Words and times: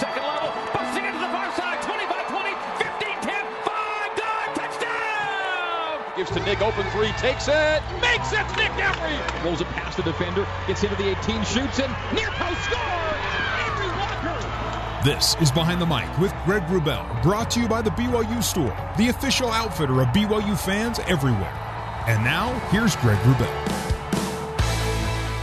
second 0.00 0.24
level, 0.24 0.48
busting 0.72 1.04
into 1.04 1.18
the 1.20 1.28
far 1.28 1.52
side, 1.52 1.76
25 1.82 2.28
20, 2.32 2.56
15 2.80 3.20
10, 3.20 3.44
5, 3.68 4.16
dive, 4.16 4.50
touchdown! 4.56 6.16
Gives 6.16 6.30
to 6.30 6.40
Nick, 6.40 6.62
open 6.62 6.88
three, 6.90 7.12
takes 7.20 7.48
it, 7.48 7.82
makes 8.00 8.32
it, 8.32 8.46
Nick 8.56 8.72
Emery! 8.80 9.20
Rolls 9.44 9.60
it 9.60 9.68
past 9.76 9.98
the 9.98 10.02
defender, 10.02 10.46
gets 10.66 10.82
into 10.82 10.96
the 10.96 11.10
18, 11.20 11.44
shoots 11.44 11.78
in, 11.78 11.90
near 12.16 12.30
post, 12.40 12.64
score! 12.64 12.80
Henry 13.60 13.92
Walker! 14.00 15.04
This 15.04 15.36
is 15.42 15.52
Behind 15.52 15.80
the 15.80 15.86
Mic 15.86 16.08
with 16.18 16.32
Greg 16.46 16.62
Wrubell, 16.68 17.22
brought 17.22 17.50
to 17.50 17.60
you 17.60 17.68
by 17.68 17.82
the 17.82 17.90
BYU 17.90 18.42
Store, 18.42 18.74
the 18.96 19.08
official 19.08 19.50
outfitter 19.50 20.00
of 20.00 20.08
BYU 20.08 20.58
fans 20.58 20.98
everywhere. 21.00 21.52
And 22.08 22.24
now, 22.24 22.58
here's 22.70 22.96
Greg 22.96 23.18
Wrubell. 23.18 23.79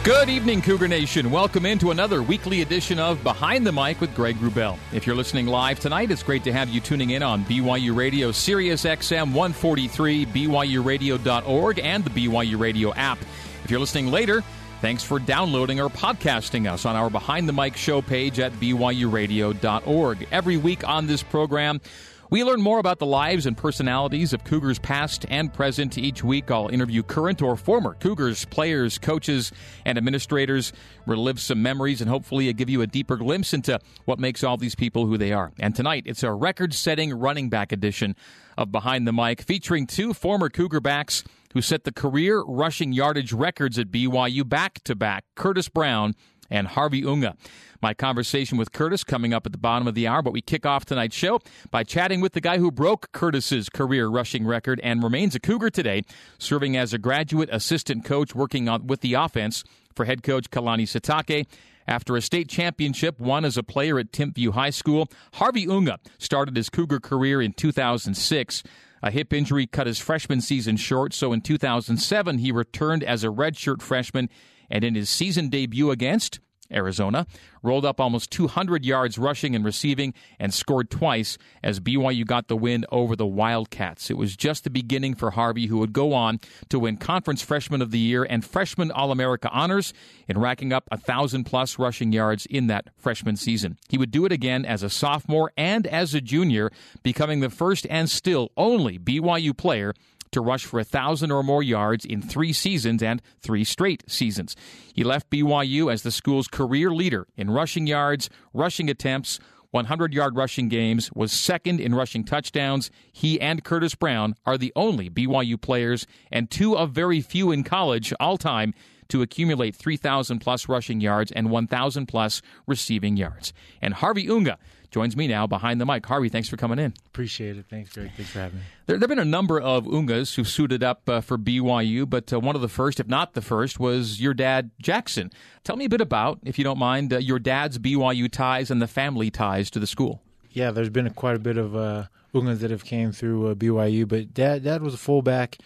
Good 0.07 0.29
evening, 0.29 0.61
Cougar 0.61 0.88
Nation. 0.88 1.31
Welcome 1.31 1.66
into 1.66 1.91
another 1.91 2.23
weekly 2.23 2.61
edition 2.61 2.97
of 2.97 3.21
Behind 3.25 3.67
the 3.67 3.73
Mic 3.73 3.99
with 3.99 4.16
Greg 4.16 4.38
Wrubell. 4.38 4.77
If 4.93 5.05
you're 5.05 5.17
listening 5.17 5.47
live 5.47 5.81
tonight, 5.81 6.11
it's 6.11 6.23
great 6.23 6.45
to 6.45 6.53
have 6.53 6.70
you 6.70 6.80
tuning 6.80 7.09
in 7.09 7.21
on 7.21 7.43
BYU 7.43 7.93
Radio, 7.93 8.31
Sirius 8.31 8.85
XM 8.85 9.33
143, 9.33 10.25
BYURadio.org, 10.27 11.80
and 11.80 12.05
the 12.05 12.09
BYU 12.09 12.57
Radio 12.57 12.93
app. 12.93 13.17
If 13.66 13.70
you're 13.70 13.81
listening 13.81 14.07
later, 14.07 14.45
thanks 14.80 15.03
for 15.03 15.20
downloading 15.20 15.81
or 15.81 15.89
podcasting 15.89 16.71
us 16.71 16.85
on 16.85 16.95
our 16.95 17.09
Behind 17.09 17.45
the 17.45 17.52
Mic 17.52 17.75
show 17.75 18.02
page 18.02 18.39
at 18.39 18.53
BYURadio.org. 18.53 20.27
Every 20.31 20.55
week 20.55 20.88
on 20.88 21.08
this 21.08 21.21
program, 21.21 21.81
we 22.30 22.44
learn 22.44 22.62
more 22.62 22.80
about 22.80 22.99
the 22.99 23.05
lives 23.05 23.45
and 23.45 23.55
personalities 23.55 24.34
of 24.34 24.44
Cougars 24.44 24.80
past 24.80 25.26
and 25.30 25.54
present. 25.54 25.98
Each 25.98 26.23
week, 26.23 26.52
I'll 26.52 26.67
interview 26.67 27.03
current 27.03 27.41
or 27.41 27.55
former 27.55 27.94
Cougars 27.94 28.45
players, 28.45 28.98
coaches, 28.98 29.52
and 29.86 29.98
administrators, 29.98 30.73
relive 31.06 31.39
some 31.39 31.61
memories, 31.61 32.02
and 32.02 32.09
hopefully 32.09 32.52
give 32.53 32.69
you 32.69 32.81
a 32.81 32.88
deeper 32.88 33.16
glimpse 33.16 33.53
into 33.53 33.80
what 34.06 34.19
makes 34.19 34.44
all 34.44 34.58
these 34.58 34.75
people 34.75 35.06
who 35.06 35.17
they 35.17 35.31
are. 35.31 35.53
And 35.59 35.75
tonight, 35.75 36.03
it's 36.06 36.23
a 36.23 36.34
record 36.34 36.73
setting 36.73 37.14
running 37.14 37.50
back 37.50 37.72
edition 37.72 38.16
of 38.58 38.72
Behind 38.72 39.08
the 39.08 39.14
Mic, 39.14 39.41
featuring 39.41 39.88
two 39.88 40.14
former 40.14 40.50
Cougar 40.50 40.81
backs 40.81 41.23
who 41.53 41.62
set 41.62 41.86
the 41.86 41.91
career 41.91 42.41
rushing 42.41 42.91
yardage 42.91 43.31
records 43.31 43.80
at 43.80 43.89
BYU 43.89 44.47
back 44.47 44.84
to 44.84 44.95
back 44.95 45.23
Curtis 45.36 45.69
Brown 45.69 46.14
and 46.50 46.67
Harvey 46.67 47.06
Unga. 47.06 47.36
My 47.81 47.94
conversation 47.94 48.58
with 48.58 48.72
Curtis 48.72 49.03
coming 49.03 49.34
up 49.34 49.45
at 49.45 49.52
the 49.52 49.58
bottom 49.58 49.88
of 49.88 49.94
the 49.94 50.08
hour, 50.08 50.22
but 50.22 50.34
we 50.34 50.42
kick 50.42 50.66
off 50.66 50.86
tonight's 50.86 51.16
show 51.16 51.40
by 51.70 51.84
chatting 51.84 52.22
with 52.22 52.34
the 52.34 52.42
guy 52.42 52.58
who 52.58 52.72
broke 52.72 53.12
Curtis's 53.12 53.70
career 53.70 54.08
rushing 54.08 54.45
record 54.45 54.80
and 54.84 55.03
remains 55.03 55.36
a 55.36 55.40
Cougar 55.40 55.70
today, 55.70 56.03
serving 56.40 56.75
as 56.75 56.94
a 56.94 56.98
graduate 56.98 57.50
assistant 57.52 58.03
coach 58.03 58.34
working 58.34 58.68
on, 58.68 58.88
with 58.88 59.02
the 59.02 59.14
offense 59.14 59.64
for 59.95 60.06
head 60.06 60.23
coach 60.23 60.50
Kalani 60.50 60.84
Sitake. 60.84 61.45
After 61.88 62.18
a 62.18 62.22
state 62.22 62.50
championship 62.50 63.18
won 63.20 63.45
as 63.45 63.58
a 63.58 63.64
player 63.64 63.98
at 63.98 64.12
Timpview 64.12 64.52
High 64.52 64.72
School, 64.72 65.08
Harvey 65.34 65.68
Unga 65.68 66.00
started 66.18 66.58
his 66.58 66.70
Cougar 66.70 67.00
career 67.00 67.42
in 67.42 67.53
2006. 67.53 68.64
A 69.03 69.12
hip 69.12 69.31
injury 69.31 69.68
cut 69.68 69.88
his 69.88 70.00
freshman 70.00 70.42
season 70.42 70.75
short, 70.75 71.14
so 71.14 71.31
in 71.31 71.42
2007 71.42 72.40
he 72.40 72.52
returned 72.52 73.03
as 73.03 73.23
a 73.23 73.28
redshirt 73.28 73.81
freshman, 73.81 74.30
and 74.69 74.83
in 74.83 74.95
his 74.95 75.09
season 75.09 75.49
debut 75.49 75.91
against 75.91 76.39
Arizona, 76.71 77.25
rolled 77.63 77.85
up 77.85 77.99
almost 77.99 78.31
200 78.31 78.85
yards 78.85 79.17
rushing 79.17 79.55
and 79.55 79.63
receiving, 79.65 80.13
and 80.39 80.53
scored 80.53 80.89
twice 80.89 81.37
as 81.63 81.79
BYU 81.79 82.25
got 82.25 82.47
the 82.47 82.57
win 82.57 82.85
over 82.91 83.15
the 83.15 83.25
Wildcats. 83.25 84.09
It 84.09 84.17
was 84.17 84.35
just 84.35 84.63
the 84.63 84.69
beginning 84.69 85.15
for 85.15 85.31
Harvey, 85.31 85.67
who 85.67 85.77
would 85.79 85.93
go 85.93 86.13
on 86.13 86.39
to 86.69 86.79
win 86.79 86.97
Conference 86.97 87.41
Freshman 87.41 87.81
of 87.81 87.91
the 87.91 87.99
Year 87.99 88.23
and 88.23 88.43
Freshman 88.43 88.91
All 88.91 89.11
America 89.11 89.49
honors 89.51 89.93
in 90.27 90.38
racking 90.38 90.73
up 90.73 90.88
thousand 90.97 91.45
plus 91.45 91.79
rushing 91.79 92.11
yards 92.11 92.45
in 92.45 92.67
that 92.67 92.89
freshman 92.97 93.38
season. 93.38 93.77
He 93.89 93.97
would 93.97 94.11
do 94.11 94.25
it 94.25 94.31
again 94.31 94.66
as 94.66 94.83
a 94.83 94.89
sophomore 94.89 95.51
and 95.56 95.88
as 95.88 96.13
a 96.13 96.22
junior, 96.22 96.72
becoming 97.03 97.39
the 97.39 97.50
first 97.50 97.88
and 97.89 98.09
still 98.09 98.51
only 98.57 99.00
BYU 99.00 99.56
player 99.56 99.94
to 100.31 100.41
rush 100.41 100.65
for 100.65 100.79
a 100.79 100.83
thousand 100.83 101.31
or 101.31 101.43
more 101.43 101.63
yards 101.63 102.05
in 102.05 102.21
three 102.21 102.53
seasons 102.53 103.01
and 103.01 103.21
three 103.41 103.63
straight 103.63 104.03
seasons. 104.07 104.55
He 104.93 105.03
left 105.03 105.29
BYU 105.29 105.91
as 105.91 106.03
the 106.03 106.11
school's 106.11 106.47
career 106.47 106.91
leader 106.91 107.27
in 107.35 107.51
rushing 107.51 107.88
yards, 107.88 108.29
rushing 108.53 108.89
attempts, 108.89 109.39
100 109.71 110.13
yard 110.13 110.35
rushing 110.35 110.69
games, 110.69 111.11
was 111.13 111.31
second 111.31 111.79
in 111.79 111.93
rushing 111.93 112.23
touchdowns. 112.23 112.89
He 113.11 113.39
and 113.39 113.63
Curtis 113.63 113.95
Brown 113.95 114.35
are 114.45 114.57
the 114.57 114.73
only 114.75 115.09
BYU 115.09 115.61
players 115.61 116.07
and 116.31 116.49
two 116.49 116.77
of 116.77 116.91
very 116.91 117.21
few 117.21 117.51
in 117.51 117.63
college 117.63 118.13
all 118.19 118.38
time 118.38 118.73
to 119.09 119.22
accumulate 119.22 119.75
3,000 119.75 120.40
plus 120.40 120.68
rushing 120.68 121.01
yards 121.01 121.31
and 121.31 121.50
1,000 121.50 122.06
plus 122.07 122.41
receiving 122.66 123.18
yards. 123.18 123.53
And 123.81 123.94
Harvey 123.94 124.29
Unga 124.29 124.57
joins 124.91 125.18
me 125.18 125.28
now 125.28 125.47
behind 125.47 125.81
the 125.81 125.85
mic. 125.85 126.06
Harvey, 126.06 126.29
thanks 126.29 126.50
for 126.50 126.57
coming 126.57 126.79
in. 126.79 126.94
Appreciate 127.07 127.57
it. 127.57 127.66
Thanks, 127.69 127.94
Greg. 127.94 128.12
Thanks 128.16 128.31
for 128.31 128.40
having 128.40 128.59
me. 128.59 128.66
There, 128.85 128.97
there 128.97 129.07
have 129.07 129.09
been 129.09 129.19
a 129.19 129.25
number 129.25 129.59
of 129.59 129.85
Ungas 129.85 130.35
who 130.35 130.44
suited 130.44 130.84
up 130.84 131.07
uh, 131.09 131.22
for 131.22 131.38
BYU, 131.38 132.09
but 132.09 132.31
uh, 132.31 132.40
one 132.40 132.56
of 132.56 132.62
the 132.62 132.68
first, 132.68 133.00
if 133.00 133.07
not 133.07 133.34
the 133.34 133.41
first, 133.41 133.79
was 133.79 134.22
your 134.22 134.34
dad, 134.34 134.72
Jackson. 134.81 135.31
Tell 135.63 135.75
me 135.75 135.85
a 135.85 135.89
bit 135.89 136.01
about, 136.01 136.39
if 136.44 136.57
you 136.57 136.63
don't 136.63 136.79
mind, 136.79 137.13
uh, 137.13 137.18
your 137.18 137.39
dad's 137.39 137.78
BYU 137.79 138.31
ties 138.31 138.72
and 138.72 138.81
the 138.81 138.88
family 138.88 139.29
ties 139.29 139.69
to 139.72 139.79
the 139.79 139.88
school. 139.88 140.22
Yeah, 140.51 140.72
there's 140.72 140.89
been 140.89 141.07
a, 141.07 141.12
quite 141.12 141.35
a 141.35 141.39
bit 141.39 141.57
of 141.57 141.75
uh, 141.75 142.06
Ungas 142.34 142.59
that 142.59 142.72
have 142.72 142.85
came 142.85 143.12
through 143.12 143.47
uh, 143.47 143.56
BYU, 143.56 144.07
but 144.07 144.34
dad, 144.34 144.63
dad 144.63 144.81
was 144.81 144.94
a 144.94 144.97
fullback 144.97 145.57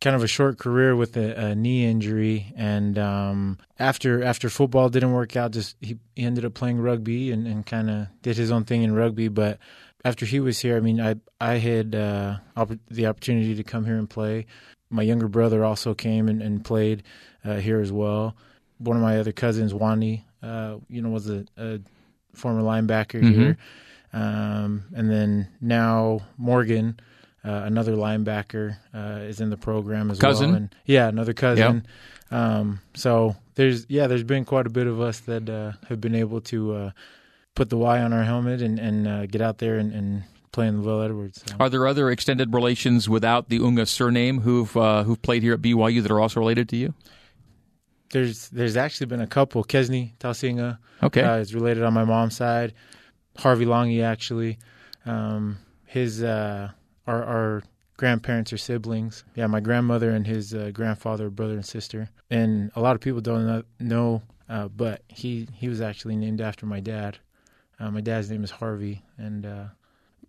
kind 0.00 0.14
of 0.14 0.22
a 0.22 0.28
short 0.28 0.58
career 0.58 0.94
with 0.94 1.16
a, 1.16 1.46
a 1.46 1.54
knee 1.54 1.84
injury, 1.84 2.52
and 2.56 2.98
um, 2.98 3.58
after 3.78 4.22
after 4.22 4.48
football 4.48 4.88
didn't 4.88 5.12
work 5.12 5.36
out, 5.36 5.50
just 5.50 5.76
he, 5.80 5.98
he 6.14 6.24
ended 6.24 6.44
up 6.44 6.54
playing 6.54 6.80
rugby 6.80 7.32
and, 7.32 7.46
and 7.46 7.66
kind 7.66 7.90
of 7.90 8.06
did 8.22 8.36
his 8.36 8.50
own 8.50 8.64
thing 8.64 8.82
in 8.82 8.94
rugby. 8.94 9.28
But 9.28 9.58
after 10.04 10.24
he 10.24 10.40
was 10.40 10.60
here, 10.60 10.76
I 10.76 10.80
mean, 10.80 11.00
I 11.00 11.16
I 11.40 11.54
had 11.54 11.94
uh, 11.94 12.36
opp- 12.56 12.78
the 12.88 13.06
opportunity 13.06 13.54
to 13.56 13.64
come 13.64 13.84
here 13.84 13.96
and 13.96 14.08
play. 14.08 14.46
My 14.90 15.02
younger 15.02 15.28
brother 15.28 15.64
also 15.64 15.94
came 15.94 16.28
and, 16.28 16.40
and 16.40 16.64
played 16.64 17.02
uh, 17.44 17.56
here 17.56 17.80
as 17.80 17.92
well. 17.92 18.36
One 18.78 18.96
of 18.96 19.02
my 19.02 19.18
other 19.18 19.32
cousins, 19.32 19.72
Uani, 19.72 20.22
uh, 20.42 20.76
you 20.88 21.02
know, 21.02 21.10
was 21.10 21.28
a, 21.28 21.44
a 21.56 21.80
former 22.32 22.62
linebacker 22.62 23.20
mm-hmm. 23.20 23.40
here, 23.40 23.58
um, 24.12 24.84
and 24.94 25.10
then 25.10 25.48
now 25.60 26.20
Morgan. 26.36 27.00
Uh, 27.48 27.62
another 27.64 27.92
linebacker 27.92 28.76
uh, 28.92 29.22
is 29.22 29.40
in 29.40 29.48
the 29.48 29.56
program 29.56 30.10
as 30.10 30.18
cousin? 30.18 30.50
well. 30.50 30.56
And 30.56 30.74
yeah, 30.84 31.08
another 31.08 31.32
cousin. 31.32 31.86
Yep. 32.30 32.38
Um, 32.38 32.80
so 32.94 33.36
there's 33.54 33.86
yeah, 33.88 34.06
there's 34.06 34.22
been 34.22 34.44
quite 34.44 34.66
a 34.66 34.70
bit 34.70 34.86
of 34.86 35.00
us 35.00 35.20
that 35.20 35.48
uh, 35.48 35.72
have 35.88 35.98
been 35.98 36.14
able 36.14 36.42
to 36.42 36.74
uh, 36.74 36.90
put 37.54 37.70
the 37.70 37.78
Y 37.78 38.02
on 38.02 38.12
our 38.12 38.22
helmet 38.22 38.60
and, 38.60 38.78
and 38.78 39.08
uh, 39.08 39.24
get 39.24 39.40
out 39.40 39.58
there 39.58 39.78
and, 39.78 39.94
and 39.94 40.24
play 40.52 40.66
in 40.66 40.82
the 40.82 40.86
LaVell 40.86 41.06
Edwards. 41.06 41.42
So. 41.46 41.56
Are 41.58 41.70
there 41.70 41.86
other 41.86 42.10
extended 42.10 42.52
relations 42.52 43.08
without 43.08 43.48
the 43.48 43.60
Unga 43.60 43.86
surname 43.86 44.40
who've 44.40 44.76
uh, 44.76 45.04
who've 45.04 45.22
played 45.22 45.42
here 45.42 45.54
at 45.54 45.62
BYU 45.62 46.02
that 46.02 46.10
are 46.10 46.20
also 46.20 46.40
related 46.40 46.68
to 46.68 46.76
you? 46.76 46.92
There's 48.10 48.50
there's 48.50 48.76
actually 48.76 49.06
been 49.06 49.22
a 49.22 49.26
couple. 49.26 49.64
Kesni 49.64 50.12
Tausinga, 50.18 50.76
okay, 51.02 51.22
is 51.40 51.54
related 51.54 51.82
on 51.82 51.94
my 51.94 52.04
mom's 52.04 52.36
side. 52.36 52.74
Harvey 53.38 53.64
Langi 53.64 54.02
actually, 54.02 54.58
um, 55.06 55.56
his 55.86 56.22
our, 57.08 57.24
our 57.24 57.62
grandparents 57.96 58.52
or 58.52 58.58
siblings. 58.58 59.24
Yeah, 59.34 59.46
my 59.46 59.60
grandmother 59.60 60.10
and 60.10 60.26
his 60.26 60.54
uh, 60.54 60.70
grandfather, 60.72 61.30
brother 61.30 61.54
and 61.54 61.66
sister. 61.66 62.08
And 62.30 62.70
a 62.76 62.80
lot 62.80 62.94
of 62.94 63.00
people 63.00 63.20
don't 63.20 63.64
know, 63.80 64.22
uh, 64.48 64.68
but 64.68 65.02
he 65.08 65.48
he 65.54 65.68
was 65.68 65.80
actually 65.80 66.16
named 66.16 66.40
after 66.40 66.66
my 66.66 66.80
dad. 66.80 67.18
Uh, 67.80 67.90
my 67.90 68.00
dad's 68.00 68.30
name 68.30 68.44
is 68.44 68.50
Harvey, 68.50 69.02
and 69.16 69.46
uh, 69.46 69.64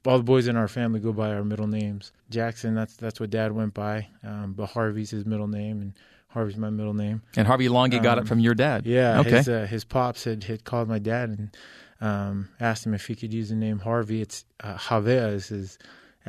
all 0.06 0.18
the 0.18 0.24
boys 0.24 0.48
in 0.48 0.56
our 0.56 0.68
family 0.68 1.00
go 1.00 1.12
by 1.12 1.30
our 1.32 1.44
middle 1.44 1.68
names. 1.68 2.12
Jackson, 2.30 2.74
that's 2.76 2.96
that's 2.96 3.20
what 3.20 3.30
dad 3.30 3.52
went 3.52 3.74
by, 3.74 4.08
um, 4.24 4.54
but 4.54 4.68
Harvey's 4.68 5.12
his 5.12 5.26
middle 5.26 5.48
name, 5.48 5.82
and 5.82 5.94
Harvey's 6.30 6.58
my 6.58 6.70
middle 6.70 6.94
name. 6.94 7.22
And 7.36 7.48
Harvey 7.48 7.68
Langi 7.68 7.98
um, 7.98 8.04
got 8.04 8.18
it 8.18 8.22
um, 8.22 8.28
from 8.28 8.40
your 8.40 8.54
dad. 8.54 8.86
Yeah, 8.86 9.20
okay. 9.22 9.38
His, 9.38 9.50
uh, 9.50 9.68
his 9.70 9.84
pops 9.84 10.24
had, 10.24 10.44
had 10.44 10.64
called 10.64 10.88
my 10.88 11.00
dad 11.00 11.30
and 11.30 11.58
um, 12.02 12.50
asked 12.60 12.86
him 12.86 12.94
if 12.94 13.08
he 13.08 13.16
could 13.16 13.34
use 13.34 13.50
the 13.50 13.56
name 13.56 13.80
Harvey. 13.80 14.22
It's 14.22 14.46
uh, 14.64 14.76
Javea 14.76 15.34
is 15.34 15.48
his 15.48 15.80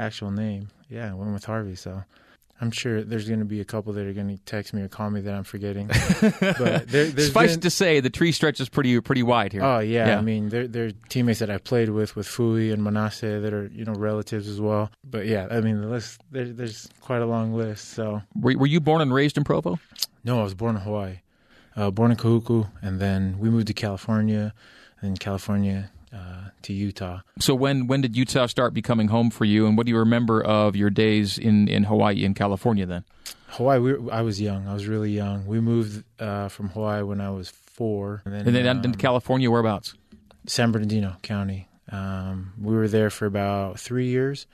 actual 0.00 0.31
name. 0.31 0.69
Yeah, 0.88 1.11
I 1.11 1.14
went 1.14 1.32
with 1.32 1.44
Harvey. 1.44 1.76
So 1.76 2.02
I'm 2.61 2.70
sure 2.70 3.02
there's 3.02 3.26
going 3.26 3.38
to 3.38 3.47
be 3.47 3.61
a 3.61 3.64
couple 3.64 3.93
that 3.94 4.06
are 4.06 4.12
going 4.12 4.29
to 4.29 4.37
text 4.44 4.75
me 4.75 4.82
or 4.82 4.88
call 4.88 5.11
me 5.11 5.20
that 5.23 5.35
I'm 5.35 5.44
forgetting. 5.44 5.87
but 6.41 6.88
there, 6.88 7.11
suffice 7.11 7.52
been, 7.52 7.61
to 7.61 7.70
say, 7.70 8.00
the 8.00 8.11
tree 8.11 8.32
stretches 8.32 8.69
pretty 8.69 9.00
pretty 9.00 9.23
wide 9.23 9.52
here. 9.52 9.62
Oh 9.62 9.79
yeah, 9.79 10.08
yeah. 10.08 10.19
I 10.19 10.20
mean 10.20 10.49
they're, 10.50 10.93
teammates 11.08 11.38
that 11.38 11.50
I 11.50 11.58
played 11.58 11.88
with 11.88 12.17
with 12.17 12.26
Fui 12.26 12.70
and 12.70 12.82
Manase 12.82 13.43
that 13.43 13.52
are 13.55 13.67
you 13.69 13.85
know 13.85 13.94
relatives 13.94 14.47
as 14.49 14.61
well. 14.61 14.91
But 15.05 15.26
yeah, 15.26 15.49
I 15.50 15.61
mean 15.61 15.81
the 15.81 15.87
list 15.87 16.20
there, 16.31 16.46
there's 16.46 16.88
quite 17.00 17.23
a 17.23 17.26
long 17.26 17.55
list. 17.55 17.91
So 17.91 18.23
were, 18.35 18.56
were 18.58 18.67
you 18.67 18.81
born 18.81 19.00
and 19.00 19.12
raised 19.12 19.38
in 19.38 19.44
Provo? 19.44 19.79
No, 20.23 20.41
I 20.41 20.43
was 20.43 20.55
born 20.55 20.76
in 20.76 20.82
Hawaii. 20.82 21.20
Uh, 21.76 21.91
born 21.91 22.11
in 22.11 22.17
Kahuku, 22.17 22.69
and 22.82 23.00
then 23.00 23.38
we 23.38 23.49
moved 23.49 23.69
to 23.69 23.75
California. 23.75 24.53
And 25.03 25.19
California 25.19 25.91
uh, 26.15 26.51
to 26.62 26.73
Utah. 26.73 27.21
So 27.39 27.55
when 27.55 27.87
when 27.87 28.01
did 28.01 28.17
Utah 28.17 28.47
start 28.47 28.75
becoming 28.75 29.09
home 29.09 29.31
for 29.31 29.45
you, 29.45 29.67
and 29.67 29.77
what 29.77 29.87
do 29.87 29.93
you 29.93 29.99
remember 29.99 30.43
of 30.43 30.75
your 30.77 30.91
days 30.91 31.39
in, 31.39 31.69
in 31.69 31.85
Hawaii 31.85 32.25
and 32.25 32.35
California 32.35 32.87
then? 32.87 33.05
Hawaii, 33.49 33.79
we, 33.81 34.11
I 34.11 34.23
was 34.23 34.41
young. 34.41 34.67
I 34.69 34.75
was 34.75 34.87
really 34.87 35.11
young. 35.12 35.47
We 35.47 35.61
moved 35.61 36.05
uh, 36.21 36.49
from 36.49 36.69
Hawaii 36.71 37.03
when 37.03 37.21
I 37.21 37.31
was 37.31 37.51
four, 37.51 38.23
and 38.25 38.35
then, 38.35 38.47
and 38.47 38.55
then 38.55 38.67
um, 38.69 38.85
into 38.85 38.99
California. 38.99 39.51
Whereabouts? 39.51 39.95
San 40.47 40.71
Bernardino 40.73 41.17
County. 41.23 41.69
Um, 41.93 42.53
we 42.61 42.75
were 42.75 42.87
there 42.89 43.11
for 43.11 43.27
about 43.27 43.81
three 43.81 44.06
years, 44.06 44.47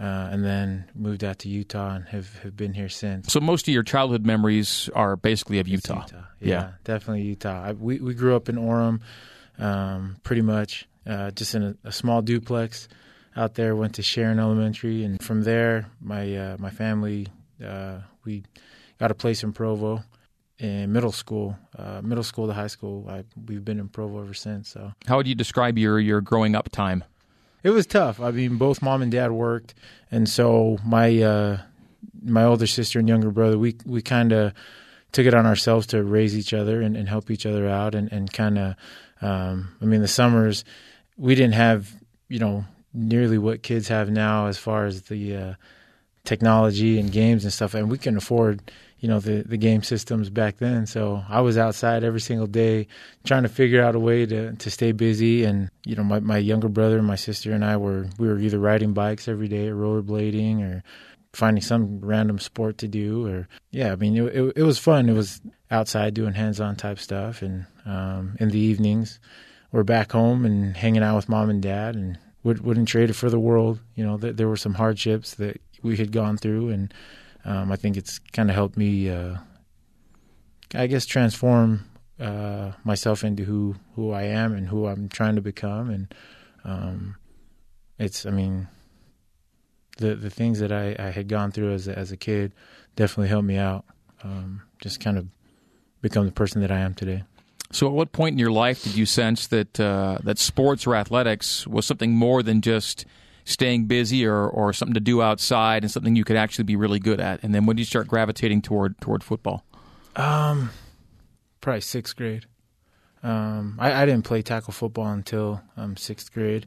uh, 0.00 0.02
and 0.32 0.44
then 0.44 0.86
moved 0.94 1.22
out 1.22 1.38
to 1.40 1.48
Utah 1.48 1.94
and 1.94 2.04
have, 2.06 2.38
have 2.42 2.56
been 2.56 2.74
here 2.74 2.88
since. 2.88 3.32
So 3.32 3.38
most 3.40 3.68
of 3.68 3.74
your 3.74 3.84
childhood 3.84 4.26
memories 4.26 4.90
are 4.94 5.14
basically 5.16 5.60
of 5.60 5.66
It's 5.68 5.88
Utah. 5.88 6.04
Yeah, 6.10 6.22
Yeah. 6.40 6.70
definitely 6.82 7.22
Utah. 7.22 7.62
I, 7.68 7.72
we 7.72 8.00
we 8.00 8.14
grew 8.14 8.34
up 8.34 8.48
in 8.48 8.56
Orem, 8.56 9.00
um, 9.58 10.16
pretty 10.24 10.42
much 10.42 10.88
uh, 11.06 11.30
just 11.32 11.54
in 11.54 11.62
a, 11.62 11.76
a 11.84 11.92
small 11.92 12.22
duplex 12.22 12.88
out 13.36 13.54
there. 13.54 13.74
Went 13.76 13.94
to 13.96 14.02
Sharon 14.02 14.38
Elementary, 14.38 15.04
and 15.04 15.22
from 15.22 15.42
there, 15.42 15.86
my 16.00 16.36
uh, 16.36 16.56
my 16.58 16.70
family 16.70 17.28
uh, 17.64 17.98
we 18.24 18.44
got 18.98 19.10
a 19.10 19.14
place 19.14 19.42
in 19.42 19.52
Provo. 19.52 20.02
In 20.58 20.92
middle 20.92 21.10
school, 21.10 21.56
uh, 21.76 22.02
middle 22.02 22.22
school 22.22 22.46
to 22.46 22.52
high 22.52 22.68
school, 22.68 23.08
I, 23.08 23.24
we've 23.48 23.64
been 23.64 23.80
in 23.80 23.88
Provo 23.88 24.22
ever 24.22 24.34
since. 24.34 24.68
So 24.68 24.92
How 25.08 25.16
would 25.16 25.26
you 25.26 25.34
describe 25.34 25.76
your, 25.76 25.98
your 25.98 26.20
growing 26.20 26.54
up 26.54 26.68
time? 26.70 27.02
it 27.64 27.70
was 27.70 27.84
tough. 27.86 28.20
I 28.20 28.30
mean, 28.30 28.58
both 28.58 28.80
mom 28.82 29.02
and 29.02 29.10
dad 29.10 29.32
worked, 29.32 29.74
and 30.10 30.28
so 30.28 30.78
my 30.84 31.20
uh, 31.20 31.60
my 32.22 32.44
older 32.44 32.66
sister 32.66 33.00
and 33.00 33.08
younger 33.08 33.30
brother, 33.30 33.58
we 33.58 33.76
we 33.84 34.02
kind 34.02 34.32
of 34.32 34.52
took 35.10 35.26
it 35.26 35.34
on 35.34 35.46
ourselves 35.46 35.86
to 35.88 36.02
raise 36.02 36.36
each 36.36 36.52
other 36.52 36.80
and, 36.80 36.96
and 36.96 37.08
help 37.08 37.30
each 37.30 37.46
other 37.46 37.68
out, 37.68 37.94
and 37.94 38.12
and 38.12 38.32
kind 38.32 38.58
of, 38.58 38.74
um, 39.20 39.74
I 39.80 39.84
mean, 39.84 40.00
the 40.00 40.08
summers 40.08 40.64
we 41.22 41.36
didn't 41.36 41.54
have 41.54 41.94
you 42.28 42.40
know 42.40 42.64
nearly 42.92 43.38
what 43.38 43.62
kids 43.62 43.88
have 43.88 44.10
now 44.10 44.46
as 44.46 44.58
far 44.58 44.84
as 44.86 45.02
the 45.02 45.36
uh, 45.36 45.54
technology 46.24 46.98
and 46.98 47.12
games 47.12 47.44
and 47.44 47.52
stuff, 47.52 47.74
and 47.74 47.90
we 47.90 47.96
can 47.96 48.16
afford 48.16 48.60
you 48.98 49.08
know 49.08 49.20
the 49.20 49.44
the 49.46 49.56
game 49.56 49.84
systems 49.84 50.30
back 50.30 50.58
then. 50.58 50.84
So 50.84 51.22
I 51.28 51.40
was 51.40 51.56
outside 51.56 52.02
every 52.02 52.20
single 52.20 52.48
day 52.48 52.88
trying 53.24 53.44
to 53.44 53.48
figure 53.48 53.82
out 53.82 53.94
a 53.94 54.00
way 54.00 54.26
to 54.26 54.52
to 54.52 54.70
stay 54.70 54.90
busy. 54.90 55.44
And 55.44 55.70
you 55.86 55.94
know 55.94 56.02
my 56.02 56.18
my 56.18 56.38
younger 56.38 56.68
brother 56.68 56.98
and 56.98 57.06
my 57.06 57.16
sister 57.16 57.52
and 57.52 57.64
I 57.64 57.76
were 57.76 58.08
we 58.18 58.26
were 58.26 58.40
either 58.40 58.58
riding 58.58 58.92
bikes 58.92 59.28
every 59.28 59.48
day 59.48 59.68
or 59.68 59.76
rollerblading 59.76 60.60
or 60.60 60.82
finding 61.32 61.62
some 61.62 62.00
random 62.00 62.38
sport 62.38 62.76
to 62.76 62.86
do 62.86 63.26
or 63.26 63.48
yeah 63.70 63.90
i 63.90 63.96
mean 63.96 64.14
it, 64.14 64.36
it, 64.36 64.52
it 64.56 64.62
was 64.64 64.78
fun 64.78 65.08
it 65.08 65.14
was 65.14 65.40
outside 65.70 66.12
doing 66.12 66.34
hands-on 66.34 66.76
type 66.76 66.98
stuff 66.98 67.40
and 67.40 67.64
um, 67.86 68.36
in 68.38 68.50
the 68.50 68.58
evenings 68.58 69.18
we're 69.72 69.82
back 69.82 70.12
home 70.12 70.44
and 70.44 70.76
hanging 70.76 71.02
out 71.02 71.16
with 71.16 71.28
mom 71.28 71.50
and 71.50 71.62
dad 71.62 71.94
and 71.94 72.18
would, 72.44 72.60
wouldn't 72.64 72.88
trade 72.88 73.10
it 73.10 73.14
for 73.14 73.30
the 73.30 73.40
world 73.40 73.80
you 73.94 74.04
know 74.04 74.18
th- 74.18 74.36
there 74.36 74.48
were 74.48 74.56
some 74.56 74.74
hardships 74.74 75.34
that 75.34 75.60
we 75.82 75.96
had 75.96 76.12
gone 76.12 76.36
through 76.36 76.68
and 76.68 76.94
um, 77.44 77.72
i 77.72 77.76
think 77.76 77.96
it's 77.96 78.18
kind 78.18 78.50
of 78.50 78.54
helped 78.54 78.76
me 78.76 79.08
uh, 79.08 79.36
i 80.74 80.86
guess 80.86 81.06
transform 81.06 81.84
uh, 82.20 82.72
myself 82.84 83.24
into 83.24 83.44
who 83.44 83.74
who 83.96 84.12
i 84.12 84.22
am 84.22 84.52
and 84.52 84.68
who 84.68 84.86
i'm 84.86 85.08
trying 85.08 85.34
to 85.34 85.42
become 85.42 85.90
and 85.90 86.14
um, 86.64 87.16
it's 87.98 88.24
i 88.26 88.30
mean 88.30 88.68
the 89.98 90.14
the 90.14 90.30
things 90.30 90.58
that 90.58 90.72
I, 90.72 90.96
I 90.98 91.10
had 91.10 91.28
gone 91.28 91.52
through 91.52 91.72
as 91.72 91.88
a, 91.88 91.98
as 91.98 92.12
a 92.12 92.16
kid 92.16 92.52
definitely 92.96 93.28
helped 93.28 93.46
me 93.46 93.56
out. 93.56 93.84
Um, 94.22 94.62
just 94.80 95.00
kind 95.00 95.18
of 95.18 95.26
become 96.00 96.26
the 96.26 96.32
person 96.32 96.60
that 96.60 96.70
I 96.70 96.78
am 96.78 96.94
today. 96.94 97.24
So, 97.72 97.86
at 97.86 97.92
what 97.92 98.12
point 98.12 98.34
in 98.34 98.38
your 98.38 98.52
life 98.52 98.82
did 98.82 98.94
you 98.94 99.06
sense 99.06 99.46
that 99.48 99.80
uh, 99.80 100.18
that 100.24 100.38
sports 100.38 100.86
or 100.86 100.94
athletics 100.94 101.66
was 101.66 101.86
something 101.86 102.12
more 102.12 102.42
than 102.42 102.60
just 102.60 103.06
staying 103.44 103.86
busy 103.86 104.24
or, 104.24 104.46
or 104.46 104.72
something 104.72 104.94
to 104.94 105.00
do 105.00 105.20
outside 105.20 105.82
and 105.82 105.90
something 105.90 106.14
you 106.14 106.22
could 106.22 106.36
actually 106.36 106.64
be 106.64 106.76
really 106.76 106.98
good 106.98 107.18
at? 107.18 107.42
And 107.42 107.54
then 107.54 107.66
when 107.66 107.76
did 107.76 107.82
you 107.82 107.86
start 107.86 108.06
gravitating 108.08 108.60
toward 108.62 109.00
toward 109.00 109.24
football? 109.24 109.64
Um, 110.14 110.70
probably 111.62 111.80
sixth 111.80 112.14
grade. 112.14 112.44
Um, 113.22 113.76
I, 113.78 114.02
I 114.02 114.06
didn't 114.06 114.24
play 114.24 114.42
tackle 114.42 114.74
football 114.74 115.06
until 115.06 115.62
um, 115.76 115.96
sixth 115.96 116.32
grade. 116.32 116.66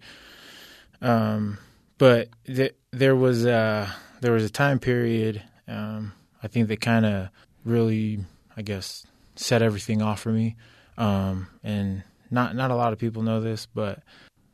Um, 1.02 1.60
but 2.00 2.30
th- 2.46 2.76
there 2.92 3.16
was 3.16 3.46
a, 3.46 3.94
there 4.22 4.32
was 4.32 4.44
a 4.44 4.50
time 4.50 4.80
period. 4.80 5.44
Um, 5.68 6.14
I 6.42 6.48
think 6.48 6.68
that 6.70 6.82
kind 6.82 7.06
of 7.06 7.30
really, 7.64 8.26
I 8.58 8.62
guess, 8.64 9.06
set 9.36 9.62
everything 9.62 10.02
off 10.02 10.22
for 10.22 10.32
me. 10.32 10.56
Um, 10.98 11.48
and 11.64 12.04
not 12.32 12.56
not 12.56 12.72
a 12.72 12.76
lot 12.76 12.94
of 12.94 13.00
people 13.00 13.22
know 13.22 13.42
this, 13.42 13.66
but 13.66 14.04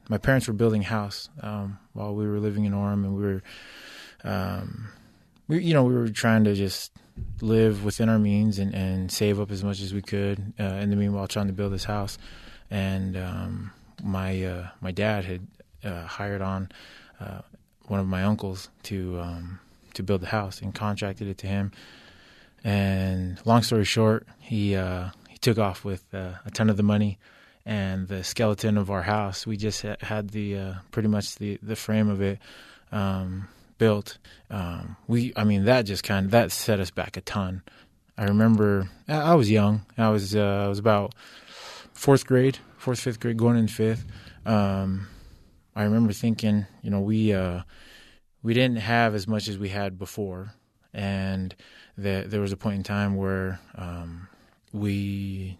my 0.09 0.17
parents 0.17 0.47
were 0.47 0.53
building 0.53 0.81
a 0.81 0.85
house 0.85 1.29
um, 1.41 1.79
while 1.93 2.13
we 2.15 2.27
were 2.27 2.39
living 2.39 2.65
in 2.65 2.73
Orem, 2.73 3.05
and 3.05 3.15
we 3.15 3.23
were, 3.23 3.43
um, 4.23 4.89
we 5.47 5.63
you 5.63 5.73
know, 5.73 5.83
we 5.83 5.93
were 5.93 6.09
trying 6.09 6.43
to 6.45 6.53
just 6.53 6.91
live 7.41 7.83
within 7.83 8.09
our 8.09 8.19
means 8.19 8.59
and, 8.59 8.73
and 8.73 9.11
save 9.11 9.39
up 9.39 9.51
as 9.51 9.63
much 9.63 9.81
as 9.81 9.93
we 9.93 10.01
could. 10.01 10.53
Uh, 10.59 10.63
in 10.63 10.89
the 10.89 10.95
meanwhile, 10.95 11.27
trying 11.27 11.47
to 11.47 11.53
build 11.53 11.71
this 11.71 11.85
house, 11.85 12.17
and 12.69 13.15
um, 13.15 13.71
my 14.03 14.43
uh, 14.43 14.67
my 14.81 14.91
dad 14.91 15.25
had 15.25 15.47
uh, 15.83 16.05
hired 16.05 16.41
on 16.41 16.69
uh, 17.19 17.41
one 17.87 17.99
of 17.99 18.07
my 18.07 18.23
uncles 18.23 18.69
to 18.83 19.19
um, 19.19 19.59
to 19.93 20.03
build 20.03 20.21
the 20.21 20.27
house 20.27 20.61
and 20.61 20.73
contracted 20.73 21.27
it 21.27 21.37
to 21.39 21.47
him. 21.47 21.71
And 22.63 23.39
long 23.45 23.63
story 23.63 23.85
short, 23.85 24.27
he 24.39 24.75
uh, 24.75 25.09
took 25.41 25.57
off 25.57 25.83
with 25.83 26.05
uh, 26.13 26.33
a 26.45 26.51
ton 26.51 26.69
of 26.69 26.77
the 26.77 26.83
money 26.83 27.19
and 27.65 28.07
the 28.07 28.23
skeleton 28.23 28.77
of 28.77 28.89
our 28.89 29.01
house. 29.01 29.45
We 29.45 29.57
just 29.57 29.81
ha- 29.81 29.97
had 30.01 30.29
the 30.29 30.57
uh, 30.57 30.73
pretty 30.91 31.09
much 31.09 31.35
the 31.35 31.59
the 31.61 31.75
frame 31.75 32.09
of 32.09 32.21
it 32.21 32.39
um, 32.91 33.47
built. 33.77 34.17
Um, 34.49 34.95
we, 35.07 35.33
I 35.35 35.43
mean, 35.43 35.65
that 35.65 35.83
just 35.83 36.03
kind 36.03 36.25
of 36.25 36.31
that 36.31 36.51
set 36.51 36.79
us 36.79 36.91
back 36.91 37.17
a 37.17 37.21
ton. 37.21 37.63
I 38.17 38.25
remember 38.25 38.89
I 39.07 39.35
was 39.35 39.49
young. 39.49 39.85
I 39.97 40.09
was 40.09 40.35
uh, 40.35 40.63
I 40.65 40.67
was 40.67 40.79
about 40.79 41.15
fourth 41.93 42.25
grade, 42.25 42.59
fourth 42.77 42.99
fifth 42.99 43.19
grade, 43.19 43.37
going 43.37 43.57
in 43.57 43.67
fifth. 43.67 44.05
Um, 44.45 45.07
I 45.75 45.83
remember 45.83 46.13
thinking, 46.13 46.65
you 46.81 46.89
know, 46.89 46.99
we 47.01 47.33
uh, 47.33 47.61
we 48.43 48.53
didn't 48.53 48.77
have 48.77 49.15
as 49.15 49.27
much 49.27 49.47
as 49.47 49.57
we 49.57 49.69
had 49.69 49.97
before, 49.97 50.53
and 50.93 51.55
that 51.97 52.29
there 52.29 52.41
was 52.41 52.51
a 52.51 52.57
point 52.57 52.77
in 52.77 52.83
time 52.83 53.15
where 53.15 53.59
um, 53.75 54.27
we 54.73 55.57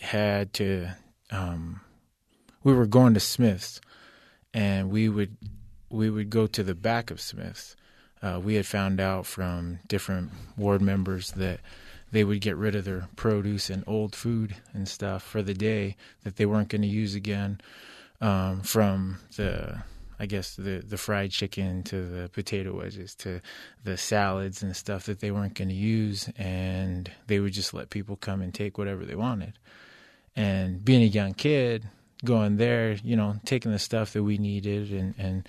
had 0.00 0.52
to 0.54 0.88
um, 1.30 1.80
we 2.62 2.72
were 2.72 2.86
going 2.86 3.14
to 3.14 3.20
Smith's, 3.20 3.80
and 4.52 4.90
we 4.90 5.08
would 5.08 5.36
we 5.90 6.10
would 6.10 6.30
go 6.30 6.46
to 6.46 6.62
the 6.62 6.74
back 6.74 7.10
of 7.10 7.20
Smith's. 7.20 7.76
Uh, 8.22 8.40
we 8.42 8.54
had 8.54 8.66
found 8.66 9.00
out 9.00 9.24
from 9.24 9.78
different 9.88 10.30
ward 10.56 10.82
members 10.82 11.32
that 11.32 11.60
they 12.12 12.24
would 12.24 12.40
get 12.40 12.56
rid 12.56 12.74
of 12.74 12.84
their 12.84 13.08
produce 13.16 13.70
and 13.70 13.84
old 13.86 14.14
food 14.14 14.56
and 14.74 14.88
stuff 14.88 15.22
for 15.22 15.42
the 15.42 15.54
day 15.54 15.96
that 16.22 16.36
they 16.36 16.44
weren't 16.44 16.68
going 16.68 16.82
to 16.82 16.88
use 16.88 17.14
again. 17.14 17.60
Um, 18.20 18.60
from 18.60 19.18
the, 19.36 19.82
I 20.20 20.26
guess 20.26 20.54
the 20.54 20.82
the 20.86 20.98
fried 20.98 21.30
chicken 21.30 21.82
to 21.84 22.02
the 22.02 22.28
potato 22.28 22.76
wedges 22.76 23.14
to 23.16 23.40
the 23.82 23.96
salads 23.96 24.62
and 24.62 24.76
stuff 24.76 25.06
that 25.06 25.20
they 25.20 25.30
weren't 25.30 25.54
going 25.54 25.68
to 25.68 25.74
use, 25.74 26.28
and 26.36 27.10
they 27.26 27.40
would 27.40 27.52
just 27.52 27.72
let 27.72 27.90
people 27.90 28.16
come 28.16 28.42
and 28.42 28.52
take 28.52 28.78
whatever 28.78 29.04
they 29.04 29.14
wanted. 29.16 29.54
And 30.36 30.84
being 30.84 31.02
a 31.02 31.06
young 31.06 31.34
kid, 31.34 31.88
going 32.24 32.56
there, 32.56 32.92
you 33.02 33.16
know, 33.16 33.36
taking 33.44 33.72
the 33.72 33.78
stuff 33.78 34.12
that 34.12 34.22
we 34.22 34.38
needed 34.38 34.92
and 34.92 35.14
and 35.18 35.48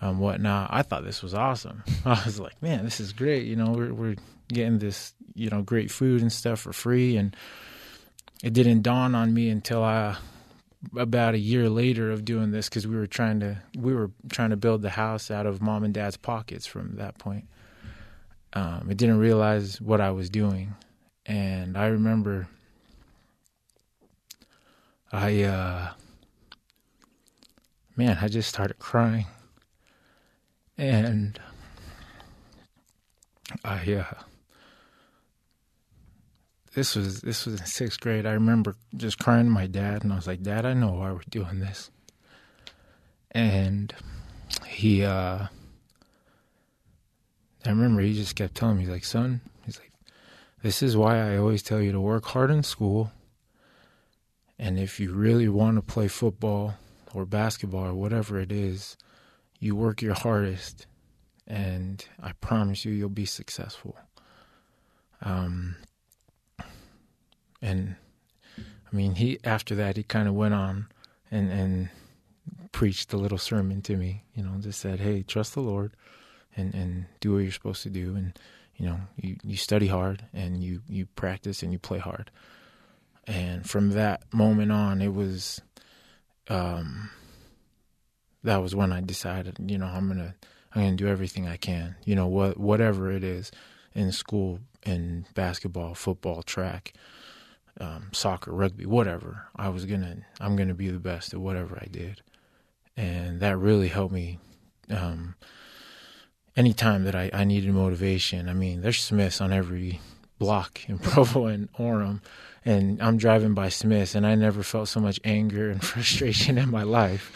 um, 0.00 0.18
whatnot. 0.18 0.70
I 0.72 0.82
thought 0.82 1.04
this 1.04 1.22
was 1.22 1.34
awesome. 1.34 1.82
I 2.04 2.22
was 2.24 2.40
like, 2.40 2.60
man, 2.62 2.84
this 2.84 3.00
is 3.00 3.12
great. 3.12 3.46
You 3.46 3.56
know, 3.56 3.72
we're 3.72 3.92
we're 3.92 4.16
getting 4.48 4.78
this, 4.78 5.14
you 5.34 5.50
know, 5.50 5.62
great 5.62 5.90
food 5.90 6.22
and 6.22 6.32
stuff 6.32 6.60
for 6.60 6.72
free. 6.72 7.16
And 7.16 7.34
it 8.42 8.52
didn't 8.52 8.82
dawn 8.82 9.14
on 9.14 9.32
me 9.32 9.48
until 9.48 9.82
I, 9.82 10.16
about 10.96 11.34
a 11.34 11.38
year 11.38 11.68
later 11.68 12.10
of 12.10 12.24
doing 12.24 12.50
this, 12.50 12.68
because 12.68 12.86
we 12.86 12.96
were 12.96 13.06
trying 13.06 13.40
to 13.40 13.62
we 13.76 13.94
were 13.94 14.10
trying 14.30 14.50
to 14.50 14.56
build 14.56 14.82
the 14.82 14.90
house 14.90 15.30
out 15.30 15.46
of 15.46 15.60
mom 15.60 15.84
and 15.84 15.94
dad's 15.94 16.16
pockets 16.16 16.66
from 16.66 16.96
that 16.96 17.18
point. 17.18 17.44
Um, 18.52 18.86
I 18.90 18.94
didn't 18.94 19.18
realize 19.18 19.80
what 19.80 20.00
I 20.00 20.10
was 20.10 20.30
doing, 20.30 20.74
and 21.26 21.76
I 21.76 21.86
remember. 21.86 22.48
I 25.12 25.42
uh 25.42 25.92
man, 27.96 28.18
I 28.22 28.28
just 28.28 28.48
started 28.48 28.78
crying 28.78 29.26
and 30.78 31.38
I 33.64 33.92
uh, 33.92 34.22
this 36.74 36.94
was 36.94 37.20
this 37.20 37.46
was 37.46 37.60
in 37.60 37.66
sixth 37.66 38.00
grade. 38.00 38.26
I 38.26 38.32
remember 38.32 38.76
just 38.96 39.18
crying 39.18 39.46
to 39.46 39.50
my 39.50 39.66
dad, 39.66 40.02
and 40.02 40.12
I 40.12 40.16
was 40.16 40.26
like, 40.26 40.42
"Dad, 40.42 40.64
I 40.66 40.74
know 40.74 40.92
why 40.92 41.12
we're 41.12 41.20
doing 41.28 41.60
this." 41.60 41.90
And 43.32 43.94
he, 44.66 45.04
uh, 45.04 45.46
I 47.64 47.68
remember 47.68 48.00
he 48.00 48.14
just 48.14 48.36
kept 48.36 48.54
telling 48.54 48.78
me, 48.78 48.86
like, 48.86 49.04
"Son," 49.04 49.40
he's 49.64 49.78
like, 49.78 49.92
"This 50.62 50.82
is 50.82 50.96
why 50.96 51.18
I 51.18 51.36
always 51.36 51.62
tell 51.62 51.80
you 51.80 51.92
to 51.92 52.00
work 52.00 52.26
hard 52.26 52.50
in 52.50 52.62
school, 52.62 53.12
and 54.58 54.78
if 54.78 55.00
you 55.00 55.12
really 55.12 55.48
want 55.48 55.76
to 55.76 55.82
play 55.82 56.08
football 56.08 56.74
or 57.14 57.26
basketball 57.26 57.86
or 57.86 57.94
whatever 57.94 58.38
it 58.38 58.52
is." 58.52 58.96
you 59.60 59.76
work 59.76 60.00
your 60.02 60.14
hardest 60.14 60.86
and 61.46 62.04
I 62.20 62.32
promise 62.32 62.84
you 62.84 62.92
you'll 62.92 63.10
be 63.10 63.26
successful. 63.26 63.96
Um 65.20 65.76
and 67.62 67.96
I 68.90 68.96
mean 68.96 69.16
he 69.16 69.38
after 69.44 69.74
that 69.76 69.96
he 69.96 70.02
kind 70.02 70.28
of 70.28 70.34
went 70.34 70.54
on 70.54 70.86
and 71.30 71.50
and 71.50 71.90
preached 72.72 73.12
a 73.12 73.16
little 73.16 73.38
sermon 73.38 73.82
to 73.82 73.96
me. 73.96 74.24
You 74.34 74.42
know, 74.42 74.52
just 74.60 74.80
said, 74.80 75.00
"Hey, 75.00 75.22
trust 75.22 75.54
the 75.54 75.60
Lord, 75.60 75.92
and 76.56 76.74
and 76.74 77.06
do 77.20 77.34
what 77.34 77.38
you're 77.38 77.52
supposed 77.52 77.82
to 77.84 77.90
do, 77.90 78.14
and 78.14 78.38
you 78.76 78.86
know, 78.86 79.00
you 79.16 79.36
you 79.42 79.56
study 79.56 79.86
hard, 79.86 80.26
and 80.32 80.62
you 80.62 80.82
you 80.88 81.06
practice, 81.06 81.62
and 81.62 81.72
you 81.72 81.78
play 81.78 81.98
hard." 81.98 82.30
And 83.26 83.68
from 83.68 83.90
that 83.90 84.22
moment 84.32 84.72
on, 84.72 85.00
it 85.02 85.14
was, 85.14 85.60
um, 86.48 87.10
that 88.42 88.56
was 88.56 88.74
when 88.74 88.92
I 88.92 89.00
decided, 89.00 89.56
you 89.64 89.78
know, 89.78 89.86
I'm 89.86 90.08
gonna 90.08 90.34
I'm 90.74 90.82
gonna 90.82 90.96
do 90.96 91.08
everything 91.08 91.46
I 91.46 91.56
can. 91.56 91.96
You 92.04 92.14
know, 92.14 92.26
what 92.26 92.58
whatever 92.58 93.10
it 93.10 93.24
is 93.24 93.50
in 93.94 94.12
school, 94.12 94.60
in 94.84 95.26
basketball, 95.34 95.94
football, 95.94 96.42
track, 96.42 96.94
um, 97.80 98.08
soccer, 98.12 98.52
rugby, 98.52 98.86
whatever. 98.86 99.48
I 99.56 99.68
was 99.68 99.84
gonna 99.86 100.16
I'm 100.40 100.56
gonna 100.56 100.74
be 100.74 100.88
the 100.88 100.98
best 100.98 101.32
at 101.34 101.40
whatever 101.40 101.78
I 101.80 101.86
did, 101.90 102.22
and 102.96 103.40
that 103.40 103.56
really 103.56 103.88
helped 103.88 104.12
me. 104.14 104.38
Um, 104.90 105.34
anytime 106.56 107.04
that 107.04 107.14
I, 107.14 107.30
I 107.32 107.44
needed 107.44 107.72
motivation, 107.72 108.48
I 108.48 108.54
mean, 108.54 108.80
there's 108.80 109.00
Smiths 109.00 109.40
on 109.40 109.52
every 109.52 110.00
block 110.38 110.88
in 110.88 110.98
Provo 111.00 111.46
and 111.46 111.72
Orem, 111.74 112.20
and 112.64 113.00
I'm 113.02 113.16
driving 113.16 113.54
by 113.54 113.68
Smiths, 113.68 114.14
and 114.14 114.26
I 114.26 114.34
never 114.34 114.62
felt 114.62 114.88
so 114.88 115.00
much 115.00 115.20
anger 115.24 115.70
and 115.70 115.82
frustration 115.84 116.58
in 116.58 116.70
my 116.70 116.82
life. 116.82 117.32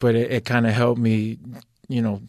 But 0.00 0.14
it, 0.14 0.30
it 0.30 0.44
kind 0.44 0.66
of 0.66 0.74
helped 0.74 1.00
me, 1.00 1.38
you 1.88 2.02
know, 2.02 2.22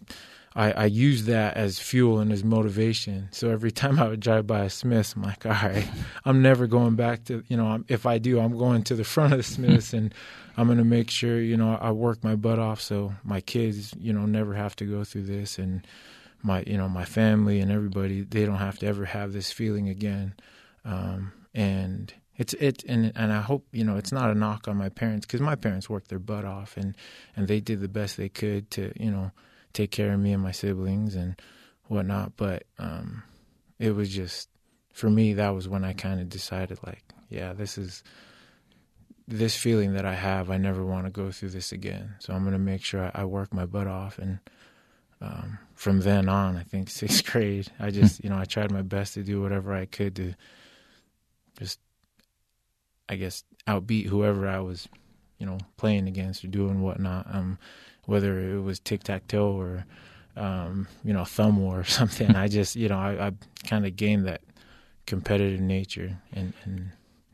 I, 0.59 0.71
I 0.71 0.85
use 0.87 1.23
that 1.27 1.55
as 1.55 1.79
fuel 1.79 2.19
and 2.19 2.33
as 2.33 2.43
motivation. 2.43 3.29
So 3.31 3.49
every 3.49 3.71
time 3.71 3.97
I 3.97 4.09
would 4.09 4.19
drive 4.19 4.45
by 4.45 4.65
a 4.65 4.69
Smith's, 4.69 5.15
I'm 5.15 5.21
like, 5.21 5.45
all 5.45 5.53
right, 5.53 5.87
I'm 6.25 6.41
never 6.41 6.67
going 6.67 6.95
back 6.97 7.23
to, 7.25 7.45
you 7.47 7.55
know, 7.55 7.81
if 7.87 8.05
I 8.05 8.17
do, 8.17 8.41
I'm 8.41 8.57
going 8.57 8.83
to 8.83 8.95
the 8.95 9.05
front 9.05 9.31
of 9.31 9.39
the 9.39 9.43
Smith's 9.43 9.93
and 9.93 10.13
I'm 10.57 10.65
going 10.65 10.77
to 10.77 10.83
make 10.83 11.09
sure, 11.09 11.39
you 11.39 11.55
know, 11.55 11.77
I 11.79 11.91
work 11.91 12.25
my 12.25 12.35
butt 12.35 12.59
off 12.59 12.81
so 12.81 13.13
my 13.23 13.39
kids, 13.39 13.93
you 13.97 14.11
know, 14.11 14.25
never 14.25 14.53
have 14.53 14.75
to 14.77 14.85
go 14.85 15.05
through 15.05 15.27
this 15.27 15.59
and 15.59 15.87
my, 16.43 16.65
you 16.67 16.75
know, 16.75 16.89
my 16.89 17.05
family 17.05 17.61
and 17.61 17.71
everybody, 17.71 18.23
they 18.23 18.45
don't 18.45 18.57
have 18.57 18.79
to 18.79 18.85
ever 18.85 19.05
have 19.05 19.31
this 19.31 19.53
feeling 19.53 19.87
again. 19.87 20.33
Um, 20.83 21.31
and 21.55 22.13
it's 22.35 22.53
it 22.55 22.83
and 22.85 23.13
and 23.15 23.31
I 23.31 23.41
hope 23.41 23.65
you 23.71 23.83
know 23.83 23.97
it's 23.97 24.13
not 24.13 24.29
a 24.29 24.35
knock 24.35 24.67
on 24.69 24.77
my 24.77 24.87
parents 24.87 25.25
because 25.25 25.41
my 25.41 25.55
parents 25.55 25.89
worked 25.89 26.07
their 26.07 26.19
butt 26.19 26.45
off 26.45 26.77
and 26.77 26.95
and 27.35 27.49
they 27.49 27.59
did 27.59 27.81
the 27.81 27.89
best 27.89 28.15
they 28.15 28.29
could 28.29 28.71
to 28.71 28.93
you 28.95 29.11
know 29.11 29.31
take 29.73 29.91
care 29.91 30.13
of 30.13 30.19
me 30.19 30.33
and 30.33 30.43
my 30.43 30.51
siblings 30.51 31.15
and 31.15 31.39
whatnot. 31.87 32.33
But 32.37 32.63
um, 32.77 33.23
it 33.77 33.91
was 33.91 34.09
just 34.09 34.49
for 34.93 35.09
me 35.09 35.33
that 35.33 35.49
was 35.49 35.67
when 35.67 35.83
I 35.83 35.93
kind 35.93 36.19
of 36.19 36.29
decided 36.29 36.79
like, 36.85 37.03
yeah, 37.29 37.53
this 37.53 37.77
is 37.77 38.03
this 39.27 39.55
feeling 39.55 39.93
that 39.93 40.05
I 40.05 40.15
have. 40.15 40.49
I 40.49 40.57
never 40.57 40.83
want 40.83 41.05
to 41.05 41.11
go 41.11 41.31
through 41.31 41.49
this 41.49 41.71
again. 41.71 42.15
So 42.19 42.33
I'm 42.33 42.43
gonna 42.43 42.59
make 42.59 42.83
sure 42.83 43.11
I, 43.15 43.21
I 43.21 43.25
work 43.25 43.53
my 43.53 43.65
butt 43.65 43.87
off 43.87 44.19
and. 44.19 44.39
Um, 45.21 45.59
from 45.75 45.99
then 45.99 46.29
on, 46.29 46.55
I 46.55 46.63
think 46.63 46.89
sixth 46.89 47.25
grade, 47.25 47.69
I 47.77 47.91
just, 47.91 48.23
you 48.23 48.29
know, 48.29 48.37
I 48.37 48.45
tried 48.45 48.71
my 48.71 48.81
best 48.81 49.15
to 49.15 49.23
do 49.23 49.41
whatever 49.41 49.73
I 49.73 49.85
could 49.85 50.15
to 50.15 50.33
just, 51.57 51.79
I 53.09 53.15
guess, 53.15 53.43
outbeat 53.67 54.07
whoever 54.07 54.47
I 54.47 54.59
was, 54.59 54.87
you 55.37 55.45
know, 55.45 55.57
playing 55.77 56.07
against 56.07 56.43
or 56.43 56.47
doing 56.47 56.81
whatnot. 56.81 57.27
Um, 57.33 57.59
whether 58.09 58.39
it 58.39 58.61
was 58.61 58.79
tic 58.79 59.03
tac 59.03 59.27
toe 59.27 59.51
or 59.51 59.85
um, 60.35 60.87
you 61.03 61.13
know 61.13 61.25
thumb 61.25 61.61
war 61.61 61.79
or 61.79 61.83
something. 61.99 62.35
I 62.35 62.47
just 62.47 62.75
you 62.75 62.89
know 62.89 62.97
I, 62.97 63.27
I 63.27 63.31
kind 63.67 63.85
of 63.85 63.95
gained 63.95 64.25
that 64.25 64.41
competitive 65.05 65.59
nature 65.59 66.17
and, 66.33 66.53
and 66.63 66.91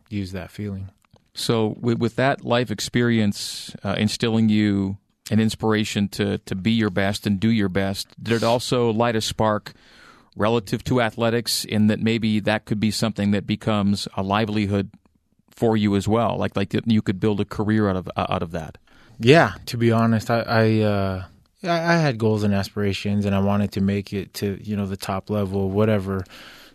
use 0.09 0.31
that 0.31 0.51
feeling. 0.51 0.89
So 1.33 1.75
with, 1.79 1.99
with 1.99 2.15
that 2.15 2.45
life 2.45 2.71
experience 2.71 3.75
uh, 3.83 3.95
instilling 3.97 4.47
you 4.47 4.97
an 5.31 5.39
inspiration 5.39 6.07
to 6.09 6.37
to 6.39 6.55
be 6.55 6.71
your 6.71 6.89
best 6.89 7.25
and 7.25 7.39
do 7.39 7.49
your 7.49 7.69
best, 7.69 8.07
did 8.21 8.35
it 8.35 8.43
also 8.43 8.91
light 8.91 9.15
a 9.15 9.21
spark? 9.21 9.73
Relative 10.37 10.83
to 10.83 10.99
athletics, 10.99 11.63
in 11.63 11.87
that 11.87 12.01
maybe 12.01 12.41
that 12.41 12.65
could 12.65 12.77
be 12.77 12.91
something 12.91 13.31
that 13.31 13.47
becomes 13.47 14.05
a 14.17 14.21
livelihood 14.21 14.91
for 15.49 15.77
you 15.77 15.95
as 15.95 16.09
well, 16.09 16.37
like 16.37 16.57
like 16.57 16.75
you 16.85 17.01
could 17.01 17.21
build 17.21 17.39
a 17.39 17.45
career 17.45 17.87
out 17.87 17.95
of 17.95 18.09
out 18.17 18.43
of 18.43 18.51
that. 18.51 18.77
Yeah, 19.19 19.53
to 19.67 19.77
be 19.77 19.91
honest, 19.91 20.29
I 20.29 20.41
I, 20.41 20.79
uh, 20.81 21.23
I 21.63 21.97
had 21.97 22.17
goals 22.17 22.43
and 22.43 22.53
aspirations, 22.53 23.25
and 23.25 23.33
I 23.35 23.39
wanted 23.39 23.71
to 23.73 23.81
make 23.81 24.13
it 24.13 24.33
to 24.35 24.59
you 24.61 24.75
know 24.75 24.85
the 24.85 24.97
top 24.97 25.29
level, 25.29 25.69
whatever 25.69 26.23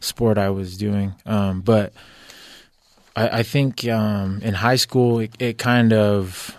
sport 0.00 0.38
I 0.38 0.50
was 0.50 0.76
doing. 0.76 1.14
Um, 1.26 1.60
but 1.60 1.92
I, 3.14 3.40
I 3.40 3.42
think 3.42 3.86
um, 3.86 4.40
in 4.42 4.54
high 4.54 4.76
school, 4.76 5.20
it, 5.20 5.30
it 5.38 5.58
kind 5.58 5.92
of 5.92 6.56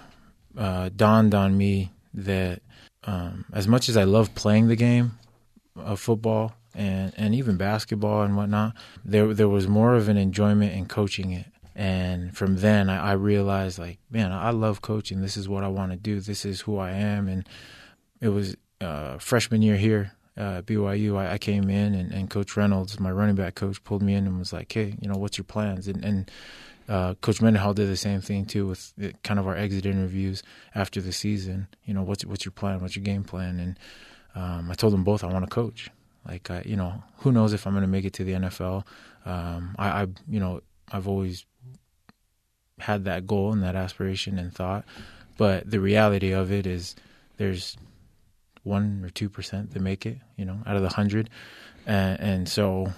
uh, 0.58 0.90
dawned 0.96 1.34
on 1.34 1.58
me 1.58 1.92
that 2.14 2.62
um, 3.04 3.46
as 3.54 3.68
much 3.68 3.90
as 3.90 3.98
I 3.98 4.04
love 4.04 4.36
playing 4.36 4.68
the 4.68 4.76
game 4.76 5.18
of 5.76 6.00
football 6.00 6.54
and 6.76 7.14
and 7.18 7.34
even 7.34 7.58
basketball 7.58 8.22
and 8.22 8.38
whatnot, 8.38 8.76
there 9.04 9.34
there 9.34 9.50
was 9.50 9.68
more 9.68 9.96
of 9.96 10.08
an 10.10 10.18
enjoyment 10.18 10.74
in 10.74 10.86
coaching 10.86 11.32
it. 11.32 11.48
And 11.76 12.36
from 12.36 12.58
then, 12.58 12.90
I, 12.90 13.12
I 13.12 13.14
realized, 13.14 13.80
like, 13.80 14.00
man, 14.10 14.32
I 14.32 14.50
love 14.52 14.82
coaching. 14.82 15.22
This 15.22 15.38
is 15.38 15.48
what 15.48 15.64
I 15.64 15.68
want 15.68 15.92
to 15.92 15.98
do. 15.98 16.20
This 16.20 16.46
is 16.46 16.62
who 16.62 16.78
I 16.78 16.92
am. 16.92 17.28
And 17.28 17.48
it 18.20 18.30
was 18.30 18.56
uh, 18.82 19.18
freshman 19.18 19.62
year 19.62 19.78
here 19.78 20.12
uh, 20.38 20.58
at 20.58 20.66
BYU. 20.66 21.18
I, 21.18 21.34
I 21.34 21.38
came 21.38 21.70
in, 21.70 21.94
and, 21.94 22.12
and, 22.12 22.30
Coach 22.30 22.58
Reynolds, 22.58 23.00
my 23.00 23.12
running 23.12 23.36
back 23.36 23.56
coach, 23.56 23.84
pulled 23.84 24.02
me 24.02 24.16
in 24.16 24.28
and 24.28 24.40
was 24.40 24.52
like, 24.54 24.72
"Hey, 24.72 24.96
you 25.02 25.08
know, 25.08 25.18
what's 25.18 25.38
your 25.38 25.46
plans?" 25.46 25.88
And, 25.88 26.04
and 26.04 26.32
uh, 26.90 27.14
Coach 27.16 27.42
Mendenhall 27.42 27.74
did 27.74 27.90
the 27.90 27.98
same 27.98 28.22
thing 28.22 28.46
too 28.46 28.68
with 28.68 28.94
the, 28.98 29.14
kind 29.24 29.40
of 29.40 29.48
our 29.48 29.56
exit 29.56 29.86
interviews 29.86 30.44
after 30.76 31.00
the 31.02 31.12
season. 31.12 31.68
You 31.86 31.94
know, 31.94 32.04
what's 32.04 32.26
what's 32.26 32.46
your 32.46 32.52
plan? 32.52 32.80
What's 32.80 32.96
your 32.96 33.04
game 33.04 33.24
plan? 33.24 33.60
And 33.60 33.80
um, 34.36 34.72
I 34.72 34.74
told 34.74 34.94
them 34.94 35.04
both 35.04 35.24
I 35.24 35.28
want 35.28 35.46
to 35.46 35.50
coach. 35.50 35.90
Like, 36.28 36.52
I, 36.52 36.62
you 36.66 36.76
know, 36.76 37.04
who 37.18 37.32
knows 37.32 37.54
if 37.54 37.66
I'm 37.66 37.74
going 37.74 37.82
to 37.82 37.88
make 37.88 38.06
it 38.06 38.14
to 38.14 38.24
the 38.24 38.34
NFL? 38.34 38.84
Um, 39.26 39.76
I, 39.78 40.04
I, 40.04 40.08
you 40.28 40.40
know, 40.40 40.62
I've 40.92 41.08
always 41.08 41.46
had 42.80 43.06
that 43.06 43.28
goal 43.28 43.54
and 43.54 43.64
that 43.64 43.76
aspiration 43.76 44.40
and 44.40 44.54
thought, 44.54 44.86
but 45.38 45.70
the 45.70 45.80
reality 45.80 46.32
of 46.32 46.52
it 46.52 46.66
is 46.66 46.96
there's 47.38 47.78
one 48.64 49.04
or 49.04 49.10
two 49.10 49.30
percent 49.30 49.72
that 49.72 49.82
make 49.82 50.06
it, 50.06 50.18
you 50.38 50.46
know, 50.46 50.60
out 50.66 50.76
of 50.76 50.82
the 50.82 50.90
hundred, 50.90 51.30
and, 51.86 52.20
and, 52.20 52.50
so 52.50 52.94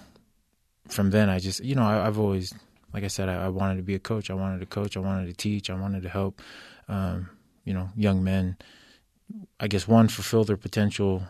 from 0.89 1.11
then 1.11 1.29
I 1.29 1.39
just, 1.39 1.63
you 1.63 1.75
know, 1.75 1.83
I, 1.83 2.03
have 2.03 2.19
always, 2.19 2.53
like 2.93 3.03
I 3.03 3.07
said, 3.07 3.29
I, 3.29 3.45
I, 3.45 3.47
wanted 3.47 3.77
to 3.77 3.83
be 3.83 3.95
a 3.95 3.99
coach. 3.99 4.29
I 4.29 4.33
wanted 4.33 4.59
to 4.59 4.65
coach. 4.65 4.97
I 4.97 4.99
wanted 4.99 5.27
to 5.27 5.33
teach. 5.33 5.69
I 5.69 5.79
wanted 5.79 6.03
to 6.03 6.09
help, 6.09 6.41
um, 6.89 7.29
you 7.63 7.73
know, 7.73 7.89
young 7.95 8.23
men. 8.23 8.57
I 9.59 9.67
guess 9.67 9.87
one 9.87 10.09
fulfill 10.09 10.43
their 10.43 10.57
potential 10.57 11.23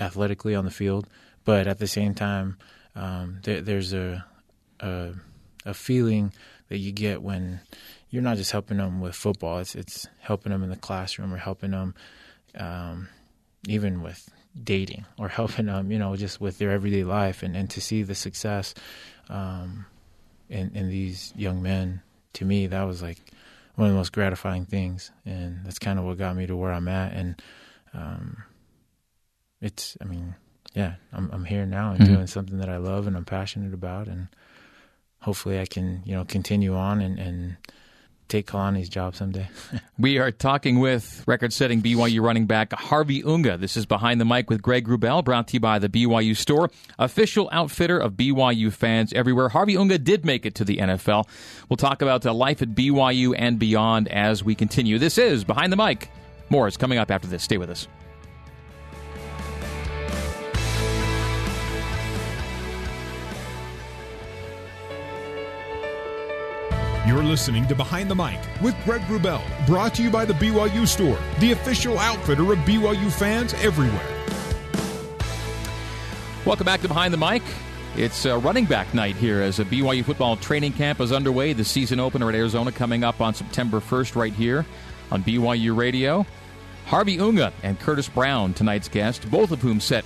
athletically 0.00 0.54
on 0.56 0.64
the 0.64 0.70
field, 0.70 1.08
but 1.44 1.66
at 1.68 1.78
the 1.78 1.86
same 1.86 2.14
time, 2.14 2.58
um, 2.96 3.38
there, 3.44 3.60
there's 3.60 3.92
a, 3.92 4.24
a 4.80 5.12
a 5.64 5.74
feeling 5.74 6.32
that 6.68 6.78
you 6.78 6.92
get 6.92 7.22
when 7.22 7.60
you're 8.10 8.22
not 8.22 8.36
just 8.36 8.52
helping 8.52 8.78
them 8.78 9.00
with 9.00 9.14
football. 9.14 9.58
It's 9.58 9.74
it's 9.74 10.06
helping 10.20 10.52
them 10.52 10.62
in 10.62 10.70
the 10.70 10.76
classroom 10.76 11.32
or 11.32 11.38
helping 11.38 11.72
them 11.72 11.94
um, 12.56 13.08
even 13.68 14.02
with 14.02 14.28
dating 14.62 15.04
or 15.18 15.28
helping 15.40 15.66
them, 15.66 15.90
you 15.90 15.98
know, 15.98 16.16
just 16.16 16.40
with 16.40 16.58
their 16.58 16.70
everyday 16.70 17.04
life 17.04 17.42
and, 17.42 17.56
and 17.56 17.70
to 17.70 17.80
see 17.80 18.02
the 18.02 18.14
success 18.14 18.74
um, 19.28 19.86
in 20.48 20.70
in 20.74 20.88
these 20.88 21.32
young 21.36 21.62
men. 21.62 22.02
To 22.34 22.44
me, 22.46 22.66
that 22.66 22.84
was 22.84 23.02
like 23.02 23.18
one 23.74 23.88
of 23.88 23.92
the 23.92 23.98
most 23.98 24.12
gratifying 24.12 24.66
things, 24.66 25.10
and 25.24 25.60
that's 25.64 25.78
kind 25.78 25.98
of 25.98 26.04
what 26.04 26.18
got 26.18 26.36
me 26.36 26.46
to 26.46 26.56
where 26.56 26.72
I'm 26.72 26.88
at. 26.88 27.12
And 27.12 27.42
um, 27.92 28.42
it's, 29.60 29.96
I 30.00 30.04
mean, 30.04 30.34
yeah, 30.74 30.94
I'm 31.12 31.30
I'm 31.30 31.44
here 31.44 31.66
now 31.66 31.90
and 31.90 32.00
mm-hmm. 32.00 32.14
doing 32.14 32.26
something 32.26 32.58
that 32.58 32.68
I 32.68 32.78
love 32.78 33.06
and 33.06 33.16
I'm 33.16 33.24
passionate 33.24 33.74
about, 33.74 34.08
and 34.08 34.28
hopefully 35.22 35.60
I 35.60 35.66
can 35.66 36.02
you 36.04 36.14
know 36.14 36.24
continue 36.24 36.74
on 36.74 37.00
and, 37.00 37.18
and 37.18 37.56
take 38.28 38.46
Kalani's 38.46 38.88
job 38.88 39.14
someday. 39.14 39.48
we 39.98 40.18
are 40.18 40.30
talking 40.30 40.80
with 40.80 41.22
record-setting 41.26 41.82
BYU 41.82 42.22
running 42.22 42.46
back 42.46 42.72
Harvey 42.72 43.22
Unga. 43.22 43.58
This 43.58 43.76
is 43.76 43.84
Behind 43.84 44.20
the 44.20 44.24
Mic 44.24 44.48
with 44.48 44.62
Greg 44.62 44.88
Wrubell, 44.88 45.22
brought 45.22 45.48
to 45.48 45.54
you 45.54 45.60
by 45.60 45.78
the 45.78 45.88
BYU 45.90 46.34
Store, 46.34 46.70
official 46.98 47.50
outfitter 47.52 47.98
of 47.98 48.14
BYU 48.14 48.72
fans 48.72 49.12
everywhere. 49.12 49.50
Harvey 49.50 49.76
Unga 49.76 49.98
did 49.98 50.24
make 50.24 50.46
it 50.46 50.54
to 50.56 50.64
the 50.64 50.78
NFL. 50.78 51.28
We'll 51.68 51.76
talk 51.76 52.00
about 52.00 52.24
uh, 52.24 52.32
life 52.32 52.62
at 52.62 52.70
BYU 52.70 53.34
and 53.36 53.58
beyond 53.58 54.08
as 54.08 54.42
we 54.42 54.54
continue. 54.54 54.98
This 54.98 55.18
is 55.18 55.44
Behind 55.44 55.70
the 55.70 55.76
Mic. 55.76 56.08
More 56.48 56.66
is 56.66 56.78
coming 56.78 56.98
up 56.98 57.10
after 57.10 57.28
this. 57.28 57.42
Stay 57.42 57.58
with 57.58 57.68
us. 57.68 57.86
You're 67.04 67.24
listening 67.24 67.66
to 67.66 67.74
Behind 67.74 68.08
the 68.08 68.14
Mic 68.14 68.38
with 68.62 68.76
Greg 68.84 69.00
Wrubell, 69.02 69.42
brought 69.66 69.92
to 69.96 70.04
you 70.04 70.08
by 70.08 70.24
the 70.24 70.34
BYU 70.34 70.86
Store, 70.86 71.18
the 71.40 71.50
official 71.50 71.98
outfitter 71.98 72.52
of 72.52 72.60
BYU 72.60 73.10
fans 73.10 73.54
everywhere. 73.54 74.06
Welcome 76.46 76.64
back 76.64 76.80
to 76.82 76.86
Behind 76.86 77.12
the 77.12 77.18
Mic. 77.18 77.42
It's 77.96 78.24
a 78.24 78.38
running 78.38 78.66
back 78.66 78.94
night 78.94 79.16
here 79.16 79.42
as 79.42 79.58
a 79.58 79.64
BYU 79.64 80.04
football 80.04 80.36
training 80.36 80.74
camp 80.74 81.00
is 81.00 81.10
underway. 81.10 81.52
The 81.54 81.64
season 81.64 81.98
opener 81.98 82.28
at 82.28 82.36
Arizona 82.36 82.70
coming 82.70 83.02
up 83.02 83.20
on 83.20 83.34
September 83.34 83.80
1st, 83.80 84.14
right 84.14 84.32
here 84.32 84.64
on 85.10 85.24
BYU 85.24 85.76
Radio. 85.76 86.24
Harvey 86.86 87.18
Unga 87.18 87.52
and 87.64 87.80
Curtis 87.80 88.08
Brown, 88.08 88.54
tonight's 88.54 88.88
guest, 88.88 89.28
both 89.28 89.50
of 89.50 89.60
whom 89.60 89.80
set 89.80 90.04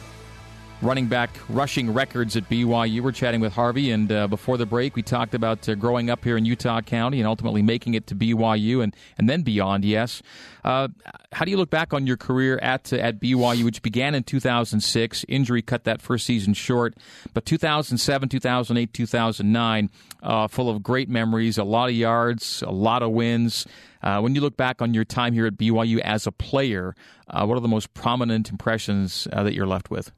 running 0.82 1.06
back 1.06 1.30
rushing 1.48 1.92
records 1.92 2.36
at 2.36 2.48
BYU. 2.50 3.00
We're 3.00 3.12
chatting 3.12 3.40
with 3.40 3.54
Harvey, 3.54 3.90
and 3.90 4.10
uh, 4.12 4.28
before 4.28 4.58
the 4.58 4.66
break, 4.66 4.94
we 4.94 5.02
talked 5.02 5.34
about 5.34 5.68
uh, 5.68 5.74
growing 5.74 6.10
up 6.10 6.22
here 6.22 6.36
in 6.36 6.44
Utah 6.44 6.80
County 6.82 7.18
and 7.18 7.26
ultimately 7.26 7.62
making 7.62 7.94
it 7.94 8.06
to 8.08 8.14
BYU 8.14 8.82
and, 8.82 8.94
and 9.16 9.28
then 9.28 9.42
beyond. 9.42 9.84
Yes, 9.84 10.22
uh, 10.64 10.88
how 11.32 11.44
do 11.44 11.50
you 11.50 11.56
look 11.56 11.70
back 11.70 11.94
on 11.94 12.06
your 12.06 12.16
career 12.16 12.58
at 12.58 12.92
uh, 12.92 12.96
at 12.96 13.20
BYU, 13.20 13.64
which 13.64 13.80
began 13.82 14.14
in 14.14 14.22
2006? 14.22 15.24
Injury 15.28 15.62
cut 15.62 15.84
that 15.84 16.02
first 16.02 16.26
season 16.26 16.52
short, 16.52 16.94
but 17.32 17.46
2007, 17.46 18.28
2008, 18.28 18.92
2009, 18.92 19.90
uh, 20.22 20.48
full 20.48 20.68
of 20.68 20.82
great 20.82 21.08
memories, 21.08 21.56
a 21.56 21.64
lot 21.64 21.88
of 21.88 21.94
yards, 21.94 22.62
a 22.62 22.70
lot 22.70 23.02
of 23.02 23.12
wins. 23.12 23.66
Uh, 24.02 24.20
when 24.20 24.34
you 24.34 24.40
look 24.40 24.56
back 24.56 24.82
on 24.82 24.92
your 24.94 25.04
time 25.04 25.32
here 25.32 25.46
at 25.46 25.54
BYU 25.54 25.98
as 26.00 26.26
a 26.26 26.32
player, 26.32 26.94
what 27.32 27.56
are 27.56 27.60
the 27.60 27.66
most 27.66 27.92
prominent 27.94 28.50
impressions 28.50 29.26
that 29.32 29.54
you're 29.54 29.66
left 29.66 29.90
with? 29.90 30.12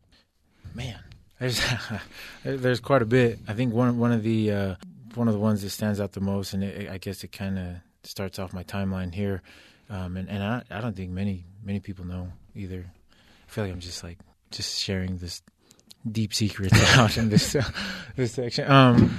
Man, 0.78 1.00
there's 1.38 1.61
there's 2.44 2.80
quite 2.80 3.02
a 3.02 3.06
bit. 3.06 3.40
I 3.47 3.52
think 3.52 3.75
one 3.75 3.99
one 3.99 4.12
of 4.12 4.23
the 4.23 4.52
uh, 4.52 4.75
one 5.14 5.28
of 5.28 5.35
the 5.35 5.40
ones 5.40 5.61
that 5.62 5.70
stands 5.70 6.00
out 6.00 6.12
the 6.12 6.20
most, 6.20 6.54
and 6.54 6.64
it, 6.64 6.88
I 6.88 6.97
guess 6.97 7.23
it 7.25 7.32
kind 7.32 7.58
of 7.58 7.66
starts 8.04 8.38
off 8.38 8.54
my 8.54 8.62
timeline 8.62 9.12
here. 9.12 9.42
Um, 9.90 10.16
and 10.16 10.30
and 10.30 10.42
I, 10.42 10.62
I 10.70 10.80
don't 10.80 10.97
think 10.97 11.11
many 11.11 11.44
many 11.62 11.80
people 11.80 12.06
know 12.06 12.32
either. 12.54 12.87
I 12.87 13.50
feel 13.50 13.64
like 13.64 13.73
I'm 13.73 13.80
just 13.80 14.02
like 14.02 14.18
just 14.50 14.78
sharing 14.78 15.18
this 15.18 15.42
deep 16.11 16.32
secret 16.32 16.73
out 16.97 17.18
in 17.18 17.28
this 17.28 17.56
this 18.16 18.32
section. 18.32 18.70
Um, 18.70 19.18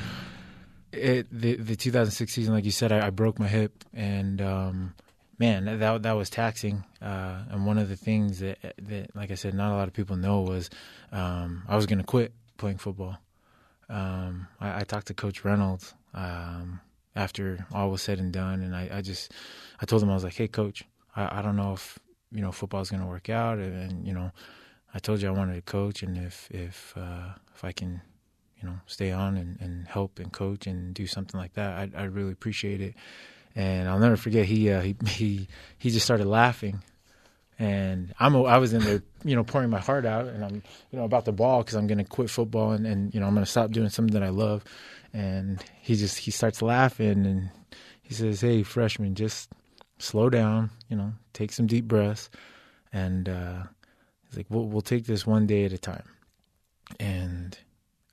it 0.91 1.27
the 1.31 1.55
the 1.55 1.75
2006 1.75 2.33
season, 2.33 2.53
like 2.53 2.65
you 2.65 2.71
said, 2.71 2.91
I, 2.91 3.07
I 3.07 3.09
broke 3.09 3.37
my 3.37 3.47
hip, 3.47 3.83
and 3.93 4.41
um, 4.41 4.95
man, 5.39 5.79
that 5.79 6.03
that 6.03 6.12
was 6.12 6.29
taxing. 6.29 6.84
Uh, 7.01 7.43
and 7.50 7.65
one 7.65 7.77
of 7.77 7.89
the 7.89 7.96
things 7.96 8.39
that 8.39 8.60
that, 8.77 9.15
like 9.15 9.31
I 9.31 9.36
said, 9.36 9.53
not 9.53 9.72
a 9.72 9.75
lot 9.75 9.88
of 9.88 9.93
people 9.93 10.17
know 10.17 10.41
was 10.41 10.69
um, 11.12 11.63
I 11.67 11.75
was 11.75 11.86
going 11.86 12.00
to 12.00 12.05
quit 12.05 12.34
playing 12.58 12.77
football. 12.77 13.17
Um, 13.89 14.48
I, 14.60 14.81
I, 14.81 14.84
talked 14.84 15.08
to 15.08 15.15
Coach 15.15 15.43
Reynolds 15.43 15.96
um, 16.13 16.79
after 17.15 17.65
all 17.74 17.89
was 17.89 18.03
said 18.03 18.19
and 18.19 18.31
done, 18.31 18.62
and 18.62 18.75
I, 18.75 18.88
I, 18.93 19.01
just 19.01 19.31
I 19.81 19.86
told 19.88 20.03
him 20.03 20.12
I 20.12 20.13
was 20.13 20.24
like, 20.24 20.36
"Hey, 20.36 20.48
Coach, 20.48 20.84
I, 21.15 21.39
I 21.39 21.41
don't 21.41 21.55
know 21.55 21.74
if 21.74 21.98
you 22.31 22.41
know 22.41 22.51
football 22.51 22.81
is 22.81 22.91
going 22.91 23.01
to 23.01 23.08
work 23.08 23.29
out, 23.29 23.58
and, 23.58 23.91
and, 23.91 24.08
you 24.08 24.13
know, 24.13 24.31
I 24.93 25.00
told 25.00 25.22
you 25.22 25.27
I 25.27 25.31
wanted 25.31 25.55
to 25.55 25.62
coach, 25.62 26.03
and 26.03 26.17
if 26.17 26.50
if 26.51 26.93
uh, 26.98 27.34
if 27.55 27.63
I 27.63 27.72
can." 27.72 28.01
You 28.62 28.67
know, 28.67 28.79
stay 28.88 29.13
on 29.13 29.38
and, 29.38 29.58
and 29.62 29.88
help 29.88 30.19
and 30.19 30.34
coach 30.34 30.67
and 30.67 30.93
do 30.93 31.08
something 31.08 31.39
like 31.39 31.53
that. 31.53 31.77
I 31.96 32.01
I 32.01 32.03
really 32.03 32.34
appreciate 32.34 32.81
it 32.81 32.93
and 33.55 33.89
I'll 33.89 33.99
never 33.99 34.17
forget 34.17 34.45
he 34.45 34.71
uh, 34.71 34.81
he 34.81 34.95
he 35.07 35.47
he 35.77 35.89
just 35.89 36.05
started 36.05 36.27
laughing, 36.27 36.81
and 37.57 38.13
I'm 38.19 38.35
I 38.35 38.57
was 38.57 38.73
in 38.73 38.81
there 38.81 39.03
you 39.23 39.35
know 39.35 39.43
pouring 39.43 39.69
my 39.69 39.79
heart 39.79 40.05
out, 40.05 40.27
and 40.27 40.43
I'm 40.43 40.63
you 40.91 40.99
know 40.99 41.05
about 41.05 41.25
the 41.25 41.31
ball 41.31 41.59
because 41.59 41.75
I'm 41.75 41.87
gonna 41.87 42.05
quit 42.05 42.29
football 42.29 42.71
and, 42.71 42.85
and 42.85 43.13
you 43.13 43.19
know 43.19 43.27
I'm 43.27 43.33
gonna 43.33 43.45
stop 43.45 43.71
doing 43.71 43.89
something 43.89 44.13
that 44.13 44.23
I 44.23 44.29
love, 44.29 44.63
and 45.13 45.63
he 45.81 45.95
just 45.95 46.17
he 46.17 46.31
starts 46.31 46.61
laughing 46.61 47.25
and 47.25 47.49
he 48.01 48.13
says, 48.13 48.41
"Hey 48.41 48.63
freshman, 48.63 49.15
just 49.15 49.49
slow 49.99 50.29
down, 50.29 50.71
you 50.89 50.95
know, 50.95 51.13
take 51.33 51.51
some 51.51 51.67
deep 51.67 51.85
breaths, 51.85 52.29
and 52.91 53.27
uh, 53.29 53.63
he's 54.27 54.37
like, 54.37 54.47
we'll 54.49 54.65
we'll 54.65 54.81
take 54.81 55.05
this 55.05 55.27
one 55.27 55.45
day 55.45 55.65
at 55.65 55.73
a 55.73 55.77
time," 55.77 56.07
and 56.99 57.57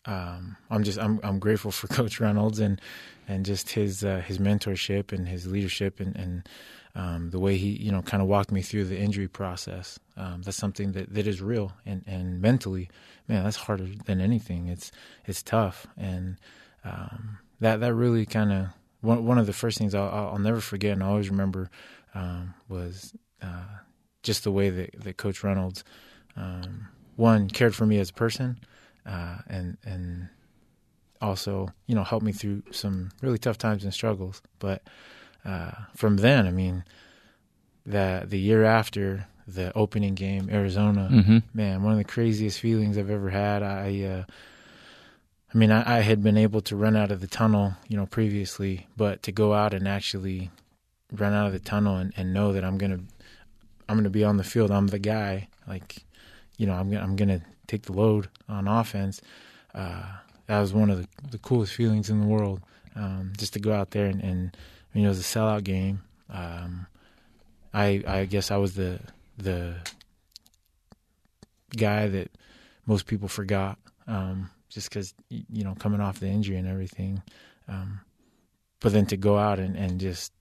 um, 0.07 0.57
I'm 0.71 0.83
just 0.83 0.99
I'm 0.99 1.21
I'm 1.23 1.39
grateful 1.39 1.71
for 1.71 1.87
Coach 1.95 2.21
Reynolds 2.21 2.61
and 2.61 2.81
and 3.29 3.45
just 3.45 3.71
his 3.71 4.05
uh, 4.05 4.23
his 4.27 4.39
mentorship 4.39 5.13
and 5.13 5.29
his 5.29 5.47
leadership 5.47 6.01
and 6.01 6.17
and 6.17 6.49
um, 6.95 7.31
the 7.31 7.39
way 7.39 7.57
he 7.57 7.71
you 7.71 7.93
know 7.93 8.03
kind 8.03 8.23
of 8.23 8.29
walked 8.29 8.51
me 8.51 8.63
through 8.63 8.85
the 8.85 8.99
injury 8.99 9.29
process. 9.29 9.99
Um, 10.17 10.43
that's 10.43 10.57
something 10.57 10.93
that, 10.93 11.13
that 11.13 11.27
is 11.27 11.43
real 11.43 11.73
and 11.85 12.03
and 12.07 12.41
mentally, 12.41 12.89
man, 13.29 13.45
that's 13.45 13.57
harder 13.57 13.87
than 14.07 14.21
anything. 14.21 14.69
It's 14.69 14.91
it's 15.27 15.43
tough 15.43 15.87
and 15.97 16.37
um, 16.85 17.39
that 17.61 17.81
that 17.81 17.95
really 17.95 18.27
kind 18.27 18.53
of 18.53 18.67
one 19.01 19.25
one 19.25 19.39
of 19.39 19.47
the 19.47 19.53
first 19.53 19.79
things 19.79 19.95
I'll, 19.95 20.09
I'll 20.09 20.39
never 20.39 20.61
forget 20.61 20.93
and 20.93 21.03
I 21.03 21.09
always 21.09 21.31
remember 21.31 21.71
um, 22.15 22.55
was 22.69 23.15
uh, 23.43 23.65
just 24.23 24.45
the 24.45 24.51
way 24.51 24.71
that, 24.71 24.91
that 25.03 25.17
Coach 25.17 25.45
Reynolds 25.45 25.85
um, 26.37 26.89
one 27.17 27.49
cared 27.49 27.75
for 27.75 27.87
me 27.87 27.99
as 27.99 28.11
a 28.11 28.15
person 28.15 28.59
uh, 29.05 29.39
and 29.49 29.77
and 29.85 30.29
also 31.21 31.69
you 31.87 31.95
know 31.95 32.05
helped 32.05 32.25
me 32.25 32.33
through 32.33 32.63
some 32.71 33.11
really 33.23 33.39
tough 33.39 33.59
times 33.59 33.85
and 33.85 33.93
struggles. 33.93 34.43
But 34.59 34.83
uh, 35.45 35.71
from 35.95 36.17
then, 36.17 36.47
I 36.47 36.51
mean, 36.51 36.85
that 37.87 38.31
the 38.31 38.39
year 38.39 38.65
after 38.65 39.27
the 39.47 39.73
opening 39.77 40.15
game, 40.15 40.49
Arizona, 40.51 41.09
mm-hmm. 41.11 41.39
man, 41.55 41.83
one 41.83 41.93
of 41.93 41.99
the 41.99 42.05
craziest 42.05 42.59
feelings 42.59 42.99
I've 42.99 43.11
ever 43.11 43.31
had. 43.31 43.63
I, 43.63 44.03
uh, 44.03 44.25
I 45.55 45.59
mean, 45.59 45.71
I, 45.71 45.99
I, 45.99 46.01
had 46.01 46.23
been 46.23 46.37
able 46.37 46.61
to 46.63 46.75
run 46.75 46.97
out 46.97 47.13
of 47.13 47.21
the 47.21 47.29
tunnel, 47.29 47.75
you 47.87 47.97
know, 47.97 48.07
previously, 48.07 48.89
but 48.97 49.23
to 49.23 49.33
go 49.33 49.55
out 49.55 49.73
and 49.73 49.87
actually 49.87 50.51
run 51.13 51.33
out 51.33 51.47
of 51.47 51.53
the 51.53 51.61
tunnel 51.61 51.97
and, 51.97 52.13
and 52.17 52.35
know 52.35 52.53
that 52.53 52.65
I'm 52.65 52.77
gonna, 52.77 52.99
I'm 53.89 53.97
gonna 53.97 54.11
be 54.11 54.25
on 54.25 54.37
the 54.37 54.45
field. 54.45 54.73
I'm 54.73 54.89
the 54.89 54.99
guy. 54.99 55.49
Like, 55.69 56.05
you 56.57 56.67
know, 56.67 56.75
I'm 56.75 56.91
gonna, 56.91 57.05
I'm 57.05 57.15
gonna 57.15 57.43
take 57.69 57.83
the 57.83 57.93
load 57.93 58.29
on 58.49 58.67
offense. 58.67 59.23
Uh, 59.73 60.03
that 60.47 60.61
was 60.61 60.73
one 60.73 60.91
of 60.91 60.99
the, 60.99 61.09
the, 61.31 61.39
coolest 61.39 61.73
feelings 61.73 62.11
in 62.11 62.21
the 62.21 62.27
world. 62.27 62.61
Um, 62.95 63.33
just 63.37 63.53
to 63.55 63.61
go 63.61 63.73
out 63.73 63.91
there 63.91 64.07
and, 64.07 64.23
and 64.23 64.57
you 64.95 65.03
know, 65.03 65.09
it 65.09 65.11
was 65.11 65.21
a 65.21 65.39
sellout 65.39 65.65
game. 65.65 66.03
Um, 66.31 66.87
I 67.75 68.03
I 68.07 68.25
guess 68.25 68.51
I 68.51 68.57
was 68.57 68.75
the 68.75 69.01
the 69.37 69.75
guy 71.77 72.09
that 72.09 72.31
most 72.87 73.07
people 73.07 73.29
forgot, 73.29 73.79
um, 74.07 74.51
just 74.71 74.89
because 74.89 75.15
you 75.29 75.65
know 75.65 75.75
coming 75.75 76.01
off 76.01 76.21
the 76.21 76.29
injury 76.29 76.57
and 76.57 76.67
everything. 76.67 77.23
Um, 77.69 78.01
but 78.81 78.93
then 78.93 79.07
to 79.07 79.17
go 79.17 79.37
out 79.37 79.59
and, 79.59 79.77
and 79.77 80.01
just 80.01 80.33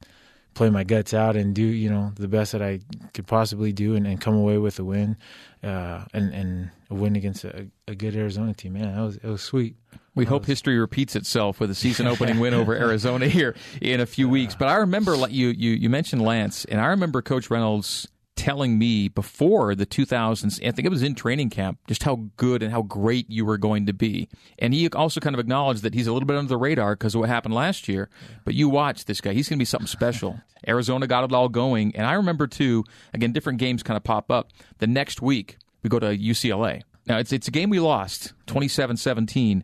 play 0.55 0.69
my 0.69 0.83
guts 0.83 1.13
out 1.13 1.35
and 1.35 1.53
do 1.53 1.61
you 1.61 1.89
know 1.89 2.11
the 2.15 2.27
best 2.27 2.53
that 2.53 2.61
I 2.61 2.79
could 3.13 3.27
possibly 3.27 3.71
do 3.71 3.95
and, 3.95 4.07
and 4.07 4.19
come 4.19 4.33
away 4.33 4.57
with 4.57 4.79
a 4.79 4.83
win, 4.83 5.17
uh, 5.63 6.05
and 6.13 6.33
and 6.33 6.71
a 6.89 6.95
win 6.95 7.15
against 7.15 7.43
a, 7.43 7.67
a, 7.87 7.93
good 7.93 8.15
Arizona 8.15 8.53
team. 8.53 8.73
Man, 8.73 8.95
that 8.95 9.01
was 9.01 9.17
it 9.17 9.27
was 9.27 9.41
sweet. 9.41 9.75
We 10.15 10.25
hope 10.25 10.43
was... 10.43 10.47
history 10.47 10.79
repeats 10.79 11.15
itself 11.15 11.59
with 11.59 11.69
a 11.69 11.75
season 11.75 12.07
opening 12.07 12.39
win 12.39 12.53
over 12.53 12.73
Arizona 12.75 13.27
here 13.27 13.55
in 13.81 13.99
a 13.99 14.05
few 14.05 14.27
weeks. 14.27 14.55
But 14.55 14.69
I 14.69 14.75
remember 14.75 15.15
you 15.29 15.49
you 15.49 15.71
you 15.71 15.89
mentioned 15.89 16.23
Lance, 16.23 16.65
and 16.65 16.81
I 16.81 16.87
remember 16.87 17.21
Coach 17.21 17.51
Reynolds 17.51 18.07
telling 18.35 18.77
me 18.77 19.07
before 19.07 19.75
the 19.75 19.85
2000s, 19.85 20.65
I 20.65 20.71
think 20.71 20.85
it 20.85 20.89
was 20.89 21.03
in 21.03 21.15
training 21.15 21.49
camp, 21.49 21.79
just 21.87 22.03
how 22.03 22.27
good 22.37 22.61
and 22.61 22.71
how 22.71 22.81
great 22.81 23.29
you 23.29 23.45
were 23.45 23.57
going 23.57 23.85
to 23.85 23.93
be. 23.93 24.29
And 24.59 24.73
he 24.73 24.89
also 24.89 25.19
kind 25.19 25.35
of 25.35 25.39
acknowledged 25.39 25.83
that 25.83 25.93
he's 25.93 26.07
a 26.07 26.13
little 26.13 26.27
bit 26.27 26.37
under 26.37 26.49
the 26.49 26.57
radar 26.57 26.95
because 26.95 27.15
of 27.15 27.21
what 27.21 27.29
happened 27.29 27.53
last 27.53 27.87
year. 27.87 28.09
But 28.43 28.53
you 28.53 28.69
watch 28.69 29.05
this 29.05 29.21
guy, 29.21 29.33
he's 29.33 29.49
going 29.49 29.57
to 29.57 29.61
be 29.61 29.65
something 29.65 29.87
special. 29.87 30.39
Arizona 30.67 31.07
got 31.07 31.23
it 31.23 31.33
all 31.33 31.49
going. 31.49 31.95
And 31.95 32.05
I 32.05 32.13
remember, 32.13 32.47
too, 32.47 32.83
again, 33.13 33.31
different 33.31 33.59
games 33.59 33.83
kind 33.83 33.97
of 33.97 34.03
pop 34.03 34.31
up. 34.31 34.51
The 34.79 34.87
next 34.87 35.21
week, 35.21 35.57
we 35.83 35.89
go 35.89 35.99
to 35.99 36.17
UCLA. 36.17 36.81
Now, 37.07 37.19
it's, 37.19 37.31
it's 37.31 37.47
a 37.47 37.51
game 37.51 37.69
we 37.69 37.79
lost, 37.79 38.33
27 38.47 38.97
17. 38.97 39.63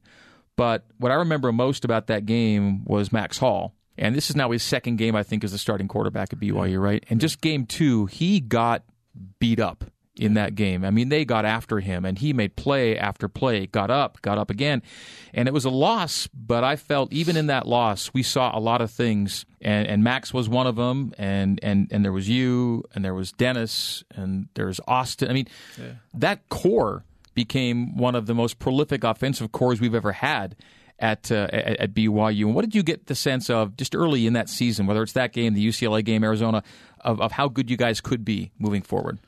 But 0.56 0.86
what 0.98 1.12
I 1.12 1.16
remember 1.16 1.52
most 1.52 1.86
about 1.86 2.08
that 2.08 2.26
game 2.26 2.86
was 2.86 3.12
Max 3.12 3.38
Hall 3.40 3.74
and 3.98 4.16
this 4.16 4.30
is 4.30 4.36
now 4.36 4.52
his 4.52 4.64
second 4.64 4.98
game, 4.98 5.16
I 5.16 5.24
think, 5.24 5.44
as 5.44 5.52
the 5.52 5.58
starting 5.58 5.88
quarterback 5.88 6.34
at 6.34 6.40
BYU, 6.40 6.82
right? 6.82 7.04
And 7.10 7.20
just 7.20 7.42
game 7.42 7.66
two, 7.66 8.06
he 8.08 8.40
got 8.40 8.84
beat 9.40 9.60
up 9.60 9.86
in 10.16 10.34
that 10.36 10.56
game. 10.56 10.84
I 10.84 10.92
mean, 10.92 11.10
they 11.10 11.26
got 11.26 11.46
after 11.46 11.80
him 11.80 12.06
and 12.06 12.18
he 12.18 12.34
made 12.34 12.56
play 12.56 12.98
after 12.98 13.28
play, 13.28 13.66
got 13.66 13.90
up, 13.90 14.22
got 14.22 14.38
up 14.38 14.50
again. 14.50 14.82
And 15.34 15.48
it 15.48 15.54
was 15.54 15.66
a 15.66 15.70
loss, 15.70 16.28
but 16.34 16.64
I 16.64 16.76
felt 16.76 17.14
even 17.14 17.38
in 17.38 17.48
that 17.48 17.68
loss, 17.68 18.12
we 18.14 18.22
saw 18.22 18.56
a 18.56 18.60
lot 18.60 18.82
of 18.82 18.92
things. 18.92 19.46
And, 19.62 19.88
and 19.88 20.04
Max 20.04 20.34
was 20.34 20.50
one 20.50 20.68
of 20.68 20.76
them. 20.76 21.14
And, 21.18 21.60
and, 21.64 21.88
and 21.92 22.04
there 22.04 22.12
was 22.12 22.28
you, 22.28 22.84
and 22.94 23.06
there 23.06 23.14
was 23.14 23.32
Dennis, 23.32 24.04
and 24.16 24.48
there's 24.54 24.80
Austin. 24.88 25.30
I 25.30 25.34
mean, 25.34 25.48
yeah. 25.78 25.94
that 26.14 26.50
core 26.50 27.06
became 27.34 27.98
one 27.98 28.16
of 28.16 28.26
the 28.26 28.36
most 28.36 28.60
prolific 28.60 29.04
offensive 29.04 29.52
cores 29.52 29.80
we've 29.80 29.96
ever 29.96 30.12
had 30.12 30.56
at, 31.02 31.32
uh, 31.32 31.48
at, 31.52 31.94
BYU. 31.94 32.46
And 32.46 32.56
what 32.56 32.64
did 32.64 32.76
you 32.76 32.84
get 32.84 33.08
the 33.08 33.16
sense 33.16 33.50
of 33.50 33.76
just 33.76 33.96
early 33.96 34.28
in 34.28 34.34
that 34.34 34.48
season, 34.48 34.86
whether 34.86 35.02
it's 35.02 35.14
that 35.14 35.34
game, 35.34 35.56
the 35.56 35.68
UCLA 35.68 36.06
game, 36.06 36.24
Arizona, 36.24 36.64
of, 37.02 37.20
of 37.20 37.32
how 37.32 37.50
good 37.50 37.70
you 37.70 37.76
guys 37.76 38.00
could 38.00 38.24
be 38.24 38.52
moving 38.60 38.84
forward? 38.84 39.20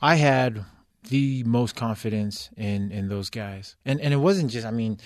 I 0.00 0.14
had 0.14 0.64
the 1.08 1.42
most 1.44 1.76
confidence 1.76 2.50
in 2.56 2.92
in 2.92 3.08
those 3.08 3.30
guys, 3.30 3.76
and 3.84 4.00
and 4.00 4.14
it 4.14 4.18
wasn't 4.18 4.50
just. 4.50 4.66
I 4.66 4.70
mean, 4.70 4.98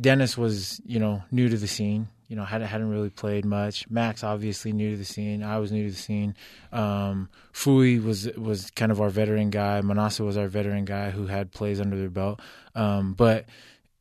Dennis 0.00 0.36
was 0.36 0.80
you 0.84 0.98
know 0.98 1.22
new 1.30 1.48
to 1.48 1.56
the 1.56 1.66
scene. 1.66 2.08
You 2.28 2.36
know, 2.36 2.44
hadn't 2.44 2.68
hadn't 2.68 2.90
really 2.90 3.10
played 3.10 3.44
much. 3.44 3.88
Max 3.88 4.24
obviously 4.24 4.72
new 4.72 4.92
to 4.92 4.96
the 4.96 5.04
scene. 5.04 5.42
I 5.42 5.58
was 5.58 5.72
new 5.72 5.84
to 5.84 5.90
the 5.90 6.00
scene. 6.00 6.34
Um, 6.72 7.28
Fui 7.52 7.98
was 7.98 8.28
was 8.36 8.70
kind 8.70 8.92
of 8.92 9.00
our 9.00 9.10
veteran 9.10 9.50
guy. 9.50 9.80
Manase 9.82 10.20
was 10.20 10.36
our 10.36 10.48
veteran 10.48 10.84
guy 10.84 11.10
who 11.10 11.26
had 11.26 11.52
plays 11.52 11.80
under 11.80 11.96
their 11.96 12.10
belt. 12.10 12.40
Um, 12.74 13.14
but 13.14 13.46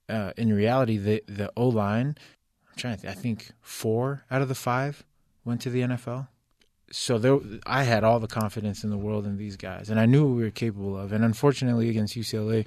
uh, 0.09 0.33
in 0.37 0.53
reality, 0.53 0.97
the 0.97 1.23
the 1.27 1.51
O 1.55 1.67
line, 1.67 2.15
I'm 2.69 2.77
trying 2.77 2.95
to 2.95 3.01
think, 3.01 3.17
I 3.17 3.19
think 3.19 3.51
four 3.61 4.23
out 4.29 4.41
of 4.41 4.47
the 4.47 4.55
five 4.55 5.03
went 5.45 5.61
to 5.61 5.69
the 5.69 5.81
NFL. 5.81 6.27
so 6.91 7.17
there, 7.17 7.39
I 7.65 7.83
had 7.83 8.03
all 8.03 8.19
the 8.19 8.27
confidence 8.27 8.83
in 8.83 8.89
the 8.89 8.97
world 8.97 9.25
in 9.25 9.37
these 9.37 9.57
guys, 9.57 9.89
and 9.89 9.99
I 9.99 10.05
knew 10.05 10.25
what 10.27 10.35
we 10.35 10.43
were 10.43 10.51
capable 10.51 10.97
of. 10.97 11.11
And 11.11 11.23
unfortunately, 11.23 11.89
against 11.89 12.15
UCLA, 12.15 12.65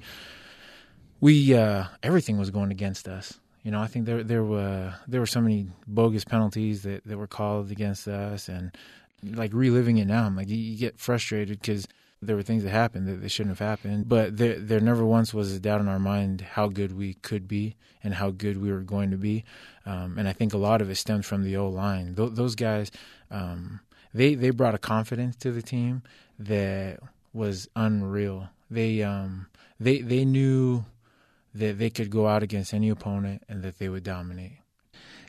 we 1.19 1.55
uh, 1.55 1.85
everything 2.03 2.37
was 2.37 2.49
going 2.49 2.71
against 2.71 3.07
us. 3.07 3.39
You 3.63 3.71
know, 3.71 3.81
I 3.81 3.87
think 3.87 4.05
there 4.05 4.23
there 4.23 4.43
were 4.43 4.95
there 5.07 5.19
were 5.19 5.27
so 5.27 5.41
many 5.41 5.67
bogus 5.87 6.23
penalties 6.23 6.83
that, 6.83 7.03
that 7.05 7.17
were 7.17 7.27
called 7.27 7.71
against 7.71 8.07
us, 8.07 8.49
and 8.49 8.75
like 9.23 9.53
reliving 9.53 9.97
it 9.97 10.05
now, 10.05 10.25
I'm 10.25 10.35
like 10.35 10.49
you, 10.49 10.57
you 10.57 10.77
get 10.77 10.99
frustrated 10.99 11.59
because 11.59 11.87
there 12.21 12.35
were 12.35 12.43
things 12.43 12.63
that 12.63 12.71
happened 12.71 13.07
that 13.07 13.21
they 13.21 13.27
shouldn't 13.27 13.57
have 13.57 13.67
happened. 13.67 14.09
But 14.09 14.37
there 14.37 14.59
there 14.59 14.79
never 14.79 15.05
once 15.05 15.33
was 15.33 15.53
a 15.53 15.59
doubt 15.59 15.81
in 15.81 15.87
our 15.87 15.99
mind 15.99 16.41
how 16.41 16.67
good 16.67 16.97
we 16.97 17.13
could 17.15 17.47
be 17.47 17.75
and 18.03 18.13
how 18.13 18.31
good 18.31 18.57
we 18.61 18.71
were 18.71 18.81
going 18.81 19.11
to 19.11 19.17
be. 19.17 19.43
Um, 19.85 20.17
and 20.17 20.27
I 20.27 20.33
think 20.33 20.53
a 20.53 20.57
lot 20.57 20.81
of 20.81 20.89
it 20.89 20.95
stems 20.95 21.25
from 21.25 21.43
the 21.43 21.57
O 21.57 21.69
line. 21.69 22.15
Th- 22.15 22.31
those 22.31 22.55
guys, 22.55 22.91
um, 23.29 23.81
they 24.13 24.35
they 24.35 24.49
brought 24.49 24.75
a 24.75 24.79
confidence 24.79 25.35
to 25.37 25.51
the 25.51 25.61
team 25.61 26.03
that 26.39 26.99
was 27.33 27.67
unreal. 27.75 28.49
They 28.69 29.03
um, 29.03 29.47
they 29.79 30.01
they 30.01 30.25
knew 30.25 30.85
that 31.53 31.77
they 31.77 31.89
could 31.89 32.09
go 32.09 32.27
out 32.27 32.43
against 32.43 32.73
any 32.73 32.89
opponent 32.89 33.43
and 33.49 33.63
that 33.63 33.79
they 33.79 33.89
would 33.89 34.03
dominate. 34.03 34.59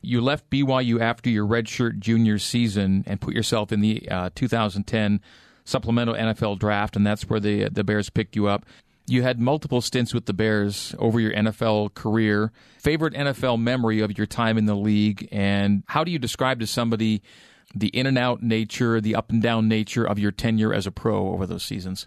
You 0.02 0.20
left 0.20 0.48
BYU 0.50 1.00
after 1.00 1.28
your 1.28 1.46
redshirt 1.46 1.98
junior 1.98 2.38
season 2.38 3.02
and 3.06 3.20
put 3.20 3.34
yourself 3.34 3.72
in 3.72 3.80
the 3.80 4.08
uh, 4.08 4.30
2010 4.34 5.20
supplemental 5.68 6.14
NFL 6.14 6.58
draft, 6.58 6.96
and 6.96 7.06
that's 7.06 7.28
where 7.28 7.40
the 7.40 7.68
the 7.68 7.84
Bears 7.84 8.10
picked 8.10 8.34
you 8.34 8.46
up. 8.46 8.64
You 9.06 9.22
had 9.22 9.40
multiple 9.40 9.80
stints 9.80 10.12
with 10.12 10.26
the 10.26 10.34
Bears 10.34 10.94
over 10.98 11.18
your 11.18 11.32
NFL 11.32 11.94
career. 11.94 12.52
Favorite 12.78 13.14
NFL 13.14 13.60
memory 13.60 14.00
of 14.00 14.16
your 14.18 14.26
time 14.26 14.58
in 14.58 14.66
the 14.66 14.74
league, 14.74 15.28
and 15.30 15.82
how 15.86 16.04
do 16.04 16.10
you 16.10 16.18
describe 16.18 16.60
to 16.60 16.66
somebody 16.66 17.22
the 17.74 17.88
in 17.88 18.06
and 18.06 18.18
out 18.18 18.42
nature, 18.42 19.00
the 19.00 19.14
up 19.14 19.30
and 19.30 19.42
down 19.42 19.68
nature 19.68 20.04
of 20.04 20.18
your 20.18 20.30
tenure 20.30 20.72
as 20.72 20.86
a 20.86 20.90
pro 20.90 21.28
over 21.28 21.46
those 21.46 21.62
seasons? 21.62 22.06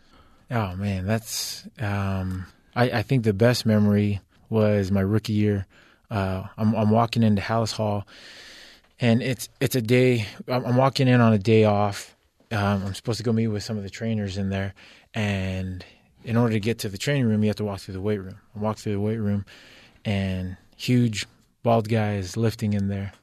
Oh 0.49 0.75
man, 0.75 1.05
that's 1.05 1.67
um, 1.79 2.45
I, 2.75 2.89
I, 2.91 3.01
think 3.03 3.23
the 3.23 3.33
best 3.33 3.65
memory 3.65 4.19
was 4.49 4.91
my 4.91 5.01
rookie 5.01 5.33
year. 5.33 5.65
Uh, 6.09 6.43
I'm, 6.57 6.75
I'm, 6.75 6.89
walking 6.89 7.23
into 7.23 7.41
Halas 7.41 7.71
Hall, 7.71 8.05
and 8.99 9.21
it's 9.21 9.47
it's 9.61 9.75
a 9.75 9.81
day. 9.81 10.25
I'm 10.47 10.75
walking 10.75 11.07
in 11.07 11.21
on 11.21 11.31
a 11.31 11.37
day 11.37 11.63
off. 11.63 12.10
Um, 12.51 12.85
I'm 12.85 12.93
supposed 12.93 13.17
to 13.17 13.23
go 13.23 13.31
meet 13.31 13.47
with 13.47 13.63
some 13.63 13.77
of 13.77 13.83
the 13.83 13.89
trainers 13.89 14.37
in 14.37 14.49
there, 14.49 14.73
and 15.13 15.85
in 16.23 16.35
order 16.35 16.53
to 16.53 16.59
get 16.59 16.79
to 16.79 16.89
the 16.89 16.97
training 16.97 17.25
room, 17.25 17.43
you 17.43 17.49
have 17.49 17.55
to 17.57 17.63
walk 17.63 17.79
through 17.79 17.93
the 17.93 18.01
weight 18.01 18.19
room. 18.19 18.37
I 18.55 18.59
walk 18.59 18.77
through 18.77 18.93
the 18.93 18.99
weight 18.99 19.17
room, 19.17 19.45
and 20.03 20.57
huge 20.75 21.27
bald 21.63 21.87
guy 21.87 22.15
is 22.15 22.35
lifting 22.35 22.73
in 22.73 22.89
there, 22.89 23.13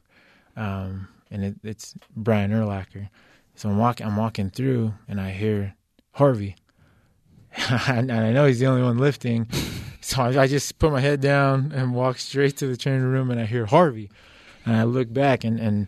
um, 0.55 1.07
and 1.29 1.45
it, 1.45 1.55
it's 1.63 1.93
Brian 2.15 2.51
Urlacher. 2.51 3.09
So 3.55 3.69
I'm 3.69 3.77
walking, 3.77 4.07
I'm 4.07 4.15
walking 4.15 4.49
through, 4.49 4.93
and 5.07 5.21
I 5.21 5.31
hear 5.31 5.75
Harvey, 6.13 6.55
and 7.87 8.11
I 8.11 8.31
know 8.31 8.45
he's 8.45 8.59
the 8.59 8.67
only 8.67 8.83
one 8.83 8.97
lifting. 8.97 9.47
So 10.01 10.23
I 10.23 10.47
just 10.47 10.79
put 10.79 10.93
my 10.93 11.01
head 11.01 11.19
down 11.19 11.73
and 11.75 11.93
walk 11.93 12.19
straight 12.19 12.55
to 12.57 12.67
the 12.67 12.77
training 12.77 13.03
room, 13.03 13.29
and 13.31 13.39
I 13.39 13.45
hear 13.45 13.65
Harvey, 13.65 14.09
and 14.65 14.75
I 14.75 14.83
look 14.83 15.11
back, 15.13 15.43
and 15.43 15.59
and 15.59 15.87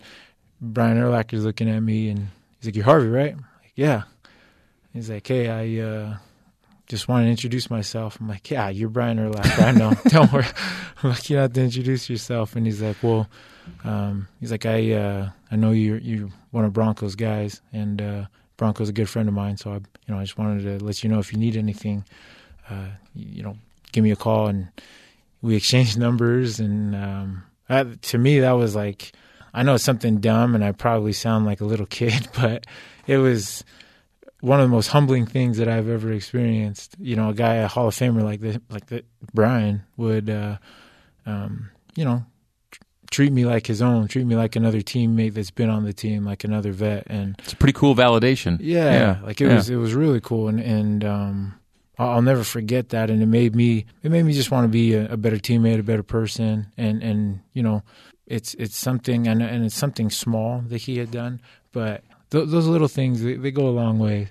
Brian 0.60 0.97
Urlacher's 0.97 1.45
looking 1.45 1.69
at 1.69 1.80
me, 1.80 2.10
and 2.10 2.27
he's 2.62 2.67
like, 2.67 2.76
"You're 2.76 2.86
Harvey, 2.86 3.10
right?" 3.10 3.36
Like, 3.36 3.74
yeah. 3.76 4.04
He's 4.93 5.10
like, 5.10 5.28
"Hey, 5.28 5.50
I." 5.50 5.84
Uh, 5.84 6.17
just 6.91 7.08
want 7.08 7.26
to 7.26 7.30
introduce 7.30 7.69
myself. 7.69 8.17
I'm 8.19 8.28
like, 8.28 8.52
yeah, 8.52 8.67
you're 8.67 8.89
Brian 8.89 9.17
Urlacher. 9.17 9.63
I 9.63 9.71
know. 9.71 9.93
Don't 10.08 10.32
worry. 10.32 10.45
I'm 11.02 11.12
like, 11.12 11.30
you 11.30 11.38
have 11.38 11.54
to 11.54 11.62
introduce 11.62 12.10
yourself. 12.10 12.58
And 12.58 12.65
he's 12.65 12.82
like, 12.82 12.97
well, 13.02 13.30
um, 13.86 14.28
he's 14.41 14.52
like, 14.52 14.65
I, 14.65 14.91
uh, 14.91 15.30
I 15.50 15.56
know 15.56 15.71
you're, 15.71 16.00
you're 16.00 16.28
one 16.52 16.65
of 16.65 16.74
Broncos 16.74 17.15
guys 17.15 17.62
and, 17.71 18.02
uh, 18.02 18.26
Bronco's 18.58 18.89
a 18.89 18.93
good 18.93 19.08
friend 19.08 19.30
of 19.30 19.34
mine. 19.34 19.56
So 19.56 19.71
I, 19.71 19.76
you 19.76 20.10
know, 20.10 20.19
I 20.19 20.24
just 20.24 20.38
wanted 20.38 20.63
to 20.80 20.86
let 20.86 21.02
you 21.02 21.10
know 21.10 21.19
if 21.19 21.32
you 21.32 21.39
need 21.39 21.56
anything, 21.56 22.04
uh, 22.69 22.89
you 23.15 23.41
know, 23.41 23.56
give 23.93 24.04
me 24.04 24.12
a 24.12 24.17
call 24.17 24.47
and 24.47 24.67
we 25.41 25.56
exchanged 25.56 25.97
numbers. 26.08 26.60
And, 26.60 26.93
um, 26.93 27.43
that, 27.69 28.02
to 28.02 28.17
me, 28.17 28.41
that 28.41 28.52
was 28.52 28.76
like, 28.76 29.13
I 29.54 29.64
know 29.64 29.76
it's 29.76 29.84
something 29.84 30.18
dumb 30.20 30.56
and 30.56 30.64
I 30.64 30.72
probably 30.72 31.14
sound 31.14 31.46
like 31.46 31.62
a 31.62 31.66
little 31.66 31.86
kid, 31.86 32.28
but 32.40 32.66
it 33.08 33.18
was, 33.18 33.64
one 34.42 34.60
of 34.60 34.68
the 34.68 34.76
most 34.76 34.88
humbling 34.88 35.26
things 35.26 35.58
that 35.58 35.68
I've 35.68 35.88
ever 35.88 36.12
experienced. 36.12 36.96
You 37.00 37.16
know, 37.16 37.30
a 37.30 37.34
guy, 37.34 37.56
a 37.56 37.68
Hall 37.68 37.88
of 37.88 37.96
Famer 37.96 38.24
like 38.24 38.42
the 38.42 38.62
like 38.70 38.88
the 38.88 39.06
Brian 39.34 39.84
would, 39.98 40.30
uh, 40.30 40.58
um, 41.26 41.70
you 41.96 42.04
know, 42.04 42.26
treat 43.12 43.32
me 43.32 43.46
like 43.46 43.68
his 43.68 43.82
own, 43.82 44.08
treat 44.08 44.26
me 44.26 44.36
like 44.36 44.56
another 44.56 44.80
teammate 44.80 45.36
that's 45.36 45.52
been 45.52 45.70
on 45.70 45.86
the 45.86 45.94
team, 45.94 46.26
like 46.26 46.44
another 46.44 46.72
vet, 46.72 47.06
and 47.08 47.36
it's 47.40 47.54
a 47.54 47.56
pretty 47.56 47.74
cool 47.74 47.96
validation. 47.96 48.58
Yeah, 48.60 48.92
yeah. 48.92 49.20
like 49.24 49.40
it 49.40 49.48
yeah. 49.48 49.56
was, 49.56 49.70
it 49.70 49.76
was 49.78 49.94
really 49.94 50.22
cool, 50.22 50.48
and 50.48 50.60
and 50.60 51.06
um, 51.06 51.60
I'll 52.00 52.24
never 52.24 52.44
forget 52.44 52.90
that, 52.90 53.10
and 53.12 53.22
it 53.22 53.28
made 53.28 53.56
me, 53.56 53.86
it 54.02 54.10
made 54.10 54.24
me 54.24 54.34
just 54.34 54.50
want 54.50 54.66
to 54.66 54.70
be 54.70 54.94
a, 54.96 55.14
a 55.14 55.18
better 55.18 55.38
teammate, 55.38 55.80
a 55.80 55.84
better 55.84 56.04
person, 56.04 56.68
and 56.78 57.04
and 57.04 57.42
you 57.54 57.62
know, 57.62 57.84
it's 58.32 58.54
it's 58.56 58.78
something, 58.78 59.28
and 59.28 59.41
and 59.41 59.65
it's 59.65 59.76
something 59.76 60.10
small 60.10 60.63
that 60.67 60.82
he 60.82 60.98
had 60.98 61.12
done, 61.12 61.41
but 61.72 62.04
th- 62.30 62.48
those 62.48 62.65
little 62.65 62.88
things 62.88 63.22
they, 63.22 63.36
they, 63.36 63.52
go 63.52 63.67
a 63.67 63.70
long 63.70 64.00
way. 64.00 64.30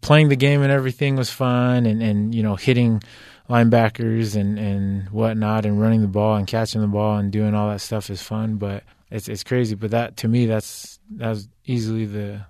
Playing 0.00 0.30
the 0.30 0.36
game 0.36 0.62
and 0.62 0.72
everything 0.72 1.14
was 1.14 1.30
fun, 1.30 1.84
and 1.84 2.02
and 2.02 2.34
you 2.34 2.42
know 2.42 2.56
hitting 2.56 3.02
linebackers 3.48 4.34
and 4.34 4.58
and 4.58 5.10
whatnot, 5.10 5.66
and 5.66 5.80
running 5.80 6.00
the 6.00 6.08
ball 6.08 6.36
and 6.36 6.46
catching 6.46 6.80
the 6.80 6.86
ball 6.86 7.18
and 7.18 7.30
doing 7.30 7.54
all 7.54 7.68
that 7.68 7.82
stuff 7.82 8.08
is 8.08 8.22
fun. 8.22 8.56
But 8.56 8.82
it's 9.10 9.28
it's 9.28 9.44
crazy. 9.44 9.74
But 9.74 9.90
that 9.90 10.16
to 10.18 10.28
me, 10.28 10.46
that's 10.46 10.98
that 11.16 11.28
was 11.28 11.48
easily 11.66 12.06
the 12.06 12.46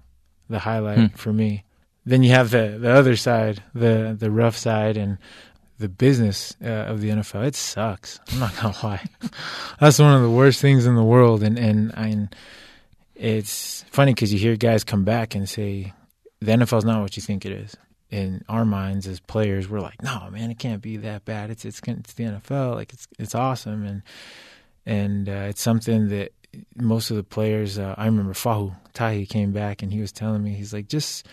the 0.48 0.60
highlight 0.60 0.98
hmm. 0.98 1.06
for 1.16 1.32
me. 1.32 1.64
Then 2.06 2.22
you 2.22 2.30
have 2.30 2.50
the 2.50 2.78
the 2.80 2.90
other 2.90 3.16
side, 3.16 3.64
the 3.74 4.16
the 4.16 4.30
rough 4.30 4.56
side, 4.56 4.96
and 4.96 5.18
the 5.78 5.88
business 5.88 6.56
uh, 6.62 6.68
of 6.68 7.00
the 7.00 7.10
NFL. 7.10 7.46
It 7.46 7.56
sucks. 7.56 8.20
I'm 8.32 8.40
not 8.40 8.56
gonna 8.56 8.76
lie. 8.82 9.04
That's 9.80 9.98
one 9.98 10.14
of 10.14 10.22
the 10.22 10.30
worst 10.30 10.60
things 10.60 10.86
in 10.86 10.94
the 10.94 11.04
world. 11.04 11.42
And 11.42 11.58
and 11.58 12.34
it's 13.14 13.84
funny 13.90 14.14
because 14.14 14.32
you 14.32 14.38
hear 14.38 14.56
guys 14.56 14.84
come 14.84 15.04
back 15.04 15.34
and 15.34 15.48
say 15.48 15.92
the 16.40 16.52
NFL 16.52 16.78
is 16.78 16.84
not 16.84 17.02
what 17.02 17.16
you 17.16 17.22
think 17.22 17.44
it 17.44 17.52
is. 17.52 17.76
In 18.10 18.44
our 18.48 18.64
minds 18.64 19.08
as 19.08 19.18
players, 19.18 19.68
we're 19.68 19.80
like, 19.80 20.00
no, 20.00 20.28
man, 20.30 20.50
it 20.50 20.58
can't 20.58 20.80
be 20.80 20.98
that 20.98 21.24
bad. 21.24 21.50
It's 21.50 21.64
it's 21.64 21.80
it's 21.84 22.12
the 22.14 22.24
NFL. 22.24 22.74
Like 22.74 22.92
it's 22.92 23.08
it's 23.18 23.34
awesome 23.34 23.84
and 23.84 24.02
and 24.86 25.28
uh, 25.28 25.46
it's 25.48 25.62
something 25.62 26.08
that 26.10 26.32
most 26.76 27.10
of 27.10 27.16
the 27.16 27.24
players. 27.24 27.78
Uh, 27.78 27.94
I 27.98 28.06
remember 28.06 28.32
Fahu 28.32 28.76
Tahi 28.92 29.26
came 29.26 29.52
back 29.52 29.82
and 29.82 29.92
he 29.92 30.00
was 30.00 30.12
telling 30.12 30.42
me 30.42 30.54
he's 30.54 30.72
like 30.72 30.88
just 30.88 31.26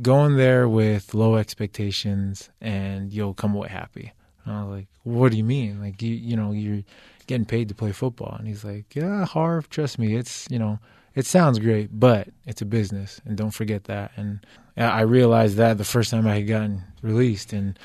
going 0.00 0.36
there 0.36 0.68
with 0.68 1.14
low 1.14 1.36
expectations 1.36 2.50
and 2.60 3.12
you'll 3.12 3.34
come 3.34 3.54
away 3.54 3.68
happy. 3.68 4.12
And 4.44 4.54
I 4.54 4.64
was 4.64 4.76
like, 4.78 4.86
what 5.02 5.30
do 5.30 5.36
you 5.36 5.44
mean? 5.44 5.80
Like 5.80 6.00
you 6.00 6.14
you 6.14 6.36
know 6.36 6.52
you're 6.52 6.82
getting 7.26 7.46
paid 7.46 7.68
to 7.68 7.74
play 7.74 7.92
football. 7.92 8.36
And 8.38 8.46
he's 8.46 8.64
like, 8.64 8.94
yeah, 8.94 9.24
Harv, 9.24 9.68
trust 9.70 9.98
me, 9.98 10.16
it's, 10.16 10.46
you 10.50 10.58
know, 10.58 10.78
it 11.14 11.26
sounds 11.26 11.58
great, 11.58 11.88
but 11.98 12.28
it's 12.46 12.62
a 12.62 12.66
business. 12.66 13.20
And 13.24 13.36
don't 13.36 13.50
forget 13.50 13.84
that. 13.84 14.12
And 14.16 14.44
I 14.76 15.02
realized 15.02 15.56
that 15.56 15.78
the 15.78 15.84
first 15.84 16.10
time 16.10 16.26
I 16.26 16.36
had 16.36 16.48
gotten 16.48 16.82
released. 17.02 17.52
And 17.52 17.78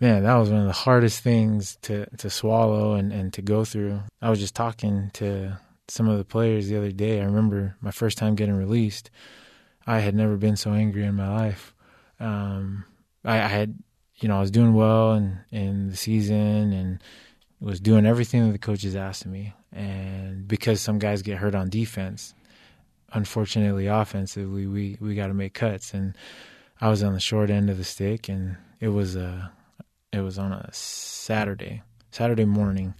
man, 0.00 0.22
that 0.24 0.34
was 0.34 0.50
one 0.50 0.60
of 0.60 0.66
the 0.66 0.72
hardest 0.72 1.20
things 1.20 1.76
to, 1.82 2.06
to 2.16 2.28
swallow 2.28 2.94
and, 2.94 3.12
and 3.12 3.32
to 3.32 3.42
go 3.42 3.64
through. 3.64 4.00
I 4.20 4.30
was 4.30 4.40
just 4.40 4.54
talking 4.54 5.10
to 5.14 5.58
some 5.88 6.08
of 6.08 6.18
the 6.18 6.24
players 6.24 6.68
the 6.68 6.76
other 6.76 6.92
day. 6.92 7.20
I 7.20 7.24
remember 7.24 7.76
my 7.80 7.90
first 7.90 8.18
time 8.18 8.34
getting 8.34 8.56
released. 8.56 9.10
I 9.86 10.00
had 10.00 10.14
never 10.14 10.36
been 10.36 10.56
so 10.56 10.72
angry 10.72 11.04
in 11.04 11.14
my 11.14 11.28
life. 11.28 11.74
Um, 12.18 12.84
I, 13.24 13.36
I 13.36 13.46
had, 13.48 13.78
you 14.16 14.28
know, 14.28 14.36
I 14.36 14.40
was 14.40 14.50
doing 14.50 14.74
well 14.74 15.14
in, 15.14 15.38
in 15.50 15.90
the 15.90 15.96
season 15.96 16.72
and 16.72 17.02
was 17.60 17.80
doing 17.80 18.06
everything 18.06 18.46
that 18.46 18.52
the 18.52 18.58
coaches 18.58 18.96
asked 18.96 19.24
of 19.24 19.30
me. 19.30 19.54
And 19.72 20.48
because 20.48 20.80
some 20.80 20.98
guys 20.98 21.22
get 21.22 21.38
hurt 21.38 21.54
on 21.54 21.68
defense, 21.68 22.34
unfortunately, 23.12 23.86
offensively, 23.86 24.66
we, 24.66 24.96
we 25.00 25.14
got 25.14 25.28
to 25.28 25.34
make 25.34 25.54
cuts. 25.54 25.94
And 25.94 26.16
I 26.80 26.88
was 26.88 27.02
on 27.02 27.14
the 27.14 27.20
short 27.20 27.50
end 27.50 27.70
of 27.70 27.78
the 27.78 27.84
stick, 27.84 28.28
and 28.28 28.56
it 28.80 28.88
was 28.88 29.16
a 29.16 29.50
it 30.12 30.20
was 30.20 30.38
on 30.38 30.52
a 30.52 30.68
Saturday 30.72 31.82
Saturday 32.10 32.44
morning. 32.44 32.94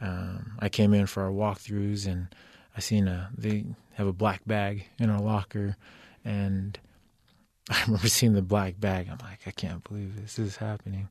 Um, 0.00 0.52
I 0.58 0.68
came 0.68 0.94
in 0.94 1.06
for 1.06 1.22
our 1.22 1.30
walkthroughs, 1.30 2.06
and 2.06 2.28
I 2.76 2.80
seen 2.80 3.08
a 3.08 3.30
they 3.36 3.64
have 3.94 4.06
a 4.06 4.12
black 4.12 4.42
bag 4.46 4.86
in 4.98 5.08
our 5.08 5.20
locker, 5.20 5.76
and 6.28 6.78
I 7.70 7.82
remember 7.86 8.08
seeing 8.08 8.34
the 8.34 8.42
black 8.42 8.78
bag. 8.78 9.08
I'm 9.10 9.18
like, 9.18 9.40
I 9.46 9.50
can't 9.50 9.82
believe 9.84 10.20
this 10.20 10.38
is 10.38 10.56
happening. 10.56 11.08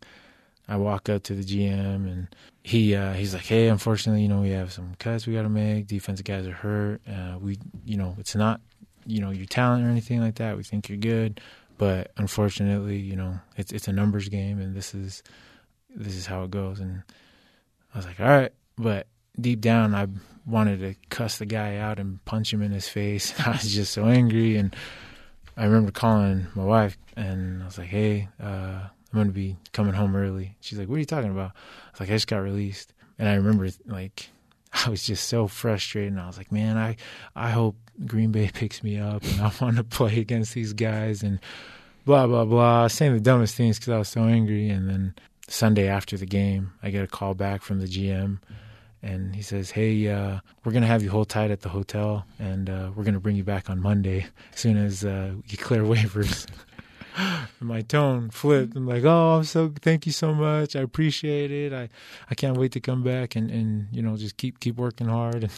I 0.70 0.76
walk 0.76 1.08
up 1.08 1.24
to 1.24 1.34
the 1.34 1.44
GM 1.44 2.12
and 2.12 2.28
he 2.62 2.94
uh, 2.94 3.14
he's 3.14 3.34
like, 3.34 3.46
"Hey, 3.46 3.70
unfortunately, 3.70 4.22
you 4.22 4.28
know, 4.28 4.42
we 4.42 4.50
have 4.50 4.74
some 4.74 4.96
cuts 5.00 5.26
we 5.26 5.34
got 5.34 5.44
to 5.44 5.50
make. 5.50 5.88
Defensive 5.88 6.26
guys 6.26 6.46
are 6.46 6.52
hurt. 6.52 7.02
Uh, 7.08 7.38
we, 7.40 7.58
you 7.86 7.96
know, 7.96 8.16
it's 8.20 8.36
not, 8.36 8.60
you 9.06 9.22
know, 9.22 9.32
your 9.32 9.46
talent 9.46 9.86
or 9.86 9.90
anything 9.90 10.20
like 10.20 10.36
that. 10.36 10.58
We 10.58 10.64
think 10.64 10.90
you're 10.90 10.98
good, 10.98 11.40
but 11.78 12.12
unfortunately, 12.18 12.98
you 12.98 13.16
know, 13.16 13.40
it's 13.56 13.72
it's 13.72 13.88
a 13.88 13.94
numbers 13.94 14.28
game, 14.28 14.60
and 14.60 14.76
this 14.76 14.94
is 14.94 15.24
this 15.96 16.16
is 16.16 16.26
how 16.26 16.44
it 16.44 16.52
goes." 16.52 16.82
And 16.82 17.04
I 17.94 17.98
was 17.98 18.06
like, 18.06 18.20
"All 18.20 18.28
right," 18.28 18.52
but 18.78 19.08
deep 19.40 19.62
down, 19.62 19.96
I 19.96 20.08
wanted 20.46 20.80
to 20.80 20.96
cuss 21.10 21.38
the 21.38 21.46
guy 21.46 21.78
out 21.78 21.98
and 21.98 22.24
punch 22.26 22.52
him 22.52 22.62
in 22.62 22.74
his 22.74 22.90
face. 22.90 23.34
I 23.46 23.52
was 23.52 23.74
just 23.74 23.94
so 23.94 24.06
angry 24.06 24.58
and 24.58 24.76
I 25.58 25.66
remember 25.66 25.92
calling 25.92 26.48
my 26.56 26.64
wife 26.64 26.98
and 27.16 27.64
I 27.64 27.66
was 27.66 27.78
like, 27.78 27.88
"Hey, 27.88 28.30
uh, 28.42 28.46
I'm 28.88 29.14
going 29.14 29.28
to 29.28 29.34
be 29.34 29.58
coming 29.74 29.94
home 29.94 30.16
early." 30.16 30.56
She's 30.62 30.78
like, 30.78 30.88
"What 30.88 30.96
are 30.96 31.00
you 31.00 31.06
talking 31.06 31.32
about?" 31.32 31.52
I 31.52 31.92
was 31.92 32.00
like, 32.00 32.10
"I 32.10 32.14
just 32.14 32.28
got 32.28 32.38
released," 32.38 32.94
and 33.18 33.28
I 33.28 33.34
remember 33.36 33.68
like 33.86 34.30
I 34.86 34.90
was 34.90 35.04
just 35.04 35.28
so 35.28 35.48
frustrated. 35.48 36.14
And 36.14 36.22
I 36.22 36.28
was 36.28 36.38
like, 36.38 36.52
"Man, 36.52 36.78
I 36.78 36.96
I 37.36 37.50
hope 37.50 37.76
Green 38.06 38.32
Bay 38.32 38.50
picks 38.54 38.84
me 38.84 39.00
up, 39.00 39.24
and 39.24 39.42
I 39.42 39.52
want 39.60 39.78
to 39.78 39.84
play 39.84 40.20
against 40.20 40.54
these 40.54 40.74
guys." 40.74 41.24
And 41.24 41.40
blah 42.06 42.28
blah 42.28 42.46
blah, 42.46 42.88
saying 42.88 43.14
the 43.14 43.20
dumbest 43.20 43.56
things 43.56 43.80
because 43.80 43.94
I 43.94 43.98
was 43.98 44.10
so 44.10 44.24
angry. 44.24 44.70
And 44.70 44.88
then 44.88 45.16
Sunday 45.48 45.88
after 45.88 46.18
the 46.18 46.26
game, 46.28 46.74
I 46.84 46.92
get 46.92 47.04
a 47.04 47.08
call 47.08 47.34
back 47.34 47.64
from 47.64 47.80
the 47.80 47.88
GM 47.88 48.40
and 49.08 49.36
he 49.36 49.42
says, 49.42 49.72
"Hey, 49.72 50.08
uh, 50.08 50.40
we're 50.64 50.72
gonna 50.72 50.88
have 50.88 51.04
you 51.04 51.10
hold 51.10 51.30
tight 51.30 51.52
at 51.52 51.62
the 51.62 51.70
hotel, 51.70 52.26
and 52.40 52.70
uh, 52.70 52.92
we're 52.96 53.04
gonna 53.04 53.20
bring 53.20 53.36
you 53.36 53.44
back 53.44 53.70
on 53.70 53.80
Monday 53.82 54.28
as 54.54 54.60
soon 54.60 54.78
as 54.78 55.06
uh, 55.06 55.34
we 55.50 55.58
clear 55.58 55.84
waivers." 55.94 56.48
my 57.60 57.82
tone 57.82 58.30
flipped. 58.30 58.76
I'm 58.76 58.86
like, 58.86 59.04
"Oh, 59.04 59.38
I'm 59.38 59.44
so 59.44 59.74
thank 59.82 60.06
you 60.06 60.12
so 60.12 60.34
much. 60.34 60.76
I 60.76 60.82
appreciate 60.82 61.52
it. 61.52 61.74
I 61.74 61.90
I 62.30 62.36
can't 62.36 62.58
wait 62.58 62.74
to 62.74 62.80
come 62.80 63.04
back 63.04 63.36
and 63.36 63.50
and 63.50 63.88
you 63.92 64.02
know 64.02 64.18
just 64.18 64.38
keep 64.38 64.60
keep 64.60 64.76
working 64.76 65.08
hard." 65.08 65.44
And 65.44 65.52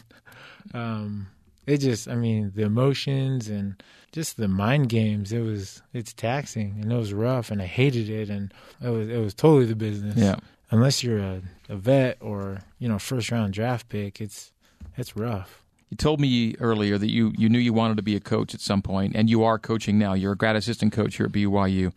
um, 0.74 1.28
it 1.66 1.78
just, 1.78 2.08
I 2.08 2.16
mean, 2.16 2.52
the 2.56 2.64
emotions 2.64 3.48
and 3.48 3.82
just 4.12 4.38
the 4.38 4.48
mind 4.48 4.90
games. 4.90 5.32
It 5.32 5.42
was 5.42 5.82
it's 5.94 6.14
taxing 6.14 6.80
and 6.82 6.92
it 6.92 6.96
was 6.96 7.14
rough, 7.14 7.52
and 7.52 7.62
I 7.62 7.66
hated 7.66 8.10
it, 8.10 8.30
and 8.30 8.54
it 8.82 8.90
was 8.90 9.10
it 9.10 9.18
was 9.18 9.34
totally 9.34 9.66
the 9.66 9.76
business. 9.76 10.18
Yeah. 10.18 10.38
Unless 10.72 11.04
you're 11.04 11.20
a, 11.20 11.42
a 11.68 11.76
vet 11.76 12.18
or 12.22 12.60
you 12.78 12.88
know 12.88 13.00
first 13.00 13.32
round 13.32 13.54
draft 13.54 13.90
pick, 13.90 14.22
it's 14.22 14.52
it's 14.98 15.16
rough. 15.16 15.64
You 15.90 15.98
told 15.98 16.20
me 16.20 16.56
earlier 16.60 16.98
that 17.00 17.10
you, 17.10 17.34
you 17.36 17.50
knew 17.50 17.58
you 17.58 17.74
wanted 17.74 17.98
to 17.98 18.04
be 18.04 18.16
a 18.16 18.20
coach 18.20 18.54
at 18.54 18.62
some 18.62 18.84
point, 18.84 19.16
and 19.16 19.28
you 19.28 19.44
are 19.44 19.58
coaching 19.58 19.98
now. 19.98 20.14
You're 20.14 20.34
a 20.34 20.38
grad 20.38 20.56
assistant 20.56 20.94
coach 20.94 21.16
here 21.18 21.26
at 21.26 21.32
BYU. 21.32 21.92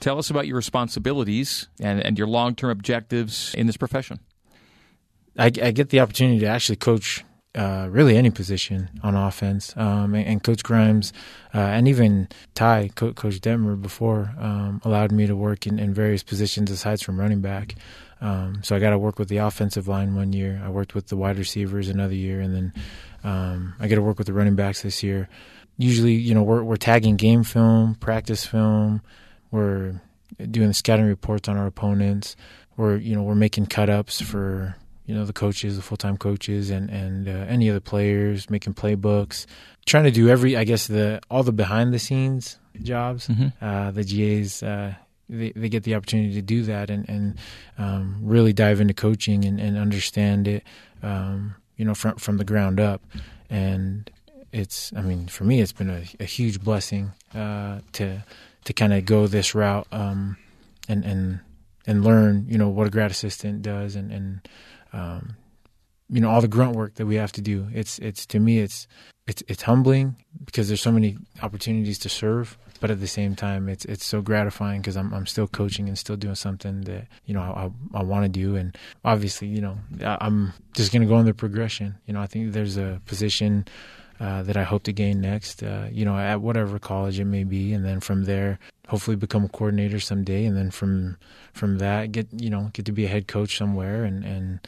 Tell 0.00 0.18
us 0.18 0.28
about 0.28 0.46
your 0.48 0.56
responsibilities 0.56 1.68
and, 1.80 2.00
and 2.00 2.18
your 2.18 2.26
long 2.26 2.56
term 2.56 2.70
objectives 2.70 3.54
in 3.54 3.66
this 3.66 3.76
profession. 3.76 4.18
I, 5.36 5.46
I, 5.46 5.70
get 5.70 5.90
the 5.90 6.00
opportunity 6.00 6.40
to 6.40 6.46
actually 6.46 6.76
coach 6.76 7.24
uh, 7.58 7.88
really 7.90 8.16
any 8.16 8.30
position 8.30 8.88
on 9.02 9.16
offense. 9.16 9.74
Um, 9.76 10.14
and, 10.14 10.26
and, 10.26 10.42
Coach 10.44 10.62
Grimes 10.62 11.12
uh, 11.52 11.58
and 11.58 11.88
even 11.88 12.28
Ty, 12.54 12.90
Co- 12.94 13.12
Coach 13.12 13.40
Detmer 13.40 13.80
before, 13.80 14.32
um, 14.38 14.80
allowed 14.84 15.10
me 15.10 15.26
to 15.26 15.34
work 15.34 15.66
in, 15.66 15.80
in, 15.80 15.92
various 15.92 16.22
positions 16.22 16.70
aside 16.70 17.00
from 17.00 17.18
running 17.18 17.40
back. 17.40 17.74
Um, 18.20 18.60
so 18.62 18.76
I 18.76 18.78
got 18.78 18.90
to 18.90 18.98
work 18.98 19.18
with 19.18 19.28
the 19.28 19.38
offensive 19.38 19.88
line 19.88 20.14
one 20.14 20.32
year. 20.32 20.62
I 20.64 20.68
worked 20.68 20.94
with 20.94 21.08
the 21.08 21.16
wide 21.16 21.36
receivers 21.36 21.88
another 21.88 22.14
year, 22.14 22.40
and 22.40 22.54
then 22.54 22.72
um, 23.24 23.74
I 23.80 23.88
get 23.88 23.96
to 23.96 24.02
work 24.02 24.18
with 24.18 24.28
the 24.28 24.32
running 24.32 24.54
backs 24.54 24.82
this 24.82 25.02
year. 25.02 25.28
Usually, 25.78 26.14
you 26.14 26.34
know, 26.34 26.44
we're, 26.44 26.62
we're 26.62 26.76
tagging 26.76 27.16
game 27.16 27.42
film, 27.42 27.96
practice 27.96 28.46
film. 28.46 29.02
We're 29.50 30.00
doing 30.50 30.72
scouting 30.72 31.06
reports 31.06 31.48
on 31.48 31.56
our 31.56 31.66
opponents. 31.66 32.36
We're 32.76 32.96
you 32.96 33.16
know 33.16 33.24
we're 33.24 33.34
making 33.34 33.66
cut 33.66 33.90
ups 33.90 34.20
for 34.20 34.76
you 35.08 35.14
know 35.14 35.24
the 35.24 35.32
coaches, 35.32 35.76
the 35.76 35.82
full 35.82 35.96
time 35.96 36.18
coaches, 36.18 36.68
and 36.68 36.90
and 36.90 37.28
uh, 37.28 37.46
any 37.48 37.70
other 37.70 37.80
players 37.80 38.50
making 38.50 38.74
playbooks, 38.74 39.46
trying 39.86 40.04
to 40.04 40.10
do 40.10 40.28
every 40.28 40.54
I 40.54 40.64
guess 40.64 40.86
the 40.86 41.20
all 41.30 41.42
the 41.42 41.52
behind 41.52 41.94
the 41.94 41.98
scenes 41.98 42.58
jobs. 42.82 43.26
Mm-hmm. 43.26 43.64
Uh, 43.64 43.90
the 43.90 44.04
GAs 44.04 44.62
uh, 44.62 44.94
they 45.30 45.50
they 45.56 45.70
get 45.70 45.84
the 45.84 45.94
opportunity 45.94 46.34
to 46.34 46.42
do 46.42 46.62
that 46.64 46.90
and 46.90 47.08
and 47.08 47.38
um, 47.78 48.18
really 48.22 48.52
dive 48.52 48.82
into 48.82 48.92
coaching 48.92 49.46
and, 49.46 49.58
and 49.58 49.78
understand 49.78 50.46
it, 50.46 50.62
um, 51.02 51.54
you 51.78 51.86
know, 51.86 51.94
from 51.94 52.16
from 52.16 52.36
the 52.36 52.44
ground 52.44 52.78
up, 52.78 53.00
and 53.48 54.10
it's 54.52 54.92
I 54.94 55.00
mean 55.00 55.26
for 55.26 55.44
me 55.44 55.62
it's 55.62 55.72
been 55.72 55.88
a, 55.88 56.04
a 56.20 56.26
huge 56.26 56.60
blessing 56.60 57.12
uh, 57.34 57.80
to 57.92 58.22
to 58.64 58.72
kind 58.74 58.92
of 58.92 59.06
go 59.06 59.26
this 59.26 59.54
route 59.54 59.86
um, 59.90 60.36
and 60.86 61.02
and 61.02 61.40
and 61.86 62.04
learn 62.04 62.44
you 62.46 62.58
know 62.58 62.68
what 62.68 62.86
a 62.86 62.90
grad 62.90 63.10
assistant 63.10 63.62
does 63.62 63.96
and 63.96 64.12
and 64.12 64.46
um, 64.92 65.36
you 66.10 66.20
know 66.20 66.30
all 66.30 66.40
the 66.40 66.48
grunt 66.48 66.76
work 66.76 66.94
that 66.94 67.06
we 67.06 67.16
have 67.16 67.32
to 67.32 67.40
do. 67.40 67.68
It's 67.72 67.98
it's 67.98 68.26
to 68.26 68.38
me 68.38 68.58
it's 68.58 68.86
it's 69.26 69.42
it's 69.46 69.62
humbling 69.62 70.16
because 70.44 70.68
there's 70.68 70.80
so 70.80 70.92
many 70.92 71.16
opportunities 71.42 71.98
to 72.00 72.08
serve, 72.08 72.56
but 72.80 72.90
at 72.90 73.00
the 73.00 73.06
same 73.06 73.36
time 73.36 73.68
it's 73.68 73.84
it's 73.84 74.04
so 74.04 74.22
gratifying 74.22 74.80
because 74.80 74.96
I'm 74.96 75.12
I'm 75.12 75.26
still 75.26 75.46
coaching 75.46 75.88
and 75.88 75.98
still 75.98 76.16
doing 76.16 76.34
something 76.34 76.82
that 76.82 77.06
you 77.26 77.34
know 77.34 77.42
I 77.42 77.70
I, 77.96 78.00
I 78.00 78.02
want 78.02 78.24
to 78.24 78.28
do, 78.28 78.56
and 78.56 78.76
obviously 79.04 79.48
you 79.48 79.60
know 79.60 79.78
I'm 80.02 80.52
just 80.72 80.92
gonna 80.92 81.06
go 81.06 81.16
on 81.16 81.26
the 81.26 81.34
progression. 81.34 81.96
You 82.06 82.14
know 82.14 82.20
I 82.20 82.26
think 82.26 82.52
there's 82.52 82.76
a 82.76 83.00
position. 83.06 83.66
Uh, 84.20 84.42
that 84.42 84.56
I 84.56 84.64
hope 84.64 84.82
to 84.82 84.92
gain 84.92 85.20
next, 85.20 85.62
uh, 85.62 85.86
you 85.92 86.04
know, 86.04 86.18
at 86.18 86.40
whatever 86.40 86.80
college 86.80 87.20
it 87.20 87.24
may 87.24 87.44
be, 87.44 87.72
and 87.72 87.84
then 87.84 88.00
from 88.00 88.24
there, 88.24 88.58
hopefully 88.88 89.16
become 89.16 89.44
a 89.44 89.48
coordinator 89.48 90.00
someday, 90.00 90.44
and 90.44 90.56
then 90.56 90.70
from 90.70 91.16
from 91.52 91.78
that, 91.78 92.12
get 92.12 92.28
you 92.32 92.50
know, 92.50 92.70
get 92.72 92.86
to 92.86 92.92
be 92.92 93.04
a 93.04 93.08
head 93.08 93.28
coach 93.28 93.56
somewhere, 93.56 94.04
and 94.04 94.24
and 94.24 94.60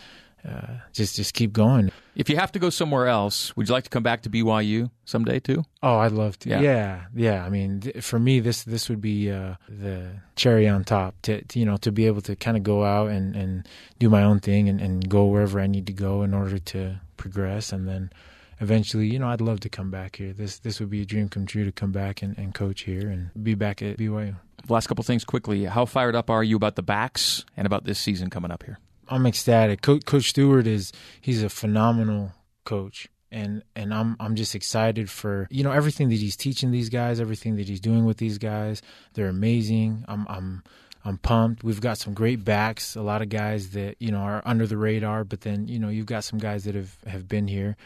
uh, 0.49 0.75
just 0.93 1.17
just 1.17 1.35
keep 1.35 1.53
going. 1.53 1.91
If 2.15 2.29
you 2.29 2.37
have 2.37 2.53
to 2.53 2.59
go 2.59 2.71
somewhere 2.71 3.07
else, 3.07 3.57
would 3.57 3.69
you 3.69 3.73
like 3.73 3.85
to 3.85 3.91
come 3.91 4.03
back 4.03 4.23
to 4.23 4.31
BYU 4.31 4.91
someday 5.05 5.41
too? 5.41 5.65
Oh, 5.83 5.99
I'd 5.99 6.13
love 6.13 6.39
to. 6.41 6.49
Yeah, 6.49 6.61
yeah. 6.61 7.01
yeah. 7.15 7.45
I 7.45 7.49
mean, 7.51 7.81
th- 7.81 8.05
for 8.05 8.19
me, 8.19 8.41
this 8.41 8.63
this 8.65 8.89
would 8.89 9.01
be 9.01 9.31
uh, 9.31 9.55
the 9.69 10.09
cherry 10.37 10.69
on 10.69 10.85
top. 10.85 11.15
To, 11.23 11.43
to, 11.43 11.59
you 11.59 11.67
know, 11.67 11.77
to 11.79 11.93
be 11.93 12.07
able 12.07 12.21
to 12.23 12.37
kind 12.37 12.57
of 12.57 12.63
go 12.63 12.85
out 12.85 13.11
and, 13.11 13.37
and 13.37 13.69
do 13.99 14.09
my 14.09 14.23
own 14.23 14.41
thing 14.41 14.69
and, 14.69 14.81
and 14.81 15.09
go 15.09 15.27
wherever 15.27 15.61
I 15.61 15.67
need 15.67 15.87
to 15.87 15.93
go 15.93 16.23
in 16.23 16.35
order 16.35 16.59
to 16.59 17.01
progress, 17.17 17.73
and 17.73 17.89
then 17.89 18.11
eventually, 18.61 19.07
you 19.07 19.19
know, 19.19 19.29
I'd 19.29 19.41
love 19.41 19.61
to 19.61 19.69
come 19.69 19.91
back 19.91 20.17
here. 20.17 20.33
This 20.33 20.59
this 20.59 20.81
would 20.81 20.91
be 20.91 21.03
a 21.03 21.07
dream 21.07 21.29
come 21.29 21.47
true 21.47 21.65
to 21.65 21.73
come 21.73 21.93
back 21.93 22.23
and, 22.23 22.37
and 22.39 22.55
coach 22.55 22.83
here 22.83 23.09
and 23.09 23.31
be 23.43 23.55
back 23.55 23.83
at 23.83 23.97
BYU. 23.97 24.37
Last 24.69 24.87
couple 24.87 25.03
things 25.05 25.25
quickly. 25.25 25.65
How 25.65 25.87
fired 25.87 26.15
up 26.15 26.31
are 26.31 26.45
you 26.45 26.57
about 26.57 26.77
the 26.77 26.83
backs 26.83 27.45
and 27.57 27.67
about 27.67 27.85
this 27.85 27.99
season 27.99 28.31
coming 28.31 28.51
up 28.51 28.63
here? 28.63 28.79
I'm 29.09 29.27
ecstatic. 29.27 29.83
Co- 29.83 29.99
coach 29.99 30.31
Stewart 30.31 30.67
is 30.67 30.93
he's 31.21 31.43
a 31.43 31.49
phenomenal 31.49 32.33
coach 32.65 33.09
and 33.33 33.63
and 33.75 33.95
I'm 33.95 34.17
I'm 34.21 34.35
just 34.35 34.55
excited 34.55 35.09
for 35.09 35.47
you 35.51 35.65
know 35.65 35.73
everything 35.73 36.09
that 36.11 36.17
he's 36.17 36.37
teaching 36.37 36.71
these 36.71 36.89
guys, 36.89 37.21
everything 37.21 37.57
that 37.57 37.69
he's 37.69 37.81
doing 37.81 38.05
with 38.05 38.19
these 38.19 38.39
guys. 38.39 38.83
They're 39.15 39.29
amazing. 39.29 40.05
I'm 40.09 40.27
I'm 40.29 40.63
I'm 41.05 41.19
pumped. 41.19 41.65
We've 41.65 41.81
got 41.81 41.99
some 41.99 42.13
great 42.13 42.45
backs, 42.45 42.95
a 42.95 43.03
lot 43.03 43.23
of 43.23 43.29
guys 43.29 43.71
that 43.71 43.97
you 44.01 44.11
know 44.11 44.19
are 44.19 44.43
under 44.45 44.67
the 44.67 44.77
radar, 44.77 45.25
but 45.25 45.43
then 45.43 45.69
you 45.69 45.79
know 45.79 45.89
you've 45.89 46.07
got 46.07 46.25
some 46.25 46.39
guys 46.39 46.65
that 46.65 46.75
have 46.75 46.97
have 47.07 47.29
been 47.29 47.49
here, 47.49 47.77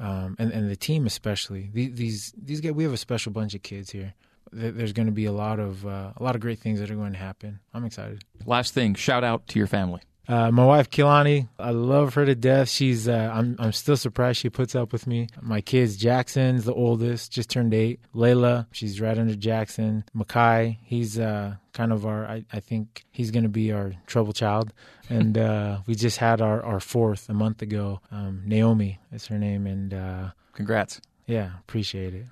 um, 0.00 0.34
and 0.38 0.50
and 0.50 0.70
the 0.70 0.76
team 0.76 1.06
especially. 1.06 1.70
These 1.72 2.32
these 2.36 2.60
guys, 2.60 2.72
we 2.72 2.82
have 2.84 2.92
a 2.92 2.96
special 2.96 3.30
bunch 3.32 3.54
of 3.54 3.62
kids 3.62 3.90
here. 3.90 4.14
There's 4.52 4.92
going 4.92 5.06
to 5.06 5.12
be 5.12 5.26
a 5.26 5.32
lot 5.32 5.60
of 5.60 5.86
uh, 5.86 6.12
a 6.16 6.22
lot 6.22 6.34
of 6.34 6.40
great 6.40 6.58
things 6.58 6.80
that 6.80 6.90
are 6.90 6.96
going 6.96 7.12
to 7.12 7.18
happen. 7.18 7.60
I'm 7.72 7.84
excited. 7.84 8.24
Last 8.44 8.74
thing, 8.74 8.94
shout 8.94 9.22
out 9.22 9.46
to 9.48 9.58
your 9.58 9.68
family. 9.68 10.00
Uh, 10.28 10.50
my 10.50 10.64
wife 10.64 10.90
Kilani, 10.90 11.48
I 11.58 11.70
love 11.70 12.14
her 12.14 12.24
to 12.24 12.34
death. 12.34 12.68
She's 12.68 13.08
uh, 13.08 13.30
I'm 13.32 13.56
I'm 13.58 13.72
still 13.72 13.96
surprised 13.96 14.38
she 14.38 14.50
puts 14.50 14.74
up 14.74 14.92
with 14.92 15.06
me. 15.06 15.28
My 15.40 15.60
kids, 15.60 15.96
Jackson's 15.96 16.64
the 16.64 16.74
oldest, 16.74 17.32
just 17.32 17.50
turned 17.50 17.74
eight. 17.74 18.00
Layla, 18.14 18.66
she's 18.70 19.00
right 19.00 19.18
under 19.18 19.34
Jackson. 19.34 20.04
Makai, 20.16 20.78
he's 20.82 21.18
uh, 21.18 21.56
kind 21.72 21.92
of 21.92 22.06
our 22.06 22.26
I, 22.26 22.44
I 22.52 22.60
think 22.60 23.04
he's 23.10 23.30
gonna 23.30 23.48
be 23.48 23.72
our 23.72 23.92
trouble 24.06 24.32
child. 24.32 24.72
And 25.12 25.36
uh, 25.36 25.78
we 25.88 25.96
just 25.96 26.18
had 26.18 26.40
our, 26.40 26.62
our 26.62 26.78
fourth 26.78 27.28
a 27.28 27.34
month 27.34 27.62
ago. 27.62 28.00
Um, 28.12 28.42
Naomi 28.46 29.00
is 29.10 29.26
her 29.26 29.38
name, 29.38 29.66
and 29.66 29.92
uh, 29.92 30.30
congrats. 30.52 31.00
Yeah, 31.26 31.50
appreciate 31.58 32.14
it. 32.14 32.26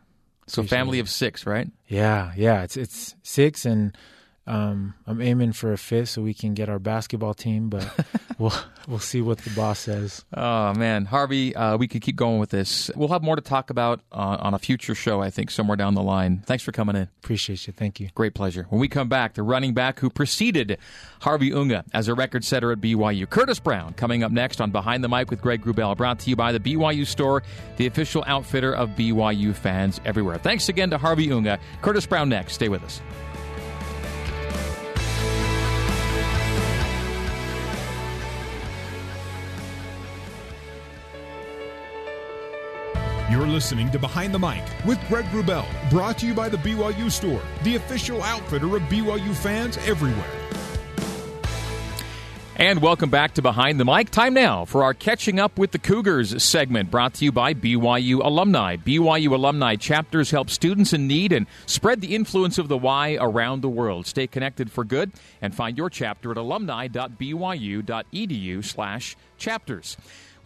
So 0.47 0.63
family 0.63 0.99
it. 0.99 1.03
of 1.03 1.11
six, 1.11 1.45
right? 1.45 1.69
Yeah, 1.89 2.33
yeah. 2.37 2.63
It's 2.63 2.77
it's 2.77 3.17
six 3.25 3.65
and 3.65 3.97
um, 4.49 4.95
I'm 5.07 5.21
aiming 5.21 5.53
for 5.53 5.73
a 5.73 5.79
fifth 5.79 6.09
so 6.09 6.23
we 6.23 6.33
can 6.33 6.55
get 6.55 6.71
our 6.71 6.79
basketball 6.79 7.35
team, 7.35 7.69
but 7.69 7.87
we'll 8.39 8.55
we'll 8.89 8.99
see 8.99 9.21
what 9.21 9.39
the 9.39 9.51
boss 9.51 9.81
says. 9.81 10.25
Oh 10.35 10.73
man, 10.73 11.05
Harvey, 11.05 11.55
uh, 11.55 11.77
we 11.77 11.87
could 11.87 12.01
keep 12.01 12.17
going 12.17 12.39
with 12.39 12.49
this. 12.49 12.91
We'll 12.97 13.09
have 13.11 13.23
more 13.23 13.37
to 13.37 13.43
talk 13.43 13.69
about 13.69 14.01
uh, 14.11 14.39
on 14.41 14.55
a 14.55 14.59
future 14.59 14.95
show, 14.95 15.21
I 15.21 15.29
think, 15.29 15.51
somewhere 15.51 15.77
down 15.77 15.95
the 15.95 16.03
line. 16.03 16.43
Thanks 16.47 16.65
for 16.65 16.73
coming 16.73 16.97
in. 16.97 17.09
Appreciate 17.23 17.67
you. 17.67 17.75
Thank 17.75 18.01
you. 18.01 18.09
Great 18.15 18.33
pleasure. 18.33 18.67
When 18.71 18.81
we 18.81 18.89
come 18.89 19.11
back, 19.11 19.35
the 19.35 19.43
running 19.43 19.75
back 19.75 20.01
who 20.01 20.09
preceded 20.09 20.79
Harvey 21.21 21.53
Unga 21.53 21.85
as 21.93 22.09
a 22.09 22.15
record 22.15 22.43
setter 22.43 22.73
at 22.73 22.81
BYU, 22.81 23.29
Curtis 23.29 23.61
Brown, 23.61 23.93
coming 23.93 24.23
up 24.23 24.33
next 24.33 24.63
on 24.63 24.71
Behind 24.71 25.05
the 25.05 25.11
Mic 25.11 25.31
with 25.31 25.43
Greg 25.43 25.63
Wrubell, 25.63 25.95
brought 25.95 26.21
to 26.21 26.31
you 26.31 26.37
by 26.37 26.53
the 26.53 26.61
BYU 26.61 27.07
Store, 27.07 27.43
the 27.77 27.87
official 27.87 28.25
outfitter 28.27 28.75
of 28.75 28.89
BYU 28.91 29.55
fans 29.55 30.01
everywhere. 30.07 30.39
Thanks 30.39 30.71
again 30.71 30.89
to 30.89 30.97
Harvey 30.97 31.31
Unga. 31.31 31.59
Curtis 31.83 32.07
Brown 32.07 32.31
next. 32.31 32.55
Stay 32.55 32.71
with 32.71 32.83
us. 32.83 33.03
You're 43.31 43.47
listening 43.47 43.91
to 43.91 43.99
Behind 43.99 44.33
the 44.33 44.39
Mic 44.39 44.65
with 44.87 44.99
Greg 45.07 45.27
Wrubell, 45.27 45.67
brought 45.91 46.17
to 46.19 46.27
you 46.27 46.33
by 46.33 46.49
the 46.49 46.57
BYU 46.57 47.11
Store, 47.11 47.43
the 47.63 47.77
official 47.77 48.23
outfitter 48.23 48.75
of 48.75 48.81
BYU 48.85 49.35
fans 49.35 49.77
everywhere. 49.87 50.25
And 52.57 52.81
welcome 52.81 53.11
back 53.11 53.35
to 53.35 53.43
Behind 53.43 53.79
the 53.79 53.85
Mic. 53.85 54.09
Time 54.09 54.33
now 54.33 54.65
for 54.65 54.83
our 54.83 54.95
Catching 54.95 55.39
Up 55.39 55.59
with 55.59 55.73
the 55.73 55.79
Cougars 55.79 56.43
segment 56.43 56.91
brought 56.91 57.13
to 57.15 57.27
you 57.27 57.31
by 57.31 57.53
BYU 57.53 58.25
Alumni. 58.25 58.77
BYU 58.77 59.33
Alumni 59.33 59.77
chapters 59.77 60.31
help 60.31 60.49
students 60.49 60.95
in 60.95 61.07
need 61.07 61.31
and 61.31 61.47
spread 61.67 62.01
the 62.01 62.15
influence 62.15 62.57
of 62.57 62.69
the 62.69 62.79
Y 62.79 63.19
around 63.21 63.61
the 63.61 63.69
world. 63.69 64.07
Stay 64.07 64.27
connected 64.27 64.73
for 64.73 64.85
good 64.85 65.13
and 65.43 65.55
find 65.55 65.77
your 65.77 65.91
chapter 65.91 66.31
at 66.31 66.39
alumni.byu.edu 66.39 68.65
slash 68.65 69.17
chapters. 69.37 69.99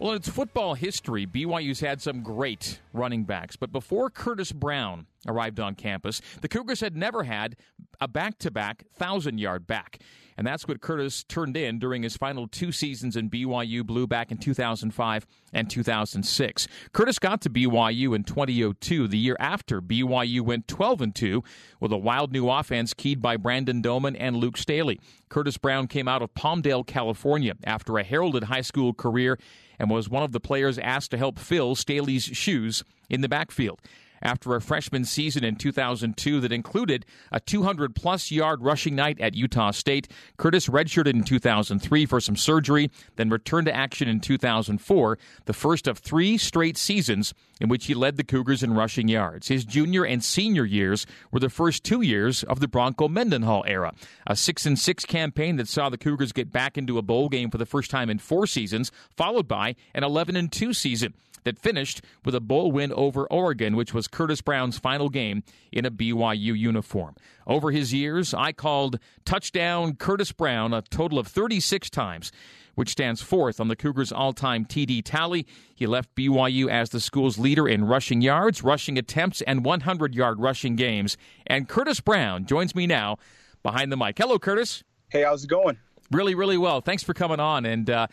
Well, 0.03 0.11
in 0.11 0.17
its 0.17 0.27
football 0.27 0.73
history, 0.73 1.25
BYU's 1.25 1.79
had 1.79 2.01
some 2.01 2.23
great 2.23 2.81
running 2.91 3.23
backs, 3.23 3.55
but 3.55 3.71
before 3.71 4.09
Curtis 4.09 4.51
Brown 4.51 5.05
arrived 5.25 5.61
on 5.61 5.75
campus, 5.75 6.19
the 6.41 6.49
Cougars 6.49 6.81
had 6.81 6.97
never 6.97 7.23
had 7.23 7.55
a 8.01 8.09
back 8.09 8.37
to 8.39 8.51
back 8.51 8.83
1,000 8.97 9.37
yard 9.37 9.65
back. 9.65 10.01
And 10.37 10.45
that's 10.45 10.67
what 10.67 10.81
Curtis 10.81 11.23
turned 11.23 11.55
in 11.55 11.79
during 11.79 12.03
his 12.03 12.17
final 12.17 12.47
two 12.47 12.71
seasons 12.73 13.15
in 13.15 13.29
BYU 13.29 13.85
Blue 13.85 14.05
back 14.05 14.31
in 14.31 14.37
2005 14.37 15.25
and 15.53 15.69
2006. 15.69 16.67
Curtis 16.91 17.19
got 17.19 17.39
to 17.41 17.49
BYU 17.49 18.13
in 18.15 18.23
2002, 18.23 19.07
the 19.07 19.17
year 19.17 19.37
after 19.39 19.81
BYU 19.81 20.41
went 20.41 20.67
12 20.67 21.01
and 21.01 21.15
2 21.15 21.43
with 21.79 21.93
a 21.93 21.97
wild 21.97 22.33
new 22.33 22.49
offense 22.49 22.93
keyed 22.93 23.21
by 23.21 23.37
Brandon 23.37 23.81
Doman 23.81 24.15
and 24.15 24.35
Luke 24.35 24.57
Staley. 24.57 24.99
Curtis 25.29 25.57
Brown 25.57 25.87
came 25.87 26.07
out 26.07 26.21
of 26.21 26.33
Palmdale, 26.33 26.85
California 26.85 27.53
after 27.63 27.97
a 27.97 28.03
heralded 28.03 28.45
high 28.45 28.61
school 28.61 28.93
career 28.93 29.37
and 29.83 29.91
was 29.91 30.09
one 30.09 30.23
of 30.23 30.31
the 30.31 30.39
players 30.39 30.79
asked 30.79 31.11
to 31.11 31.17
help 31.17 31.37
fill 31.37 31.75
Staley's 31.75 32.23
shoes 32.23 32.85
in 33.09 33.19
the 33.19 33.27
backfield 33.27 33.81
after 34.21 34.55
a 34.55 34.61
freshman 34.61 35.03
season 35.03 35.43
in 35.43 35.57
2002 35.57 36.39
that 36.39 36.53
included 36.53 37.05
a 37.33 37.41
200 37.41 37.93
plus 37.93 38.31
yard 38.31 38.61
rushing 38.61 38.95
night 38.95 39.19
at 39.19 39.35
Utah 39.35 39.71
State. 39.71 40.07
Curtis 40.37 40.69
redshirted 40.69 41.13
in 41.13 41.25
2003 41.25 42.05
for 42.05 42.21
some 42.21 42.37
surgery, 42.37 42.89
then 43.17 43.29
returned 43.29 43.67
to 43.67 43.75
action 43.75 44.07
in 44.07 44.21
2004, 44.21 45.19
the 45.45 45.53
first 45.53 45.85
of 45.85 45.97
three 45.97 46.37
straight 46.37 46.77
seasons 46.77 47.33
in 47.61 47.69
which 47.69 47.85
he 47.85 47.93
led 47.93 48.17
the 48.17 48.23
Cougars 48.23 48.63
in 48.63 48.73
rushing 48.73 49.07
yards. 49.07 49.47
His 49.47 49.65
junior 49.65 50.03
and 50.05 50.23
senior 50.23 50.65
years 50.65 51.05
were 51.31 51.39
the 51.39 51.49
first 51.49 51.83
two 51.83 52.01
years 52.01 52.43
of 52.43 52.59
the 52.59 52.67
Bronco 52.67 53.07
Mendenhall 53.07 53.63
era, 53.67 53.93
a 54.27 54.35
6 54.35 54.65
and 54.65 54.77
6 54.77 55.05
campaign 55.05 55.55
that 55.57 55.67
saw 55.67 55.89
the 55.89 55.97
Cougars 55.97 56.31
get 56.31 56.51
back 56.51 56.77
into 56.77 56.97
a 56.97 57.01
bowl 57.01 57.29
game 57.29 57.49
for 57.49 57.57
the 57.57 57.65
first 57.65 57.91
time 57.91 58.09
in 58.09 58.19
four 58.19 58.47
seasons, 58.47 58.91
followed 59.15 59.47
by 59.47 59.75
an 59.93 60.03
11 60.03 60.35
and 60.35 60.51
2 60.51 60.73
season 60.73 61.13
that 61.43 61.59
finished 61.59 62.01
with 62.25 62.35
a 62.35 62.39
bowl 62.39 62.71
win 62.71 62.91
over 62.93 63.25
Oregon, 63.27 63.75
which 63.75 63.93
was 63.93 64.07
Curtis 64.07 64.41
Brown's 64.41 64.77
final 64.77 65.09
game 65.09 65.43
in 65.71 65.85
a 65.85 65.91
BYU 65.91 66.57
uniform. 66.57 67.15
Over 67.45 67.71
his 67.71 67.93
years, 67.93 68.33
I 68.33 68.51
called 68.53 68.99
touchdown 69.25 69.95
Curtis 69.95 70.31
Brown 70.31 70.73
a 70.73 70.81
total 70.81 71.19
of 71.19 71.27
36 71.27 71.89
times 71.89 72.31
which 72.75 72.89
stands 72.89 73.21
fourth 73.21 73.59
on 73.59 73.67
the 73.67 73.75
Cougars' 73.75 74.11
all 74.11 74.33
time 74.33 74.65
TD 74.65 75.01
tally. 75.03 75.45
He 75.75 75.87
left 75.87 76.15
BYU 76.15 76.69
as 76.69 76.89
the 76.89 76.99
school's 76.99 77.37
leader 77.37 77.67
in 77.67 77.85
rushing 77.85 78.21
yards, 78.21 78.63
rushing 78.63 78.97
attempts, 78.97 79.41
and 79.41 79.65
100 79.65 80.15
yard 80.15 80.39
rushing 80.39 80.75
games. 80.75 81.17
And 81.47 81.67
Curtis 81.67 81.99
Brown 81.99 82.45
joins 82.45 82.75
me 82.75 82.87
now 82.87 83.17
behind 83.61 83.91
the 83.91 83.97
mic. 83.97 84.17
Hello, 84.17 84.39
Curtis. 84.39 84.83
Hey, 85.09 85.23
how's 85.23 85.43
it 85.43 85.49
going? 85.49 85.77
Really, 86.11 86.35
really 86.35 86.57
well. 86.57 86.81
Thanks 86.81 87.01
for 87.01 87.13
coming 87.13 87.39
on. 87.39 87.65
And 87.65 87.89
uh, 87.89 88.07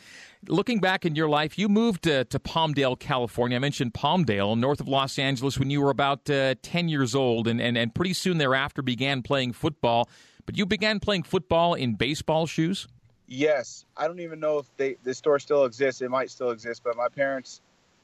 looking 0.49 0.81
back 0.81 1.05
in 1.05 1.15
your 1.15 1.29
life, 1.29 1.59
you 1.59 1.69
moved 1.69 2.09
uh, 2.09 2.25
to 2.25 2.39
Palmdale, 2.39 2.99
California. 2.99 3.57
I 3.57 3.59
mentioned 3.59 3.95
Palmdale, 3.95 4.57
north 4.59 4.81
of 4.81 4.89
Los 4.89 5.19
Angeles, 5.19 5.59
when 5.59 5.71
you 5.71 5.83
were 5.83 5.91
about 5.91 6.31
uh, 6.31 6.55
10 6.63 6.89
years 6.89 7.15
old, 7.15 7.47
and, 7.47 7.61
and, 7.61 7.77
and 7.77 7.95
pretty 7.95 8.15
soon 8.15 8.39
thereafter 8.39 8.81
began 8.81 9.23
playing 9.23 9.53
football. 9.53 10.09
But 10.47 10.57
you 10.57 10.67
began 10.67 11.01
playing 11.01 11.25
football 11.25 11.75
in 11.75 11.95
baseball 11.95 12.47
shoes? 12.47 12.87
Yes. 13.31 13.85
I 13.97 14.09
don't 14.09 14.19
even 14.19 14.41
know 14.41 14.59
if 14.59 14.67
they, 14.77 14.97
the 15.05 15.15
store 15.15 15.39
still 15.39 15.65
exists. 15.65 16.03
It 16.03 16.11
might 16.11 16.31
still 16.31 16.51
exist, 16.51 16.83
but 16.85 16.97
my 16.97 17.09
parents, 17.09 17.61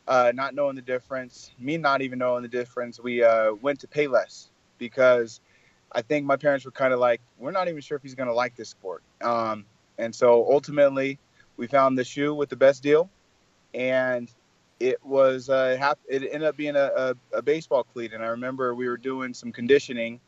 uh, 0.06 0.30
not 0.32 0.54
knowing 0.54 0.76
the 0.76 0.82
difference, 0.82 1.50
me 1.58 1.76
not 1.76 2.00
even 2.00 2.20
knowing 2.20 2.42
the 2.42 2.48
difference, 2.48 3.00
we 3.00 3.24
uh, 3.24 3.52
went 3.54 3.80
to 3.80 3.88
Payless 3.88 4.50
because 4.78 5.40
I 5.90 6.02
think 6.02 6.26
my 6.26 6.36
parents 6.36 6.64
were 6.64 6.70
kind 6.70 6.94
of 6.94 7.00
like, 7.00 7.20
we're 7.38 7.50
not 7.50 7.66
even 7.66 7.80
sure 7.80 7.96
if 7.96 8.04
he's 8.04 8.14
going 8.14 8.28
to 8.28 8.34
like 8.34 8.54
this 8.54 8.68
sport. 8.68 9.02
Um, 9.20 9.64
and 9.98 10.14
so 10.14 10.46
ultimately, 10.48 11.18
we 11.56 11.66
found 11.66 11.98
the 11.98 12.04
shoe 12.04 12.32
with 12.32 12.48
the 12.48 12.56
best 12.56 12.84
deal, 12.84 13.10
and 13.74 14.30
it 14.78 15.04
was 15.04 15.48
uh, 15.48 15.94
it 16.08 16.22
ended 16.22 16.44
up 16.44 16.56
being 16.56 16.76
a, 16.76 16.90
a, 17.32 17.38
a, 17.38 17.42
baseball 17.42 17.82
cleat. 17.82 18.12
And 18.12 18.22
I 18.22 18.28
remember 18.28 18.74
we 18.74 18.88
were 18.88 18.98
doing 18.98 19.32
some 19.32 19.52
conditioning 19.52 20.20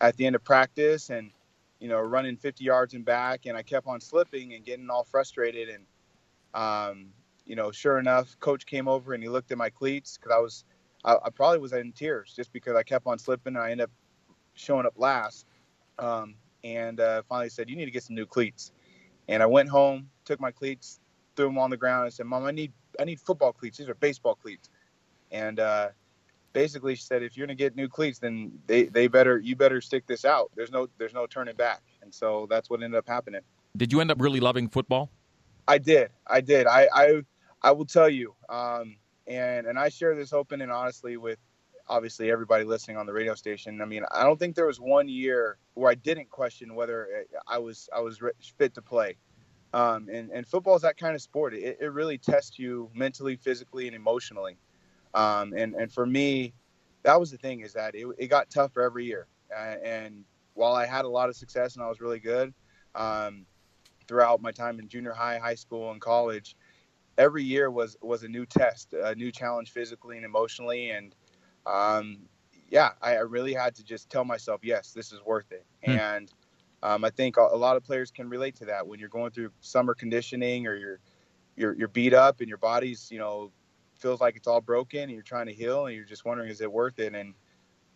at 0.00 0.16
the 0.16 0.26
end 0.26 0.34
of 0.34 0.42
practice, 0.42 1.08
and 1.08 1.30
you 1.82 1.88
know, 1.88 1.98
running 1.98 2.36
50 2.36 2.62
yards 2.62 2.94
and 2.94 3.04
back, 3.04 3.46
and 3.46 3.56
I 3.56 3.62
kept 3.64 3.88
on 3.88 4.00
slipping 4.00 4.54
and 4.54 4.64
getting 4.64 4.88
all 4.88 5.02
frustrated. 5.02 5.68
And 5.68 5.84
um, 6.54 7.08
you 7.44 7.56
know, 7.56 7.72
sure 7.72 7.98
enough, 7.98 8.38
coach 8.38 8.66
came 8.66 8.86
over 8.86 9.14
and 9.14 9.22
he 9.22 9.28
looked 9.28 9.50
at 9.50 9.58
my 9.58 9.68
cleats 9.68 10.16
because 10.16 10.32
I 10.32 10.38
was, 10.38 10.64
I, 11.04 11.16
I, 11.24 11.30
probably 11.30 11.58
was 11.58 11.72
in 11.72 11.90
tears 11.90 12.34
just 12.36 12.52
because 12.52 12.76
I 12.76 12.84
kept 12.84 13.08
on 13.08 13.18
slipping, 13.18 13.56
and 13.56 13.64
I 13.64 13.72
ended 13.72 13.86
up 13.86 13.90
showing 14.54 14.86
up 14.86 14.94
last. 14.96 15.44
Um, 15.98 16.36
and 16.62 17.00
uh, 17.00 17.22
finally 17.28 17.48
said, 17.48 17.68
"You 17.68 17.74
need 17.74 17.86
to 17.86 17.90
get 17.90 18.04
some 18.04 18.14
new 18.14 18.26
cleats." 18.26 18.70
And 19.26 19.42
I 19.42 19.46
went 19.46 19.68
home, 19.68 20.08
took 20.24 20.38
my 20.38 20.52
cleats, 20.52 21.00
threw 21.34 21.46
them 21.46 21.58
on 21.58 21.70
the 21.70 21.76
ground, 21.76 22.04
and 22.04 22.14
said, 22.14 22.26
"Mom, 22.26 22.44
I 22.44 22.52
need 22.52 22.72
I 23.00 23.04
need 23.04 23.18
football 23.18 23.52
cleats. 23.52 23.78
These 23.78 23.88
are 23.88 23.96
baseball 23.96 24.36
cleats." 24.36 24.70
And 25.32 25.58
uh, 25.58 25.88
basically, 26.52 26.94
she 26.94 27.02
said, 27.02 27.22
"If 27.22 27.36
you're 27.36 27.46
gonna 27.46 27.54
get 27.54 27.76
new 27.76 27.88
cleats, 27.88 28.18
then 28.18 28.52
they, 28.66 28.84
they 28.84 29.08
better 29.08 29.38
you 29.38 29.56
better 29.56 29.80
stick 29.80 30.06
this 30.06 30.24
out. 30.24 30.50
There's 30.54 30.70
no 30.70 30.88
there's 30.98 31.14
no 31.14 31.26
turning 31.26 31.56
back." 31.56 31.82
And 32.02 32.12
so 32.12 32.46
that's 32.48 32.70
what 32.70 32.82
ended 32.82 32.98
up 32.98 33.08
happening. 33.08 33.42
Did 33.76 33.92
you 33.92 34.00
end 34.00 34.10
up 34.10 34.20
really 34.20 34.40
loving 34.40 34.68
football? 34.68 35.10
I 35.66 35.78
did. 35.78 36.10
I 36.26 36.40
did. 36.40 36.66
I 36.66 36.88
I, 36.92 37.22
I 37.62 37.70
will 37.72 37.86
tell 37.86 38.08
you. 38.08 38.34
Um, 38.48 38.96
and 39.26 39.66
and 39.66 39.78
I 39.78 39.88
share 39.88 40.14
this 40.14 40.32
open 40.32 40.60
and 40.60 40.72
honestly 40.72 41.16
with 41.16 41.38
obviously 41.88 42.30
everybody 42.30 42.64
listening 42.64 42.96
on 42.96 43.06
the 43.06 43.12
radio 43.12 43.34
station. 43.34 43.80
I 43.80 43.84
mean, 43.84 44.04
I 44.10 44.24
don't 44.24 44.38
think 44.38 44.54
there 44.54 44.66
was 44.66 44.80
one 44.80 45.08
year 45.08 45.58
where 45.74 45.90
I 45.90 45.94
didn't 45.94 46.30
question 46.30 46.74
whether 46.74 47.26
I 47.46 47.58
was 47.58 47.88
I 47.94 48.00
was 48.00 48.20
fit 48.58 48.74
to 48.74 48.82
play. 48.82 49.16
Um, 49.74 50.08
and 50.12 50.30
and 50.30 50.46
football 50.46 50.76
is 50.76 50.82
that 50.82 50.96
kind 50.96 51.14
of 51.14 51.22
sport. 51.22 51.54
It, 51.54 51.78
it 51.80 51.92
really 51.92 52.18
tests 52.18 52.58
you 52.58 52.90
mentally, 52.94 53.36
physically, 53.36 53.86
and 53.86 53.96
emotionally. 53.96 54.56
Um, 55.14 55.52
and 55.56 55.74
and 55.74 55.92
for 55.92 56.06
me, 56.06 56.54
that 57.02 57.18
was 57.18 57.30
the 57.30 57.38
thing 57.38 57.60
is 57.60 57.72
that 57.74 57.94
it, 57.94 58.06
it 58.18 58.28
got 58.28 58.50
tougher 58.50 58.82
every 58.82 59.04
year. 59.04 59.26
Uh, 59.54 59.76
and 59.84 60.24
while 60.54 60.74
I 60.74 60.86
had 60.86 61.04
a 61.04 61.08
lot 61.08 61.28
of 61.28 61.36
success 61.36 61.74
and 61.74 61.84
I 61.84 61.88
was 61.88 62.00
really 62.00 62.20
good 62.20 62.54
um, 62.94 63.46
throughout 64.06 64.40
my 64.40 64.52
time 64.52 64.78
in 64.78 64.88
junior 64.88 65.12
high, 65.12 65.38
high 65.38 65.54
school, 65.54 65.90
and 65.90 66.00
college, 66.00 66.56
every 67.18 67.42
year 67.42 67.70
was 67.70 67.96
was 68.02 68.22
a 68.22 68.28
new 68.28 68.46
test, 68.46 68.92
a 68.94 69.14
new 69.14 69.30
challenge 69.30 69.70
physically 69.70 70.16
and 70.16 70.24
emotionally. 70.24 70.90
And 70.90 71.14
um, 71.66 72.18
yeah, 72.70 72.90
I, 73.00 73.16
I, 73.16 73.20
really 73.20 73.54
had 73.54 73.74
to 73.76 73.84
just 73.84 74.10
tell 74.10 74.24
myself, 74.24 74.60
yes, 74.64 74.92
this 74.92 75.12
is 75.12 75.20
worth 75.24 75.52
it. 75.52 75.64
Hmm. 75.84 75.90
And 75.92 76.32
um, 76.82 77.04
I 77.04 77.10
think 77.10 77.36
a, 77.36 77.42
a, 77.42 77.56
lot 77.56 77.76
of 77.76 77.84
players 77.84 78.10
can 78.10 78.28
relate 78.28 78.56
to 78.56 78.64
that 78.64 78.86
when 78.86 78.98
you're 78.98 79.08
going 79.08 79.30
through 79.30 79.50
summer 79.60 79.94
conditioning 79.94 80.66
or 80.66 80.74
you're 80.74 80.98
you're, 81.54 81.74
you're 81.74 81.88
beat 81.88 82.14
up 82.14 82.40
and 82.40 82.48
your 82.48 82.58
body's 82.58 83.10
you 83.10 83.18
know 83.18 83.52
feels 84.02 84.20
like 84.20 84.36
it's 84.36 84.48
all 84.48 84.60
broken 84.60 85.02
and 85.02 85.12
you're 85.12 85.22
trying 85.22 85.46
to 85.46 85.54
heal 85.54 85.86
and 85.86 85.94
you're 85.94 86.04
just 86.04 86.24
wondering 86.24 86.50
is 86.50 86.60
it 86.60 86.70
worth 86.70 86.98
it 86.98 87.14
and 87.14 87.34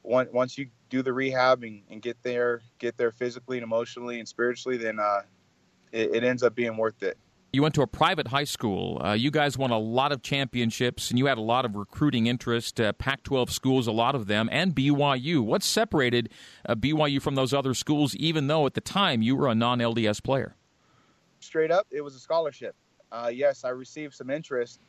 once 0.05 0.31
once 0.33 0.57
you 0.57 0.69
do 0.89 1.03
the 1.03 1.13
rehab 1.13 1.65
and, 1.65 1.83
and 1.91 2.01
get 2.01 2.17
there 2.23 2.63
get 2.79 2.97
there 2.97 3.11
physically 3.11 3.59
and 3.59 3.65
emotionally 3.65 4.21
and 4.21 4.29
spiritually 4.29 4.77
then 4.77 5.01
uh, 5.01 5.23
it, 5.93 6.15
it 6.15 6.25
ends 6.25 6.43
up 6.45 6.55
being 6.55 6.77
worth 6.77 7.03
it 7.03 7.19
you 7.53 7.63
went 7.63 7.75
to 7.77 7.81
a 7.81 7.87
private 7.87 8.27
high 8.27 8.45
school. 8.45 9.01
Uh, 9.03 9.13
you 9.15 9.31
guys 9.31 9.57
won 9.57 9.71
a 9.71 9.79
lot 9.79 10.13
of 10.13 10.21
championships, 10.21 11.09
and 11.09 11.19
you 11.19 11.25
had 11.25 11.39
a 11.39 11.43
lot 11.43 11.65
of 11.65 11.75
recruiting 11.75 12.27
interest. 12.27 12.79
Uh, 12.79 12.93
Pac 12.93 13.23
12 13.23 13.51
schools, 13.51 13.87
a 13.87 13.93
lot 13.93 14.15
of 14.15 14.27
them, 14.27 14.51
and 14.53 14.75
BYU. 14.75 15.41
What 15.41 15.63
separated 15.63 16.29
uh, 16.69 16.75
BYU 16.75 17.23
from 17.23 17.35
those 17.35 17.55
other 17.55 17.73
schools, 17.73 18.15
even 18.17 18.49
though 18.49 18.67
at 18.67 18.75
the 18.75 18.83
time 18.83 19.23
you 19.23 19.37
were 19.37 19.49
a 19.49 19.55
non 19.55 19.79
LDS 19.79 20.23
player? 20.23 20.55
Straight 21.41 21.71
up, 21.71 21.87
it 21.91 22.03
was 22.03 22.15
a 22.15 22.19
scholarship. 22.19 22.75
Uh, 23.11 23.31
yes, 23.33 23.65
I 23.65 23.71
received 23.71 24.13
some 24.13 24.29
interest 24.29 24.81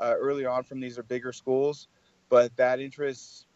uh, 0.00 0.14
early 0.18 0.46
on 0.46 0.62
from 0.62 0.80
these 0.80 0.98
are 0.98 1.02
bigger 1.02 1.32
schools, 1.32 1.88
but 2.28 2.54
that 2.56 2.80
interest 2.80 3.46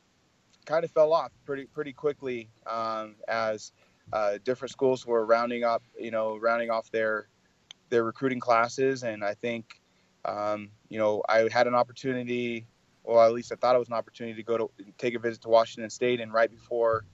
kind 0.67 0.85
of 0.85 0.91
fell 0.91 1.13
off 1.13 1.31
pretty 1.45 1.67
pretty 1.67 1.93
quickly 1.93 2.49
um, 2.67 3.17
as 3.29 3.73
uh, 4.13 4.39
different 4.45 4.71
schools 4.71 5.07
were 5.07 5.25
rounding 5.25 5.65
up, 5.65 5.83
you 5.99 6.11
know, 6.11 6.37
rounding 6.37 6.71
off 6.71 6.91
their 6.91 7.29
their 7.89 8.05
recruiting 8.05 8.41
classes, 8.41 9.03
and 9.03 9.25
I 9.25 9.35
think 9.35 9.81
um, 10.25 10.71
you 10.89 10.99
know 10.99 11.23
I 11.29 11.49
had 11.51 11.67
an 11.67 11.75
opportunity, 11.75 12.67
or 13.03 13.25
at 13.25 13.33
least 13.33 13.53
I 13.53 13.57
thought 13.57 13.75
it 13.75 13.79
was 13.79 13.89
an 13.89 13.95
opportunity 13.95 14.37
to 14.37 14.43
go 14.43 14.59
to 14.59 14.71
take 14.99 15.15
a 15.15 15.19
visit 15.19 15.43
to 15.43 15.49
Washington 15.49 15.91
State, 15.91 16.21
and 16.21 16.33
right 16.33 16.51
before 16.51 17.05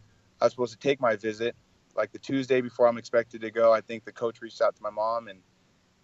I 0.40 0.46
was 0.46 0.52
supposed 0.52 0.72
to 0.72 0.78
take 0.78 1.00
my 1.00 1.16
visit, 1.16 1.54
like 1.96 2.12
the 2.12 2.18
Tuesday 2.18 2.60
before 2.60 2.86
I'm 2.86 2.98
expected 2.98 3.40
to 3.42 3.50
go, 3.50 3.72
I 3.72 3.80
think 3.80 4.04
the 4.04 4.12
coach 4.12 4.40
reached 4.40 4.60
out 4.60 4.74
to 4.76 4.82
my 4.82 4.90
mom 4.90 5.28
and 5.28 5.40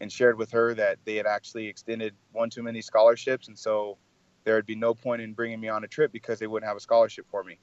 and 0.01 0.12
shared 0.12 0.38
with 0.38 0.51
her 0.51 0.74
that 0.74 0.99
they 1.05 1.16
had 1.16 1.26
actually 1.26 1.66
extended 1.66 2.14
one 2.32 2.51
too 2.51 2.62
many 2.62 2.80
scholarships, 2.80 3.49
and 3.49 3.59
so 3.59 3.97
there 4.44 4.55
would 4.55 4.66
be 4.66 4.76
no 4.76 4.94
point 4.94 5.22
in 5.22 5.32
bringing 5.32 5.61
me 5.61 5.68
on 5.68 5.84
a 5.84 5.88
trip 5.88 6.12
because 6.12 6.38
they 6.38 6.47
wouldn't 6.47 6.68
have 6.68 6.76
a 6.76 6.80
scholarship 6.80 7.26
for 7.30 7.42
me. 7.42 7.59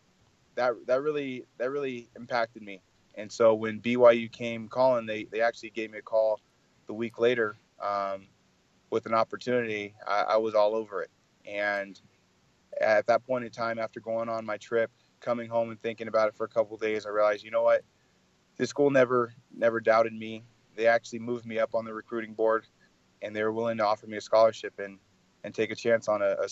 That 0.55 0.73
that 0.87 1.01
really 1.01 1.45
that 1.57 1.71
really 1.71 2.09
impacted 2.15 2.61
me. 2.61 2.81
And 3.15 3.31
so 3.31 3.53
when 3.53 3.79
BYU 3.79 4.31
came 4.31 4.67
calling, 4.67 5.05
they 5.05 5.25
they 5.25 5.41
actually 5.41 5.69
gave 5.71 5.91
me 5.91 5.99
a 5.99 6.01
call 6.01 6.39
the 6.87 6.93
week 6.93 7.19
later 7.19 7.55
um, 7.81 8.27
with 8.89 9.05
an 9.05 9.13
opportunity, 9.13 9.95
I, 10.07 10.21
I 10.21 10.37
was 10.37 10.55
all 10.55 10.75
over 10.75 11.01
it. 11.01 11.11
And 11.45 11.99
at 12.79 13.07
that 13.07 13.25
point 13.25 13.45
in 13.45 13.51
time, 13.51 13.79
after 13.79 13.99
going 13.99 14.29
on 14.29 14.45
my 14.45 14.57
trip, 14.57 14.91
coming 15.19 15.49
home 15.49 15.69
and 15.69 15.81
thinking 15.81 16.07
about 16.07 16.27
it 16.27 16.35
for 16.35 16.45
a 16.45 16.49
couple 16.49 16.77
days, 16.77 17.05
I 17.05 17.09
realized, 17.09 17.43
you 17.43 17.51
know 17.51 17.63
what, 17.63 17.83
this 18.57 18.69
school 18.69 18.89
never 18.89 19.33
never 19.55 19.79
doubted 19.79 20.13
me. 20.13 20.43
They 20.75 20.87
actually 20.87 21.19
moved 21.19 21.45
me 21.45 21.59
up 21.59 21.75
on 21.75 21.85
the 21.85 21.93
recruiting 21.93 22.33
board, 22.33 22.65
and 23.21 23.35
they 23.35 23.43
were 23.43 23.51
willing 23.51 23.77
to 23.77 23.85
offer 23.85 24.07
me 24.07 24.17
a 24.17 24.21
scholarship 24.21 24.79
and 24.79 24.97
and 25.43 25.53
take 25.53 25.71
a 25.71 25.75
chance 25.75 26.07
on 26.07 26.21
a, 26.21 26.35
a 26.39 26.47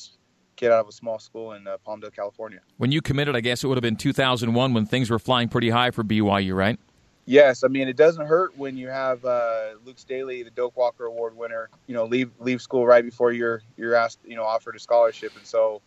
kid 0.57 0.71
out 0.71 0.81
of 0.81 0.87
a 0.87 0.91
small 0.91 1.17
school 1.17 1.53
in 1.53 1.65
uh, 1.65 1.77
Palmdale, 1.87 2.13
California. 2.13 2.59
When 2.77 2.91
you 2.91 3.01
committed, 3.01 3.35
I 3.35 3.41
guess 3.41 3.63
it 3.63 3.67
would 3.67 3.77
have 3.77 3.81
been 3.83 3.95
2001 3.95 4.73
when 4.73 4.85
things 4.85 5.09
were 5.09 5.19
flying 5.19 5.47
pretty 5.47 5.69
high 5.69 5.91
for 5.91 6.03
BYU, 6.03 6.53
right? 6.53 6.77
Yes, 7.25 7.63
I 7.63 7.67
mean 7.67 7.87
it 7.87 7.95
doesn't 7.95 8.25
hurt 8.25 8.57
when 8.57 8.77
you 8.77 8.89
have 8.89 9.23
uh, 9.23 9.75
Luke 9.85 9.99
Staley, 9.99 10.43
the 10.43 10.49
Doak 10.49 10.75
Walker 10.75 11.05
Award 11.05 11.37
winner, 11.37 11.69
you 11.87 11.93
know, 11.93 12.05
leave 12.05 12.31
leave 12.39 12.61
school 12.61 12.85
right 12.85 13.03
before 13.03 13.31
you're 13.31 13.61
you're 13.77 13.95
asked, 13.95 14.19
you 14.25 14.35
know, 14.35 14.43
offered 14.43 14.75
a 14.75 14.79
scholarship, 14.79 15.31
and 15.37 15.45
so 15.45 15.81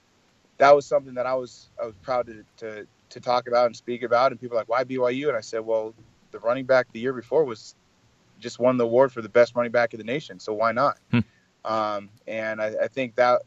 that 0.59 0.75
was 0.75 0.87
something 0.87 1.15
that 1.15 1.27
I 1.27 1.35
was 1.35 1.69
I 1.81 1.87
was 1.87 1.95
proud 2.03 2.27
to, 2.27 2.45
to 2.59 2.87
to 3.11 3.21
talk 3.21 3.49
about 3.49 3.67
and 3.67 3.77
speak 3.77 4.03
about. 4.03 4.31
And 4.33 4.41
people 4.41 4.57
are 4.57 4.61
like, 4.61 4.69
why 4.69 4.85
BYU? 4.85 5.29
And 5.29 5.37
I 5.37 5.41
said, 5.41 5.61
well, 5.61 5.95
the 6.31 6.39
running 6.39 6.65
back 6.67 6.87
the 6.93 7.01
year 7.01 7.13
before 7.13 7.45
was 7.45 7.75
just 8.45 8.59
won 8.61 8.77
the 8.77 8.85
award 8.85 9.11
for 9.11 9.23
the 9.23 9.29
best 9.29 9.57
running 9.57 9.73
back 9.73 9.95
in 9.95 9.99
the 9.99 10.05
nation, 10.05 10.39
so 10.39 10.53
why 10.53 10.71
not? 10.71 10.99
Hmm. 11.11 11.21
Um, 11.65 12.11
and 12.29 12.61
I, 12.61 12.75
I 12.83 12.89
think 12.89 13.17
that 13.17 13.41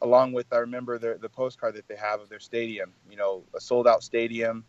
along 0.00 0.32
with 0.32 0.46
I 0.52 0.56
remember 0.56 0.98
the 0.98 1.18
the 1.20 1.28
postcard 1.28 1.74
that 1.74 1.86
they 1.86 1.96
have 1.96 2.20
of 2.20 2.28
their 2.28 2.40
stadium, 2.40 2.92
you 3.10 3.16
know, 3.16 3.44
a 3.54 3.60
sold 3.60 3.86
out 3.86 4.02
stadium. 4.02 4.64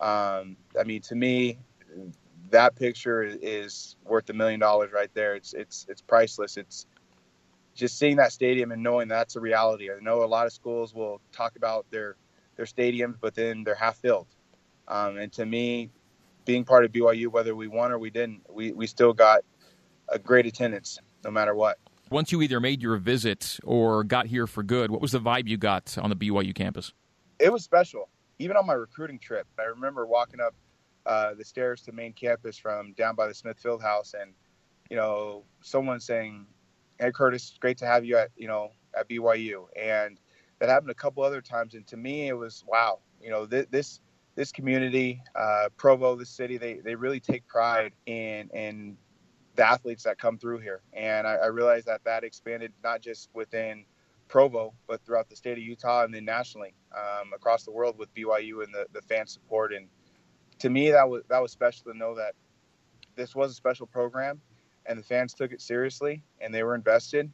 Um, 0.00 0.56
I 0.80 0.84
mean, 0.84 1.02
to 1.02 1.14
me, 1.14 1.58
that 2.50 2.76
picture 2.76 3.22
is 3.22 3.96
worth 4.04 4.30
a 4.30 4.32
million 4.32 4.60
dollars 4.60 4.92
right 4.92 5.12
there. 5.14 5.34
It's 5.34 5.52
it's 5.52 5.84
it's 5.88 6.00
priceless. 6.00 6.56
It's 6.56 6.86
just 7.74 7.98
seeing 7.98 8.16
that 8.16 8.32
stadium 8.32 8.70
and 8.70 8.82
knowing 8.82 9.08
that's 9.08 9.34
a 9.34 9.40
reality. 9.40 9.90
I 9.90 9.98
know 10.00 10.22
a 10.22 10.26
lot 10.26 10.46
of 10.46 10.52
schools 10.52 10.94
will 10.94 11.20
talk 11.32 11.56
about 11.56 11.86
their 11.90 12.14
their 12.56 12.66
stadiums, 12.66 13.16
but 13.20 13.34
then 13.34 13.64
they're 13.64 13.74
half 13.74 13.96
filled. 13.96 14.28
Um, 14.86 15.18
and 15.18 15.32
to 15.32 15.44
me, 15.44 15.90
being 16.44 16.64
part 16.64 16.84
of 16.84 16.92
BYU, 16.92 17.28
whether 17.28 17.54
we 17.54 17.68
won 17.68 17.92
or 17.92 17.98
we 17.98 18.10
didn't, 18.10 18.42
we, 18.50 18.72
we 18.72 18.86
still 18.86 19.12
got 19.12 19.40
a 20.08 20.18
great 20.18 20.46
attendance 20.46 20.98
no 21.24 21.30
matter 21.30 21.54
what. 21.54 21.78
Once 22.10 22.30
you 22.30 22.42
either 22.42 22.60
made 22.60 22.82
your 22.82 22.96
visit 22.96 23.58
or 23.64 24.04
got 24.04 24.26
here 24.26 24.46
for 24.46 24.62
good, 24.62 24.90
what 24.90 25.00
was 25.00 25.12
the 25.12 25.20
vibe 25.20 25.48
you 25.48 25.56
got 25.56 25.96
on 25.98 26.10
the 26.10 26.16
BYU 26.16 26.54
campus? 26.54 26.92
It 27.38 27.52
was 27.52 27.64
special. 27.64 28.08
Even 28.38 28.56
on 28.56 28.66
my 28.66 28.74
recruiting 28.74 29.18
trip, 29.18 29.46
I 29.58 29.64
remember 29.64 30.06
walking 30.06 30.40
up 30.40 30.54
uh, 31.06 31.34
the 31.34 31.44
stairs 31.44 31.82
to 31.82 31.92
main 31.92 32.12
campus 32.12 32.58
from 32.58 32.92
down 32.94 33.14
by 33.14 33.26
the 33.26 33.34
Smith 33.34 33.58
Fieldhouse, 33.62 34.14
and 34.20 34.32
you 34.90 34.96
know, 34.96 35.44
someone 35.62 36.00
saying, 36.00 36.46
"Hey, 36.98 37.12
Curtis, 37.12 37.56
great 37.60 37.78
to 37.78 37.86
have 37.86 38.04
you 38.04 38.16
at 38.16 38.30
you 38.36 38.48
know 38.48 38.70
at 38.98 39.08
BYU," 39.08 39.66
and 39.76 40.20
that 40.58 40.68
happened 40.68 40.90
a 40.90 40.94
couple 40.94 41.22
other 41.22 41.40
times. 41.40 41.74
And 41.74 41.86
to 41.88 41.96
me, 41.96 42.28
it 42.28 42.32
was 42.32 42.64
wow. 42.66 43.00
You 43.20 43.30
know, 43.30 43.46
th- 43.46 43.68
this 43.70 44.00
this 44.34 44.50
community, 44.52 45.22
uh, 45.34 45.68
Provo, 45.76 46.16
the 46.16 46.26
city, 46.26 46.56
they 46.56 46.74
they 46.74 46.94
really 46.94 47.20
take 47.20 47.46
pride 47.46 47.92
in 48.06 48.50
in 48.52 48.96
the 49.56 49.66
athletes 49.66 50.02
that 50.02 50.18
come 50.18 50.38
through 50.38 50.58
here, 50.58 50.82
and 50.92 51.26
I, 51.26 51.34
I 51.34 51.46
realized 51.46 51.86
that 51.86 52.02
that 52.04 52.24
expanded 52.24 52.72
not 52.82 53.00
just 53.00 53.30
within 53.34 53.84
Provo, 54.28 54.74
but 54.86 55.04
throughout 55.04 55.28
the 55.28 55.36
state 55.36 55.52
of 55.52 55.64
Utah 55.64 56.04
and 56.04 56.12
then 56.12 56.24
nationally 56.24 56.74
um, 56.96 57.32
across 57.34 57.64
the 57.64 57.70
world 57.70 57.96
with 57.98 58.12
BYU 58.14 58.64
and 58.64 58.74
the, 58.74 58.86
the 58.92 59.02
fan 59.02 59.26
support. 59.26 59.72
And 59.72 59.86
to 60.58 60.70
me, 60.70 60.90
that 60.90 61.08
was 61.08 61.22
that 61.28 61.40
was 61.40 61.52
special 61.52 61.92
to 61.92 61.96
know 61.96 62.14
that 62.16 62.34
this 63.16 63.34
was 63.34 63.52
a 63.52 63.54
special 63.54 63.86
program, 63.86 64.40
and 64.86 64.98
the 64.98 65.02
fans 65.02 65.34
took 65.34 65.52
it 65.52 65.60
seriously 65.60 66.22
and 66.40 66.52
they 66.52 66.62
were 66.62 66.74
invested, 66.74 67.30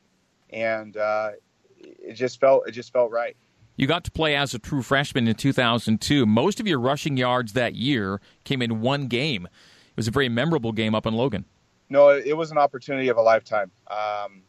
and 0.51 0.97
uh, 0.97 1.31
it 1.79 2.15
just 2.15 2.41
felt 2.41 2.69
it 2.69 2.73
just 2.73 2.93
felt 2.93 3.11
right. 3.11 3.37
You 3.81 3.87
got 3.87 4.05
to 4.05 4.11
play 4.11 4.37
as 4.37 4.53
a 4.53 4.59
true 4.59 4.83
freshman 4.83 5.27
in 5.27 5.35
2002. 5.37 6.27
Most 6.27 6.61
of 6.61 6.67
your 6.67 6.79
rushing 6.79 7.17
yards 7.17 7.55
that 7.55 7.75
year 7.75 8.21
came 8.45 8.61
in 8.61 8.83
one 8.83 9.07
game. 9.07 9.47
It 9.47 9.97
was 9.97 10.07
a 10.07 10.11
very 10.11 10.29
memorable 10.29 10.73
game 10.73 10.95
up 10.95 11.07
in 11.07 11.15
Logan. 11.15 11.47
No, 11.89 12.11
it 12.11 12.37
was 12.37 12.51
an 12.51 12.59
opportunity 12.59 13.09
of 13.09 13.17
a 13.17 13.23
lifetime. 13.23 13.71
Um, 13.87 14.43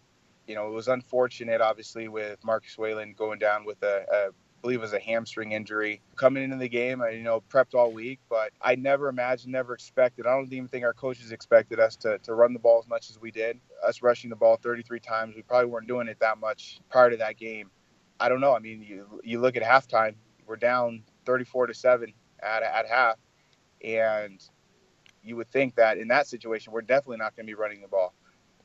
you 0.48 0.56
know, 0.56 0.68
it 0.68 0.74
was 0.74 0.90
unfortunate, 0.90 1.62
obviously, 1.62 2.10
with 2.10 2.44
Marcus 2.44 2.78
Whalen 2.78 3.16
going 3.18 3.40
down 3.40 3.64
with 3.64 3.82
a, 3.84 4.06
a 4.12 4.28
I 4.28 4.62
believe 4.62 4.80
it 4.80 4.82
was 4.82 4.92
a 4.92 5.00
hamstring 5.00 5.54
injury. 5.54 6.02
Coming 6.18 6.44
into 6.44 6.58
the 6.58 6.68
game, 6.68 7.02
I 7.02 7.12
you 7.12 7.24
know 7.24 7.42
prepped 7.50 7.74
all 7.74 7.90
week, 7.90 8.20
but 8.30 8.52
I 8.62 8.76
never 8.76 9.08
imagined, 9.08 9.54
never 9.54 9.74
expected. 9.74 10.28
I 10.28 10.36
don't 10.36 10.52
even 10.52 10.68
think 10.68 10.84
our 10.84 10.94
coaches 10.94 11.32
expected 11.32 11.80
us 11.80 11.96
to, 11.98 12.18
to 12.20 12.34
run 12.34 12.52
the 12.52 12.60
ball 12.60 12.80
as 12.80 12.90
much 12.90 13.10
as 13.10 13.18
we 13.18 13.32
did. 13.32 13.62
Us 13.82 14.02
rushing 14.02 14.30
the 14.30 14.36
ball 14.36 14.58
33 14.62 15.00
times, 15.00 15.38
we 15.38 15.42
probably 15.42 15.72
weren't 15.72 15.88
doing 15.88 16.10
it 16.10 16.20
that 16.20 16.38
much 16.38 16.82
prior 16.90 17.10
to 17.10 17.18
that 17.18 17.38
game. 17.38 17.72
I 18.22 18.30
don't 18.30 18.40
know. 18.40 18.56
I 18.56 18.60
mean, 18.60 18.84
you 18.84 19.20
you 19.24 19.40
look 19.40 19.58
at 19.58 19.64
halftime, 19.64 20.14
we're 20.46 20.56
down 20.56 21.04
34 21.26 21.68
to 21.68 21.74
seven 21.74 22.14
at 22.42 22.62
at 22.62 22.88
half, 22.88 23.18
and 23.84 24.42
you 25.24 25.36
would 25.36 25.50
think 25.50 25.76
that 25.76 25.98
in 25.98 26.08
that 26.10 26.28
situation, 26.28 26.72
we're 26.72 26.82
definitely 26.82 27.18
not 27.18 27.36
going 27.36 27.48
to 27.48 27.50
be 27.50 27.56
running 27.56 27.82
the 27.82 27.88
ball. 27.88 28.14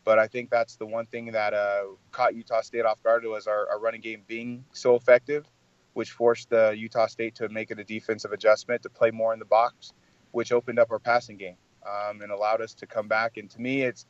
But 0.05 0.19
I 0.19 0.27
think 0.29 0.51
that's 0.51 0.77
the 0.77 0.87
one 0.87 1.07
thing 1.07 1.33
that 1.33 1.55
uh, 1.55 1.85
caught 2.13 2.35
Utah 2.35 2.61
State 2.61 2.85
off 2.85 3.03
guard 3.03 3.25
was 3.25 3.47
our, 3.47 3.69
our 3.71 3.81
running 3.81 4.03
game 4.03 4.23
being 4.27 4.65
so 4.73 4.95
effective, 4.95 5.47
which 5.95 6.13
forced 6.13 6.51
the 6.51 6.75
Utah 6.77 7.07
State 7.07 7.35
to 7.37 7.49
make 7.49 7.71
it 7.71 7.79
a 7.79 7.85
defensive 7.85 8.33
adjustment 8.33 8.83
to 8.83 8.91
play 8.91 9.11
more 9.11 9.33
in 9.33 9.39
the 9.39 9.47
box, 9.47 9.93
which 10.33 10.53
opened 10.53 10.79
up 10.79 10.91
our 10.91 10.99
passing 11.01 11.37
game 11.37 11.57
um, 11.85 12.21
and 12.21 12.31
allowed 12.31 12.61
us 12.61 12.75
to 12.75 12.87
come 12.87 13.09
back. 13.09 13.37
And 13.37 13.51
to 13.51 13.61
me, 13.61 13.83
it's 13.83 14.07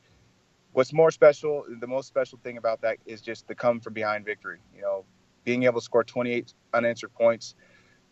what's 0.72 0.92
more 0.92 1.10
special. 1.10 1.64
The 1.80 1.86
most 1.86 2.08
special 2.08 2.38
thing 2.42 2.58
about 2.58 2.82
that 2.82 2.98
is 3.06 3.22
just 3.22 3.46
the 3.46 3.54
come 3.54 3.80
from 3.80 3.94
behind 3.94 4.24
victory. 4.26 4.58
You 4.74 4.82
know, 4.82 5.04
being 5.46 5.62
able 5.62 5.80
to 5.80 5.84
score 5.84 6.04
28 6.04 6.52
unanswered 6.74 7.14
points 7.14 7.54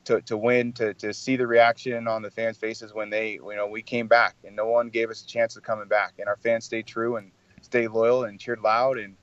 to, 0.04 0.22
to 0.22 0.38
win, 0.38 0.72
to, 0.74 0.94
to 0.94 1.12
see 1.12 1.36
the 1.36 1.46
reaction 1.46 2.06
on 2.06 2.22
the 2.22 2.30
fans' 2.30 2.56
faces 2.56 2.94
when 2.94 3.10
they, 3.10 3.32
you 3.32 3.56
know, 3.56 3.66
we 3.66 3.82
came 3.82 4.06
back 4.06 4.36
and 4.44 4.54
no 4.54 4.66
one 4.66 4.88
gave 4.88 5.10
us 5.10 5.22
a 5.22 5.26
chance 5.26 5.56
of 5.56 5.64
coming 5.64 5.88
back. 5.88 6.14
And 6.18 6.28
our 6.28 6.36
fans 6.36 6.64
stayed 6.64 6.86
true 6.86 7.16
and 7.16 7.32
stayed 7.60 7.88
loyal 7.88 8.24
and 8.24 8.38
cheered 8.38 8.60
loud. 8.60 8.98
And 8.98 9.16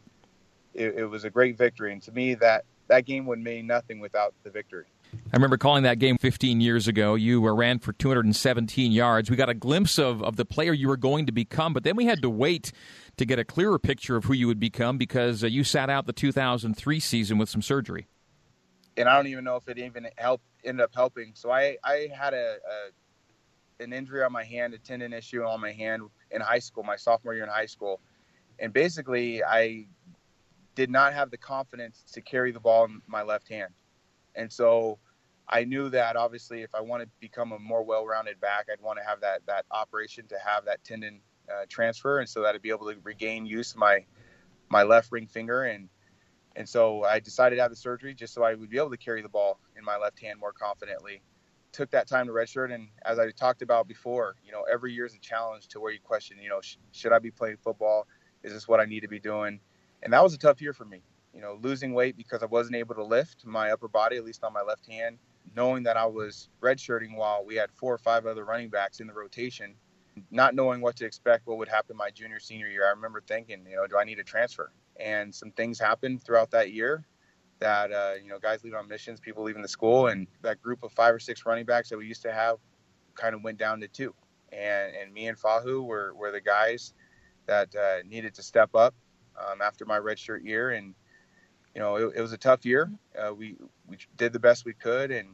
it, 0.74 0.96
it 0.98 1.06
was 1.06 1.24
a 1.24 1.30
great 1.30 1.58
victory. 1.58 1.94
And 1.94 2.02
to 2.04 2.12
me, 2.12 2.36
that, 2.36 2.66
that 2.88 3.06
game 3.06 3.26
would 3.28 3.40
mean 3.40 3.66
nothing 3.66 4.02
without 4.02 4.34
the 4.44 4.52
victory. 4.52 4.88
I 5.14 5.36
remember 5.36 5.58
calling 5.58 5.84
that 5.84 6.00
game 6.00 6.18
15 6.18 6.62
years 6.62 6.88
ago. 6.88 7.16
You 7.16 7.48
ran 7.50 7.80
for 7.80 7.94
217 7.94 8.92
yards. 8.92 9.30
We 9.30 9.36
got 9.36 9.50
a 9.50 9.54
glimpse 9.54 10.00
of, 10.00 10.24
of 10.24 10.36
the 10.36 10.46
player 10.46 10.74
you 10.74 10.88
were 10.88 10.98
going 10.98 11.26
to 11.26 11.32
become, 11.32 11.74
but 11.74 11.84
then 11.84 11.96
we 11.96 12.06
had 12.06 12.22
to 12.22 12.30
wait 12.30 12.72
to 13.18 13.26
get 13.26 13.40
a 13.40 13.46
clearer 13.46 13.78
picture 13.78 14.16
of 14.16 14.26
who 14.26 14.34
you 14.34 14.48
would 14.48 14.60
become 14.60 14.98
because 14.98 15.44
uh, 15.44 15.48
you 15.48 15.64
sat 15.64 15.90
out 15.90 16.06
the 16.06 16.14
2003 16.14 17.00
season 17.00 17.38
with 17.38 17.50
some 17.50 17.62
surgery. 17.62 18.08
And 18.98 19.08
I 19.08 19.16
don't 19.16 19.28
even 19.28 19.44
know 19.44 19.56
if 19.56 19.68
it 19.68 19.78
even 19.78 20.08
helped 20.18 20.44
ended 20.64 20.84
up 20.84 20.92
helping. 20.94 21.32
So 21.34 21.52
I, 21.52 21.78
I 21.84 22.10
had 22.14 22.34
a, 22.34 22.58
a 22.70 23.84
an 23.84 23.94
injury 23.94 24.24
on 24.24 24.32
my 24.32 24.44
hand, 24.44 24.74
a 24.74 24.78
tendon 24.78 25.12
issue 25.12 25.44
on 25.44 25.60
my 25.60 25.72
hand 25.72 26.04
in 26.30 26.40
high 26.40 26.60
school, 26.60 26.84
my 26.84 26.96
sophomore 26.96 27.34
year 27.34 27.44
in 27.44 27.50
high 27.50 27.66
school, 27.66 28.00
and 28.60 28.72
basically 28.72 29.44
I 29.44 29.88
did 30.76 30.90
not 30.90 31.14
have 31.14 31.32
the 31.32 31.38
confidence 31.38 32.04
to 32.14 32.22
carry 32.22 32.52
the 32.52 32.60
ball 32.60 32.86
in 32.86 33.02
my 33.08 33.24
left 33.24 33.50
hand, 33.50 33.74
and 34.36 34.52
so 34.52 35.00
I 35.48 35.66
knew 35.66 35.90
that 35.90 36.16
obviously 36.16 36.62
if 36.62 36.74
I 36.74 36.82
want 36.82 37.04
to 37.04 37.10
become 37.20 37.52
a 37.52 37.60
more 37.60 37.84
well-rounded 37.84 38.40
back, 38.40 38.68
I'd 38.72 38.82
want 38.82 39.00
to 39.00 39.06
have 39.06 39.22
that 39.22 39.42
that 39.48 39.66
operation 39.72 40.28
to 40.28 40.38
have 40.44 40.66
that 40.66 40.84
tendon 40.84 41.22
uh, 41.50 41.66
transfer, 41.70 42.20
and 42.20 42.30
so 42.30 42.42
that 42.44 42.56
I'd 42.56 42.62
be 42.62 42.70
able 42.70 42.92
to 42.92 42.98
regain 43.04 43.46
use 43.46 43.72
of 43.72 43.78
my 43.78 44.06
my 44.70 44.84
left 44.84 45.12
ring 45.12 45.28
finger 45.28 45.64
and 45.64 45.90
and 46.56 46.68
so 46.68 47.04
I 47.04 47.20
decided 47.20 47.56
to 47.58 47.62
have 47.62 47.72
the 47.72 47.78
surgery 47.78 48.14
just 48.14 48.34
so 48.34 48.44
I 48.44 48.56
would 48.56 48.70
be 48.70 48.78
able 48.78 48.92
to 48.92 48.98
carry 48.98 49.22
the 49.22 49.30
ball 49.30 49.60
in 49.78 49.84
my 49.84 49.98
left 49.98 50.20
hand 50.20 50.40
more 50.40 50.52
confidently. 50.52 51.22
Took 51.72 51.92
that 51.92 52.08
time 52.08 52.28
to 52.28 52.34
redshirt, 52.34 52.74
and 52.74 52.90
as 53.06 53.18
I 53.18 53.32
talked 53.32 53.62
about 53.62 53.88
before, 53.88 54.36
you 54.44 54.52
know, 54.52 54.64
every 54.70 54.92
year 54.92 55.06
is 55.06 55.16
a 55.16 55.20
challenge 55.20 55.70
to 55.70 55.80
where 55.80 55.94
you 55.94 56.00
question, 56.04 56.38
you 56.42 56.50
know, 56.50 56.60
sh- 56.60 56.76
should 56.92 57.14
I 57.14 57.20
be 57.20 57.32
playing 57.32 57.58
football? 57.64 58.08
Is 58.44 58.52
this 58.52 58.68
what 58.68 58.82
I 58.82 58.86
need 58.86 59.02
to 59.02 59.08
be 59.08 59.20
doing? 59.20 59.62
And 60.04 60.12
that 60.12 60.22
was 60.22 60.34
a 60.34 60.38
tough 60.38 60.62
year 60.62 60.74
for 60.74 60.84
me. 60.84 61.02
You 61.34 61.42
know, 61.42 61.58
losing 61.62 61.94
weight 61.94 62.18
because 62.18 62.44
I 62.44 62.48
wasn't 62.48 62.76
able 62.76 62.96
to 62.96 63.04
lift 63.04 63.46
my 63.46 63.72
upper 63.72 63.88
body, 63.88 64.18
at 64.18 64.26
least 64.26 64.44
on 64.44 64.54
my 64.54 64.62
left 64.62 64.88
hand. 64.88 65.18
Knowing 65.56 65.84
that 65.84 65.98
I 65.98 66.06
was 66.06 66.50
redshirting 66.62 67.16
while 67.16 67.44
we 67.46 67.56
had 67.56 67.72
four 67.72 67.94
or 67.94 67.98
five 67.98 68.26
other 68.26 68.46
running 68.46 68.70
backs 68.70 69.00
in 69.00 69.08
the 69.08 69.14
rotation, 69.14 69.74
not 70.30 70.56
knowing 70.56 70.82
what 70.82 70.96
to 70.98 71.06
expect, 71.06 71.48
what 71.48 71.58
would 71.58 71.68
happen 71.68 71.98
my 71.98 72.10
junior 72.12 72.40
senior 72.40 72.68
year. 72.68 72.86
I 72.86 72.92
remember 72.92 73.22
thinking, 73.26 73.66
you 73.70 73.76
know, 73.76 73.88
do 73.88 73.98
I 73.98 74.04
need 74.04 74.16
to 74.16 74.24
transfer? 74.24 74.72
and 75.00 75.34
some 75.34 75.52
things 75.52 75.80
happened 75.80 76.24
throughout 76.24 76.52
that 76.52 76.72
year 76.72 77.06
that 77.60 77.92
uh, 77.92 78.14
you 78.22 78.30
know 78.30 78.40
guys 78.40 78.64
leave 78.64 78.74
on 78.74 78.88
missions, 78.88 79.20
people 79.20 79.44
leaving 79.44 79.62
the 79.62 79.68
school, 79.68 80.08
and 80.08 80.28
that 80.42 80.62
group 80.62 80.84
of 80.84 80.92
five 80.92 81.14
or 81.14 81.20
six 81.20 81.46
running 81.46 81.66
backs 81.66 81.90
that 81.90 81.98
we 81.98 82.06
used 82.06 82.22
to 82.24 82.34
have 82.34 82.58
kind 83.16 83.36
of 83.36 83.44
went 83.44 83.58
down 83.58 83.80
to 83.82 83.88
two. 83.88 84.14
And 84.52 84.96
and 84.96 85.14
me 85.14 85.28
and 85.28 85.38
Fahu 85.38 85.84
were 85.84 86.14
were 86.16 86.32
the 86.32 86.42
guys 86.42 86.94
that 87.48 87.74
uh, 87.76 87.98
needed 88.08 88.34
to 88.36 88.44
step 88.44 88.74
up 88.76 88.94
um, 89.40 89.62
after 89.62 89.86
my 89.86 90.00
redshirt 90.00 90.44
year, 90.44 90.72
and 90.72 90.94
you 91.76 91.82
know 91.82 91.96
it, 91.96 92.14
it 92.18 92.22
was 92.22 92.34
a 92.34 92.38
tough 92.38 92.66
year. 92.66 92.92
Uh, 93.18 93.34
we 93.34 93.56
we 93.88 93.98
did 94.18 94.34
the 94.34 94.40
best 94.40 94.66
we 94.66 94.74
could, 94.74 95.12
and 95.12 95.30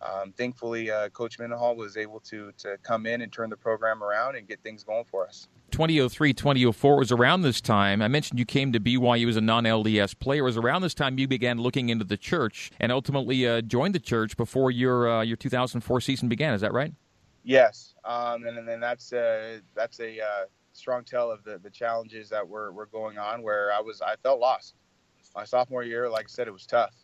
um, 0.00 0.32
thankfully, 0.36 0.90
uh, 0.90 1.08
Coach 1.10 1.38
Mendenhall 1.38 1.76
was 1.76 1.96
able 1.96 2.20
to 2.20 2.52
to 2.58 2.76
come 2.82 3.06
in 3.06 3.22
and 3.22 3.32
turn 3.32 3.50
the 3.50 3.56
program 3.56 4.02
around 4.02 4.36
and 4.36 4.46
get 4.46 4.62
things 4.62 4.84
going 4.84 5.04
for 5.04 5.26
us. 5.26 5.48
2003, 5.72 6.32
2004 6.32 6.96
was 6.96 7.10
around 7.10 7.42
this 7.42 7.60
time. 7.60 8.00
I 8.00 8.08
mentioned 8.08 8.38
you 8.38 8.44
came 8.44 8.72
to 8.72 8.80
BYU 8.80 9.28
as 9.28 9.36
a 9.36 9.40
non 9.40 9.64
LDS 9.64 10.18
player. 10.18 10.40
It 10.40 10.44
was 10.44 10.56
around 10.56 10.82
this 10.82 10.94
time 10.94 11.18
you 11.18 11.26
began 11.26 11.58
looking 11.58 11.88
into 11.88 12.04
the 12.04 12.16
church 12.16 12.70
and 12.78 12.92
ultimately 12.92 13.46
uh, 13.46 13.62
joined 13.62 13.94
the 13.94 14.00
church 14.00 14.36
before 14.36 14.70
your 14.70 15.08
uh, 15.08 15.22
your 15.22 15.36
2004 15.36 16.00
season 16.00 16.28
began. 16.28 16.54
Is 16.54 16.60
that 16.60 16.72
right? 16.72 16.92
Yes, 17.42 17.94
um, 18.04 18.44
and 18.44 18.66
then 18.66 18.80
that's 18.80 19.12
uh, 19.12 19.58
that's 19.74 20.00
a 20.00 20.20
uh, 20.20 20.44
strong 20.72 21.04
tell 21.04 21.30
of 21.30 21.44
the, 21.44 21.58
the 21.58 21.70
challenges 21.70 22.28
that 22.28 22.46
were, 22.46 22.72
were 22.72 22.86
going 22.86 23.18
on. 23.18 23.42
Where 23.42 23.72
I 23.72 23.80
was, 23.80 24.00
I 24.02 24.16
felt 24.22 24.40
lost. 24.40 24.74
My 25.36 25.44
sophomore 25.44 25.82
year, 25.82 26.08
like 26.08 26.24
I 26.24 26.28
said, 26.28 26.48
it 26.48 26.52
was 26.52 26.66
tough. 26.66 26.94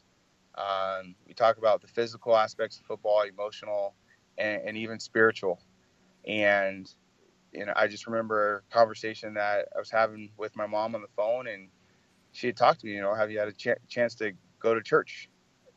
Um, 0.55 1.15
we 1.29 1.35
talk 1.35 1.59
about 1.59 1.83
the 1.83 1.87
physical 1.89 2.35
aspects 2.35 2.79
of 2.79 2.87
football, 2.87 3.23
emotional, 3.23 3.95
and, 4.39 4.63
and 4.67 4.77
even 4.79 4.99
spiritual. 4.99 5.61
And 6.27 6.91
you 7.53 7.67
know, 7.67 7.75
I 7.77 7.89
just 7.89 8.07
remember 8.07 8.65
a 8.71 8.75
conversation 8.75 9.35
that 9.35 9.69
I 9.77 9.79
was 9.79 9.91
having 9.91 10.31
with 10.39 10.57
my 10.57 10.67
mom 10.67 10.95
on 10.95 11.03
the 11.03 11.09
phone, 11.15 11.47
and 11.47 11.69
she 12.33 12.47
had 12.47 12.57
talked 12.57 12.81
to 12.81 12.87
me. 12.87 12.95
You 12.95 13.03
know, 13.03 13.15
have 13.15 13.31
you 13.31 13.39
had 13.39 13.49
a 13.49 13.53
ch- 13.53 13.79
chance 13.89 14.15
to 14.17 14.33
go 14.59 14.75
to 14.75 14.83
church? 14.83 15.29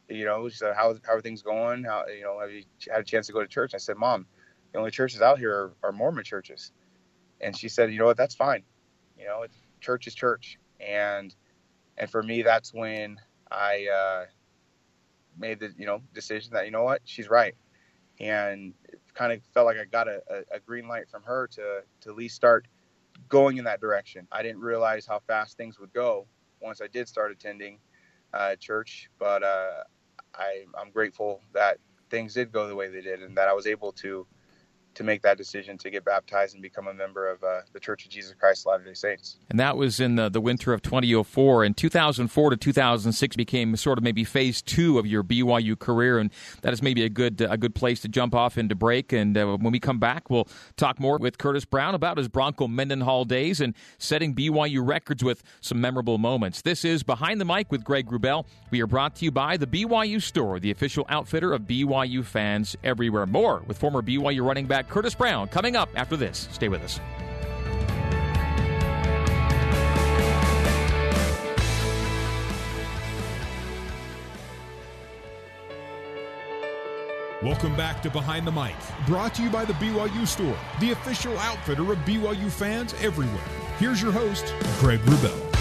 You 0.08 0.24
know, 0.24 0.48
she 0.48 0.56
said, 0.56 0.76
"How 0.76 0.96
how 1.06 1.16
are 1.16 1.22
things 1.22 1.42
going? 1.42 1.84
How 1.84 2.06
you 2.08 2.24
know 2.24 2.40
have 2.40 2.52
you 2.52 2.64
had 2.90 3.02
a 3.02 3.04
chance 3.04 3.28
to 3.28 3.34
go 3.34 3.42
to 3.42 3.48
church?" 3.48 3.74
I 3.74 3.80
said, 3.80 3.98
"Mom, 3.98 4.28
the 4.72 4.80
only 4.80 4.92
churches 4.92 5.22
out 5.22 5.40
here 5.40 5.54
are, 5.54 5.74
are 5.84 5.92
Mormon 5.92 6.24
churches," 6.24 6.72
and 7.42 7.58
she 7.58 7.68
said, 7.68 7.92
"You 7.92 8.00
know 8.00 8.06
what? 8.06 8.18
That's 8.18 8.36
fine. 8.36 8.64
You 9.18 9.26
know, 9.26 9.46
church 9.82 10.08
is 10.08 10.16
church." 10.16 10.58
And 10.80 11.36
and 11.98 12.10
for 12.10 12.22
me, 12.22 12.42
that's 12.42 12.74
when 12.74 13.18
I 13.52 13.88
uh, 13.88 14.26
made 15.38 15.60
the 15.60 15.74
you 15.78 15.86
know 15.86 16.02
decision 16.14 16.54
that 16.54 16.66
you 16.66 16.72
know 16.72 16.84
what 16.84 17.02
she's 17.06 17.30
right, 17.30 17.56
and 18.20 18.74
it 18.90 19.00
kind 19.14 19.32
of 19.32 19.42
felt 19.54 19.66
like 19.66 19.78
I 19.78 19.86
got 19.86 20.08
a, 20.08 20.22
a, 20.52 20.60
green 20.60 20.88
light 20.88 21.10
from 21.10 21.24
her 21.24 21.48
to 21.48 21.84
to 22.02 22.10
at 22.10 22.16
least 22.16 22.36
start 22.36 22.68
going 23.30 23.58
in 23.58 23.66
that 23.66 23.80
direction. 23.80 24.28
I 24.32 24.44
didn't 24.44 24.62
realize 24.62 25.06
how 25.06 25.20
fast 25.20 25.58
things 25.58 25.80
would 25.80 25.94
go 25.94 26.28
once 26.62 26.82
I 26.82 26.88
did 26.88 27.08
start 27.08 27.32
attending 27.32 27.80
uh, 28.34 28.56
church, 28.58 29.10
but 29.20 29.44
uh, 29.44 29.84
I, 30.34 30.66
I'm 30.78 30.92
grateful 30.92 31.42
that 31.54 31.78
things 32.10 32.34
did 32.34 32.52
go 32.52 32.68
the 32.68 32.76
way 32.76 32.90
they 32.90 33.02
did, 33.02 33.22
and 33.22 33.38
that 33.38 33.48
I 33.48 33.54
was 33.54 33.68
able 33.68 33.92
to 33.94 34.28
to 34.96 35.04
make 35.04 35.22
that 35.22 35.38
decision 35.38 35.78
to 35.78 35.90
get 35.90 36.04
baptized 36.04 36.54
and 36.54 36.62
become 36.62 36.88
a 36.88 36.94
member 36.94 37.30
of 37.30 37.44
uh, 37.44 37.62
the 37.74 37.80
Church 37.80 38.06
of 38.06 38.12
Jesus 38.12 38.34
Christ 38.40 38.66
Latter 38.66 38.84
Day 38.84 38.94
Saints. 38.94 39.38
And 39.50 39.60
that 39.60 39.78
was 39.78 40.00
in 40.00 40.16
the, 40.16 40.30
the 40.30 40.42
winter 40.42 40.74
of 40.74 40.82
2004. 40.82 41.64
And 41.64 41.78
2004 41.78 42.50
to 42.50 42.58
2006 42.58 43.36
became 43.36 43.76
sort 43.76 43.98
of 43.98 44.04
maybe 44.04 44.24
phase 44.24 44.62
two 44.62 44.98
of 44.98 45.06
your 45.06 45.24
BYU 45.24 45.78
career, 45.78 46.18
and 46.18 46.32
that 46.62 46.74
is 46.74 46.82
maybe 46.82 47.04
a 47.04 47.10
good 47.10 47.42
a 47.42 47.58
good 47.58 47.76
place 47.76 48.00
to 48.02 48.08
jump 48.08 48.34
off 48.34 48.58
into 48.58 48.76
break. 48.76 49.12
And 49.12 49.38
uh, 49.38 49.58
when 49.58 49.72
we 49.72 49.80
come 49.80 50.00
back, 50.00 50.30
we'll 50.30 50.48
talk 50.78 51.00
more 51.00 51.18
with 51.18 51.38
Curtis 51.38 51.66
Brown 51.66 51.96
about 51.96 52.18
his 52.18 52.28
Bronco 52.28 52.68
Mendenhall 52.68 53.26
days 53.26 53.62
and 53.62 53.76
setting 53.98 54.34
BYU 54.34 54.86
records 54.86 55.24
with 55.24 55.44
some 55.62 55.82
memorable 55.82 56.18
moments. 56.18 56.62
This 56.62 56.86
is 56.86 57.04
Behind 57.04 57.40
the 57.40 57.46
Mic 57.46 57.72
with 57.72 57.84
Greg 57.84 58.08
Wrubell. 58.08 58.46
We 58.72 58.82
are 58.82 58.88
brought 58.88 59.16
to 59.18 59.26
you 59.26 59.32
by 59.32 59.58
the 59.58 59.68
BYU 59.68 60.22
Store, 60.22 60.60
the 60.60 60.72
official 60.72 61.06
outfitter 61.10 61.54
of 61.54 61.64
BYU 61.64 62.24
fans 62.24 62.76
everywhere. 62.84 63.26
More 63.26 63.62
with 63.68 63.78
former 63.78 64.02
BYU 64.02 64.46
running 64.46 64.66
back 64.66 64.85
Curtis 64.90 65.16
Brown 65.16 65.48
coming 65.48 65.76
up 65.76 65.90
after 65.96 66.18
this. 66.18 66.48
Stay 66.52 66.70
with 66.70 66.84
us. 66.84 67.00
Welcome 77.46 77.76
back 77.76 78.02
to 78.02 78.10
Behind 78.10 78.48
the 78.48 78.52
Mic, 78.52 78.74
brought 79.06 79.36
to 79.36 79.44
you 79.44 79.52
by 79.52 79.66
the 79.66 79.74
BYU 79.74 80.26
Store, 80.26 80.58
the 80.80 80.92
official 80.92 81.38
outfitter 81.38 81.92
of 81.92 82.00
BYU 82.00 82.50
fans 82.50 82.96
everywhere. 83.02 83.38
Here's 83.78 84.02
your 84.02 84.12
host, 84.12 84.52
Greg 84.80 85.00
Wrubell. 85.02 85.56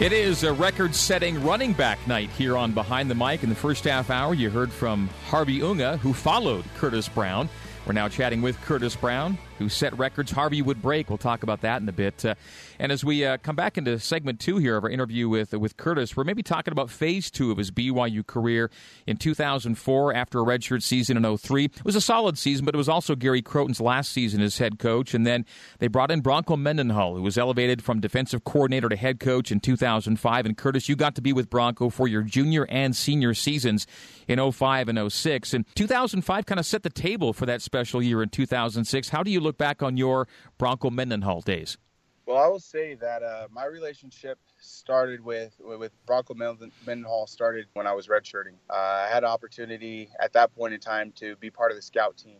It 0.00 0.12
is 0.12 0.44
a 0.44 0.52
record 0.52 0.94
setting 0.94 1.42
running 1.42 1.72
back 1.72 1.98
night 2.06 2.30
here 2.30 2.56
on 2.56 2.72
Behind 2.72 3.10
the 3.10 3.14
Mic. 3.14 3.42
In 3.42 3.48
the 3.48 3.54
first 3.54 3.84
half 3.84 4.08
hour, 4.08 4.32
you 4.32 4.48
heard 4.48 4.72
from 4.72 5.10
Harvey 5.26 5.62
Unga, 5.62 5.98
who 5.98 6.14
followed 6.14 6.64
Curtis 6.76 7.08
Brown. 7.08 7.50
We're 7.86 7.92
now 7.92 8.08
chatting 8.08 8.42
with 8.42 8.60
Curtis 8.62 8.96
Brown, 8.96 9.38
who 9.58 9.68
set 9.68 9.96
records 9.98 10.30
Harvey 10.30 10.62
would 10.62 10.82
break. 10.82 11.08
We'll 11.08 11.18
talk 11.18 11.42
about 11.42 11.62
that 11.62 11.82
in 11.82 11.88
a 11.88 11.92
bit. 11.92 12.24
Uh, 12.24 12.34
and 12.78 12.92
as 12.92 13.04
we 13.04 13.24
uh, 13.24 13.38
come 13.38 13.56
back 13.56 13.78
into 13.78 13.98
segment 13.98 14.40
two 14.40 14.58
here 14.58 14.76
of 14.76 14.84
our 14.84 14.90
interview 14.90 15.28
with 15.28 15.52
with 15.52 15.76
Curtis, 15.76 16.16
we're 16.16 16.24
maybe 16.24 16.42
talking 16.42 16.72
about 16.72 16.90
phase 16.90 17.30
two 17.30 17.50
of 17.50 17.58
his 17.58 17.70
BYU 17.70 18.26
career 18.26 18.70
in 19.06 19.16
2004 19.16 20.14
after 20.14 20.40
a 20.40 20.44
redshirt 20.44 20.82
season 20.82 21.16
in 21.16 21.36
03. 21.36 21.64
It 21.64 21.84
was 21.84 21.96
a 21.96 22.00
solid 22.00 22.38
season, 22.38 22.64
but 22.64 22.74
it 22.74 22.78
was 22.78 22.88
also 22.88 23.14
Gary 23.14 23.42
Crowton's 23.42 23.80
last 23.80 24.12
season 24.12 24.40
as 24.40 24.58
head 24.58 24.78
coach. 24.78 25.14
And 25.14 25.26
then 25.26 25.44
they 25.78 25.88
brought 25.88 26.10
in 26.10 26.20
Bronco 26.20 26.56
Mendenhall, 26.56 27.16
who 27.16 27.22
was 27.22 27.38
elevated 27.38 27.82
from 27.82 28.00
defensive 28.00 28.44
coordinator 28.44 28.88
to 28.88 28.96
head 28.96 29.20
coach 29.20 29.50
in 29.50 29.60
2005. 29.60 30.46
And 30.46 30.56
Curtis, 30.56 30.88
you 30.88 30.96
got 30.96 31.14
to 31.14 31.22
be 31.22 31.32
with 31.32 31.50
Bronco 31.50 31.88
for 31.88 32.08
your 32.08 32.22
junior 32.22 32.66
and 32.68 32.94
senior 32.94 33.34
seasons 33.34 33.86
in 34.28 34.52
05 34.52 34.88
and 34.88 35.12
06. 35.12 35.54
And 35.54 35.64
2005 35.74 36.46
kind 36.46 36.58
of 36.58 36.66
set 36.66 36.82
the 36.82 36.90
table 36.90 37.32
for 37.32 37.46
that 37.46 37.62
special 37.62 38.02
year 38.02 38.22
in 38.22 38.28
2006. 38.28 39.08
How 39.08 39.22
do 39.22 39.30
you 39.30 39.40
look 39.46 39.58
back 39.58 39.82
on 39.82 39.96
your 39.96 40.28
Bronco 40.58 40.90
Mendenhall 40.90 41.40
days? 41.40 41.78
Well, 42.26 42.38
I 42.38 42.48
will 42.48 42.58
say 42.58 42.94
that 42.94 43.22
uh, 43.22 43.46
my 43.52 43.66
relationship 43.66 44.38
started 44.58 45.24
with 45.24 45.54
with 45.60 45.92
Bronco 46.06 46.34
Mendenhall 46.34 47.28
started 47.28 47.66
when 47.74 47.86
I 47.86 47.92
was 47.92 48.08
redshirting. 48.08 48.54
Uh, 48.68 48.74
I 48.74 49.08
had 49.08 49.22
an 49.22 49.30
opportunity 49.30 50.08
at 50.20 50.32
that 50.32 50.54
point 50.56 50.74
in 50.74 50.80
time 50.80 51.12
to 51.16 51.36
be 51.36 51.50
part 51.50 51.70
of 51.70 51.76
the 51.76 51.82
scout 51.82 52.16
team. 52.16 52.38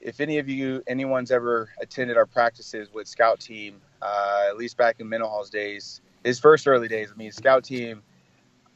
If 0.00 0.20
any 0.20 0.38
of 0.38 0.48
you, 0.48 0.82
anyone's 0.86 1.32
ever 1.32 1.70
attended 1.80 2.16
our 2.16 2.26
practices 2.26 2.92
with 2.92 3.08
scout 3.08 3.40
team, 3.40 3.80
uh, 4.00 4.44
at 4.48 4.56
least 4.56 4.76
back 4.76 5.00
in 5.00 5.08
Mendenhall's 5.08 5.50
days, 5.50 6.00
his 6.24 6.38
first 6.38 6.68
early 6.68 6.88
days, 6.88 7.10
I 7.12 7.16
mean, 7.16 7.32
scout 7.32 7.64
team, 7.64 8.02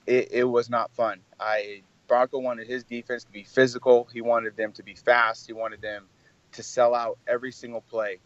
it, 0.07 0.29
it 0.33 0.45
was 0.45 0.69
not 0.69 0.91
fun. 0.93 1.21
I 1.39 1.83
Bronco 2.09 2.39
wanted 2.39 2.67
his 2.67 2.83
defense 2.83 3.25
to 3.25 3.33
be 3.33 3.45
physical. 3.45 4.09
He 4.13 4.21
wanted 4.21 4.57
them 4.57 4.73
to 4.73 4.83
be 4.83 4.95
fast. 4.95 5.47
He 5.47 5.53
wanted 5.53 5.83
them 5.83 6.07
to 6.53 6.63
sell 6.63 6.95
out 6.95 7.19
every 7.27 7.53
single 7.53 7.81
play. 7.81 8.19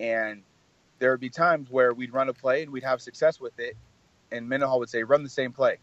And 0.00 0.42
there 0.98 1.10
would 1.10 1.20
be 1.20 1.30
times 1.30 1.70
where 1.70 1.92
we'd 1.94 2.12
run 2.12 2.28
a 2.28 2.34
play 2.34 2.62
and 2.62 2.72
we'd 2.72 2.84
have 2.84 3.00
success 3.00 3.40
with 3.40 3.58
it, 3.58 3.76
and 4.32 4.48
Mendenhall 4.48 4.78
would 4.80 4.90
say, 4.90 5.02
"Run 5.02 5.22
the 5.22 5.28
same 5.28 5.52
play," 5.52 5.78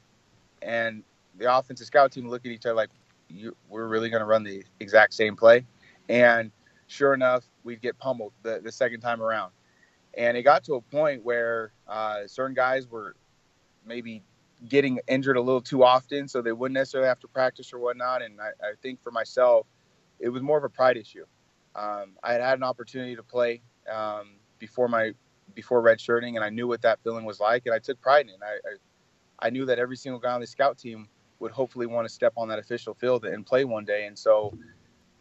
and 0.62 1.04
the 1.38 1.54
offensive 1.54 1.88
scout 1.88 2.12
team 2.12 2.26
would 2.26 2.32
look 2.32 2.46
at 2.46 2.52
each 2.52 2.66
other 2.66 2.76
like, 2.76 2.90
"We're 3.70 3.88
really 3.88 4.10
going 4.10 4.22
to 4.22 4.26
run 4.26 4.44
the 4.44 4.64
exact 4.80 5.14
same 5.14 5.36
play," 5.36 5.66
and 6.10 6.52
sure 6.88 7.14
enough, 7.14 7.46
we'd 7.64 7.82
get 7.82 7.98
pummeled 7.98 8.34
the, 8.44 8.62
the 8.64 8.72
second 8.72 9.02
time 9.02 9.22
around. 9.22 9.52
And 10.18 10.38
it 10.38 10.44
got 10.44 10.64
to 10.66 10.76
a 10.76 10.82
point 10.82 11.24
where 11.24 11.72
uh, 11.88 12.28
certain 12.28 12.56
guys 12.56 12.88
were 12.88 13.16
maybe 13.86 14.24
getting 14.68 15.00
injured 15.08 15.38
a 15.38 15.42
little 15.42 15.62
too 15.62 15.84
often, 15.84 16.28
so 16.28 16.42
they 16.42 16.52
wouldn't 16.52 16.76
necessarily 16.76 17.08
have 17.08 17.20
to 17.20 17.28
practice 17.28 17.74
or 17.74 17.80
whatnot. 17.80 18.22
And 18.22 18.40
I, 18.40 18.50
I 18.66 18.74
think 18.82 19.02
for 19.02 19.12
myself, 19.12 19.68
it 20.20 20.30
was 20.30 20.42
more 20.42 20.58
of 20.58 20.64
a 20.64 20.70
pride 20.70 20.98
issue. 20.98 21.26
Um, 21.76 22.13
I 22.23 22.34
had 22.34 22.41
had 22.41 22.57
an 22.57 22.63
opportunity 22.63 23.15
to 23.15 23.23
play 23.23 23.61
um, 23.91 24.36
before 24.59 24.88
my 24.88 25.11
before 25.53 25.82
redshirting, 25.82 26.36
and 26.36 26.43
I 26.43 26.49
knew 26.49 26.67
what 26.67 26.82
that 26.82 26.99
feeling 27.03 27.26
was 27.26 27.39
like, 27.39 27.65
and 27.65 27.76
I 27.76 27.80
took 27.80 27.99
pride 28.01 28.26
in 28.26 28.30
it. 28.30 28.39
I, 28.43 28.53
I, 28.53 29.47
I 29.47 29.49
knew 29.49 29.65
that 29.65 29.78
every 29.78 29.95
single 29.95 30.19
guy 30.19 30.34
on 30.34 30.41
the 30.41 30.47
scout 30.47 30.78
team 30.78 31.07
would 31.39 31.51
hopefully 31.51 31.86
want 31.86 32.07
to 32.07 32.13
step 32.13 32.34
on 32.38 32.47
that 32.47 32.59
official 32.59 32.93
field 32.93 33.26
and 33.26 33.45
play 33.45 33.65
one 33.65 33.86
day, 33.86 34.07
and 34.07 34.17
so 34.17 34.57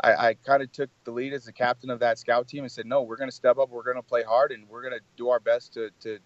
I, 0.02 0.28
I 0.28 0.34
kind 0.34 0.62
of 0.62 0.70
took 0.72 0.90
the 1.04 1.10
lead 1.10 1.32
as 1.32 1.44
the 1.44 1.52
captain 1.52 1.90
of 1.90 2.00
that 2.00 2.18
scout 2.18 2.48
team 2.48 2.64
and 2.64 2.70
said, 2.70 2.86
"No, 2.86 3.02
we're 3.02 3.16
going 3.16 3.30
to 3.30 3.34
step 3.34 3.58
up, 3.58 3.70
we're 3.70 3.82
going 3.82 3.96
to 3.96 4.02
play 4.02 4.22
hard, 4.22 4.52
and 4.52 4.68
we're 4.68 4.82
going 4.82 4.94
to 4.94 5.04
do 5.16 5.28
our 5.30 5.40
best 5.40 5.72
to 5.74 5.90
to 6.00 6.18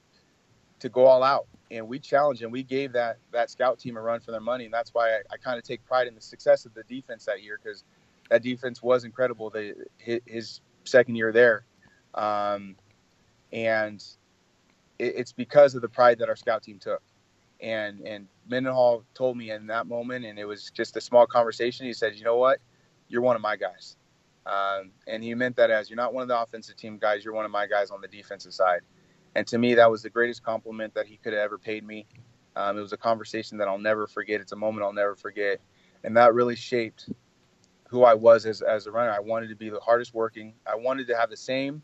to 0.80 0.88
go 0.88 1.06
all 1.06 1.22
out." 1.22 1.46
And 1.70 1.86
we 1.86 1.98
challenged 1.98 2.42
and 2.42 2.50
we 2.50 2.62
gave 2.62 2.92
that 2.92 3.18
that 3.32 3.50
scout 3.50 3.78
team 3.78 3.96
a 3.96 4.00
run 4.00 4.20
for 4.20 4.30
their 4.32 4.40
money, 4.40 4.64
and 4.64 4.74
that's 4.74 4.94
why 4.94 5.10
I, 5.10 5.20
I 5.32 5.36
kind 5.36 5.58
of 5.58 5.64
take 5.64 5.84
pride 5.86 6.06
in 6.06 6.14
the 6.14 6.20
success 6.20 6.66
of 6.66 6.74
the 6.74 6.82
defense 6.84 7.24
that 7.26 7.42
year 7.42 7.58
because 7.62 7.84
that 8.28 8.42
defense 8.42 8.82
was 8.82 9.04
incredible. 9.04 9.50
The, 9.50 9.74
his 9.98 10.60
second 10.84 11.16
year 11.16 11.32
there. 11.32 11.64
Um, 12.14 12.76
and 13.52 14.02
it, 14.98 15.14
it's 15.16 15.32
because 15.32 15.74
of 15.74 15.82
the 15.82 15.88
pride 15.88 16.18
that 16.18 16.28
our 16.28 16.36
scout 16.36 16.62
team 16.62 16.78
took. 16.78 17.02
And 17.60 18.00
and 18.06 18.28
Mendenhall 18.48 19.04
told 19.14 19.36
me 19.36 19.50
in 19.50 19.66
that 19.66 19.88
moment, 19.88 20.24
and 20.24 20.38
it 20.38 20.44
was 20.44 20.70
just 20.70 20.96
a 20.96 21.00
small 21.00 21.26
conversation. 21.26 21.86
He 21.86 21.92
said, 21.92 22.14
"You 22.14 22.24
know 22.24 22.36
what? 22.36 22.60
You're 23.08 23.22
one 23.22 23.34
of 23.34 23.42
my 23.42 23.56
guys." 23.56 23.96
Um, 24.46 24.92
and 25.06 25.22
he 25.22 25.34
meant 25.34 25.56
that 25.56 25.70
as 25.70 25.90
you're 25.90 25.96
not 25.96 26.14
one 26.14 26.22
of 26.22 26.28
the 26.28 26.40
offensive 26.40 26.76
team 26.76 26.98
guys, 26.98 27.24
you're 27.24 27.34
one 27.34 27.44
of 27.44 27.50
my 27.50 27.66
guys 27.66 27.90
on 27.90 28.00
the 28.00 28.08
defensive 28.08 28.54
side. 28.54 28.80
And 29.34 29.46
to 29.48 29.58
me, 29.58 29.74
that 29.74 29.90
was 29.90 30.02
the 30.02 30.08
greatest 30.08 30.42
compliment 30.42 30.94
that 30.94 31.06
he 31.06 31.16
could 31.16 31.32
have 31.32 31.42
ever 31.42 31.58
paid 31.58 31.84
me. 31.84 32.06
Um, 32.56 32.78
it 32.78 32.80
was 32.80 32.92
a 32.92 32.96
conversation 32.96 33.58
that 33.58 33.68
I'll 33.68 33.78
never 33.78 34.06
forget. 34.06 34.40
It's 34.40 34.52
a 34.52 34.56
moment 34.56 34.84
I'll 34.84 34.92
never 34.92 35.16
forget, 35.16 35.60
and 36.04 36.16
that 36.16 36.34
really 36.34 36.56
shaped 36.56 37.10
who 37.88 38.04
I 38.04 38.14
was 38.14 38.46
as, 38.46 38.62
as 38.62 38.86
a 38.86 38.92
runner. 38.92 39.10
I 39.10 39.20
wanted 39.20 39.48
to 39.48 39.56
be 39.56 39.68
the 39.70 39.80
hardest 39.80 40.14
working. 40.14 40.54
I 40.66 40.76
wanted 40.76 41.06
to 41.08 41.16
have 41.16 41.30
the 41.30 41.36
same 41.36 41.82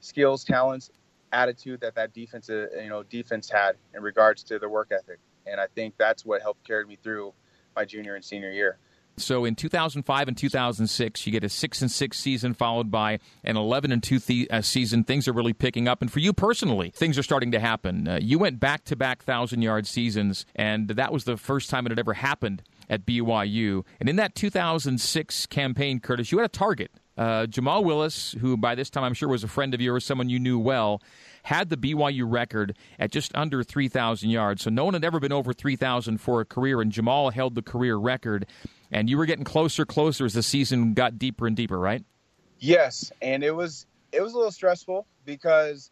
skills, 0.00 0.44
talents, 0.44 0.90
attitude 1.32 1.80
that 1.80 1.94
that 1.94 2.12
defense, 2.12 2.50
uh, 2.50 2.66
you 2.80 2.88
know, 2.88 3.02
defense 3.04 3.48
had 3.48 3.76
in 3.94 4.02
regards 4.02 4.42
to 4.44 4.58
the 4.58 4.68
work 4.68 4.92
ethic. 4.92 5.18
And 5.46 5.60
I 5.60 5.66
think 5.74 5.94
that's 5.96 6.24
what 6.24 6.42
helped 6.42 6.66
carry 6.66 6.84
me 6.84 6.98
through 7.02 7.32
my 7.76 7.84
junior 7.84 8.14
and 8.14 8.24
senior 8.24 8.50
year. 8.50 8.78
So 9.16 9.44
in 9.44 9.54
2005 9.54 10.28
and 10.28 10.36
2006, 10.36 11.26
you 11.26 11.32
get 11.32 11.44
a 11.44 11.48
six 11.48 11.80
and 11.80 11.90
six 11.90 12.18
season 12.18 12.52
followed 12.52 12.90
by 12.90 13.20
an 13.44 13.56
11 13.56 13.92
and 13.92 14.02
two 14.02 14.18
th- 14.18 14.48
uh, 14.50 14.60
season. 14.60 15.04
Things 15.04 15.28
are 15.28 15.32
really 15.32 15.52
picking 15.52 15.86
up, 15.86 16.02
and 16.02 16.10
for 16.10 16.18
you 16.18 16.32
personally, 16.32 16.90
things 16.90 17.16
are 17.16 17.22
starting 17.22 17.52
to 17.52 17.60
happen. 17.60 18.08
Uh, 18.08 18.18
you 18.20 18.40
went 18.40 18.58
back 18.58 18.84
to 18.86 18.96
back 18.96 19.22
thousand 19.22 19.62
yard 19.62 19.86
seasons, 19.86 20.46
and 20.56 20.88
that 20.88 21.12
was 21.12 21.24
the 21.24 21.36
first 21.36 21.70
time 21.70 21.86
it 21.86 21.90
had 21.90 21.98
ever 22.00 22.14
happened 22.14 22.62
at 22.88 23.06
BYU. 23.06 23.84
And 24.00 24.08
in 24.08 24.16
that 24.16 24.34
2006 24.34 25.46
campaign, 25.46 26.00
Curtis, 26.00 26.32
you 26.32 26.38
had 26.38 26.46
a 26.46 26.48
target. 26.48 26.90
Uh, 27.16 27.46
Jamal 27.46 27.84
Willis, 27.84 28.34
who 28.40 28.56
by 28.56 28.74
this 28.74 28.90
time 28.90 29.04
I'm 29.04 29.14
sure 29.14 29.28
was 29.28 29.44
a 29.44 29.48
friend 29.48 29.72
of 29.72 29.80
yours, 29.80 30.04
someone 30.04 30.28
you 30.28 30.40
knew 30.40 30.58
well, 30.58 31.00
had 31.44 31.70
the 31.70 31.76
BYU 31.76 32.24
record 32.26 32.76
at 32.98 33.12
just 33.12 33.34
under 33.36 33.62
3,000 33.62 34.30
yards. 34.30 34.62
So 34.62 34.70
no 34.70 34.84
one 34.84 34.94
had 34.94 35.04
ever 35.04 35.20
been 35.20 35.32
over 35.32 35.52
3,000 35.52 36.18
for 36.18 36.40
a 36.40 36.44
career, 36.44 36.80
and 36.80 36.90
Jamal 36.90 37.30
held 37.30 37.54
the 37.54 37.62
career 37.62 37.96
record. 37.96 38.46
And 38.90 39.08
you 39.08 39.16
were 39.16 39.26
getting 39.26 39.44
closer, 39.44 39.84
closer 39.84 40.24
as 40.24 40.34
the 40.34 40.42
season 40.42 40.94
got 40.94 41.18
deeper 41.18 41.46
and 41.46 41.56
deeper, 41.56 41.78
right? 41.78 42.04
Yes, 42.58 43.12
and 43.20 43.44
it 43.44 43.50
was 43.50 43.86
it 44.12 44.22
was 44.22 44.32
a 44.32 44.36
little 44.36 44.52
stressful 44.52 45.06
because 45.24 45.90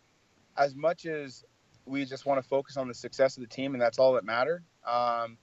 as 0.56 0.74
much 0.74 1.06
as 1.06 1.44
we 1.84 2.04
just 2.04 2.24
want 2.26 2.40
to 2.40 2.48
focus 2.48 2.76
on 2.76 2.88
the 2.88 2.94
success 2.94 3.36
of 3.36 3.42
the 3.42 3.48
team, 3.48 3.74
and 3.74 3.82
that's 3.82 3.98
all 3.98 4.14
that 4.14 4.24
mattered. 4.24 4.62
Um, 4.86 5.36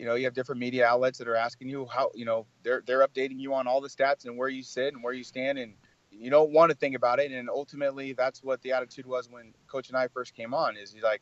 you 0.00 0.06
know, 0.06 0.14
you 0.14 0.24
have 0.24 0.32
different 0.32 0.58
media 0.58 0.86
outlets 0.86 1.18
that 1.18 1.28
are 1.28 1.36
asking 1.36 1.68
you 1.68 1.84
how, 1.84 2.10
you 2.14 2.24
know, 2.24 2.46
they're 2.62 2.82
they're 2.86 3.06
updating 3.06 3.38
you 3.38 3.52
on 3.52 3.66
all 3.66 3.82
the 3.82 3.88
stats 3.88 4.24
and 4.24 4.38
where 4.38 4.48
you 4.48 4.62
sit 4.62 4.94
and 4.94 5.02
where 5.02 5.12
you 5.12 5.22
stand, 5.22 5.58
and 5.58 5.74
you 6.10 6.30
don't 6.30 6.52
want 6.52 6.70
to 6.70 6.74
think 6.76 6.96
about 6.96 7.20
it. 7.20 7.30
And 7.32 7.50
ultimately, 7.50 8.14
that's 8.14 8.42
what 8.42 8.62
the 8.62 8.72
attitude 8.72 9.04
was 9.04 9.28
when 9.28 9.52
Coach 9.66 9.88
and 9.88 9.98
I 9.98 10.08
first 10.08 10.34
came 10.34 10.54
on. 10.54 10.78
Is 10.78 10.90
he's 10.90 11.02
like, 11.02 11.20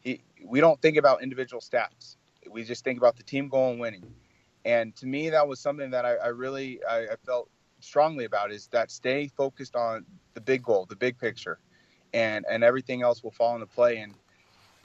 he, 0.00 0.22
we 0.44 0.60
don't 0.60 0.82
think 0.82 0.96
about 0.96 1.22
individual 1.22 1.60
stats. 1.60 2.16
We 2.50 2.64
just 2.64 2.82
think 2.82 2.98
about 2.98 3.16
the 3.16 3.22
team 3.22 3.48
goal 3.48 3.70
and 3.70 3.78
winning. 3.78 4.12
And 4.64 4.96
to 4.96 5.06
me, 5.06 5.30
that 5.30 5.46
was 5.46 5.60
something 5.60 5.90
that 5.92 6.04
I, 6.04 6.16
I 6.16 6.28
really 6.28 6.80
I, 6.90 7.12
I 7.12 7.16
felt 7.24 7.48
strongly 7.78 8.24
about 8.24 8.50
is 8.50 8.66
that 8.72 8.90
stay 8.90 9.28
focused 9.28 9.76
on 9.76 10.04
the 10.34 10.40
big 10.40 10.64
goal, 10.64 10.84
the 10.84 10.96
big 10.96 11.16
picture, 11.16 11.60
and 12.12 12.44
and 12.50 12.64
everything 12.64 13.02
else 13.02 13.22
will 13.22 13.30
fall 13.30 13.54
into 13.54 13.66
play. 13.66 13.98
And 13.98 14.14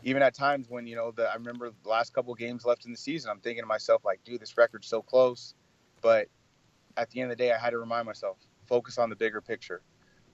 even 0.04 0.22
at 0.22 0.36
times 0.36 0.68
when 0.70 0.88
you 0.88 0.96
know 0.96 1.12
the 1.12 1.30
I 1.30 1.36
remember 1.36 1.72
the 1.84 1.90
last 1.90 2.14
couple 2.14 2.34
games 2.36 2.66
left 2.66 2.86
in 2.86 2.92
the 2.92 2.98
season, 2.98 3.32
I'm 3.32 3.40
thinking 3.40 3.64
to 3.64 3.68
myself 3.68 4.04
like, 4.06 4.24
dude, 4.24 4.42
this 4.42 4.58
record's 4.58 4.88
so 4.88 5.02
close, 5.02 5.56
but 6.02 6.28
at 6.98 7.10
the 7.10 7.22
end 7.22 7.32
of 7.32 7.38
the 7.38 7.44
day, 7.44 7.52
I 7.52 7.58
had 7.58 7.72
to 7.72 7.78
remind 7.78 8.06
myself 8.06 8.38
focus 8.66 8.98
on 8.98 9.10
the 9.10 9.16
bigger 9.16 9.42
picture. 9.42 9.82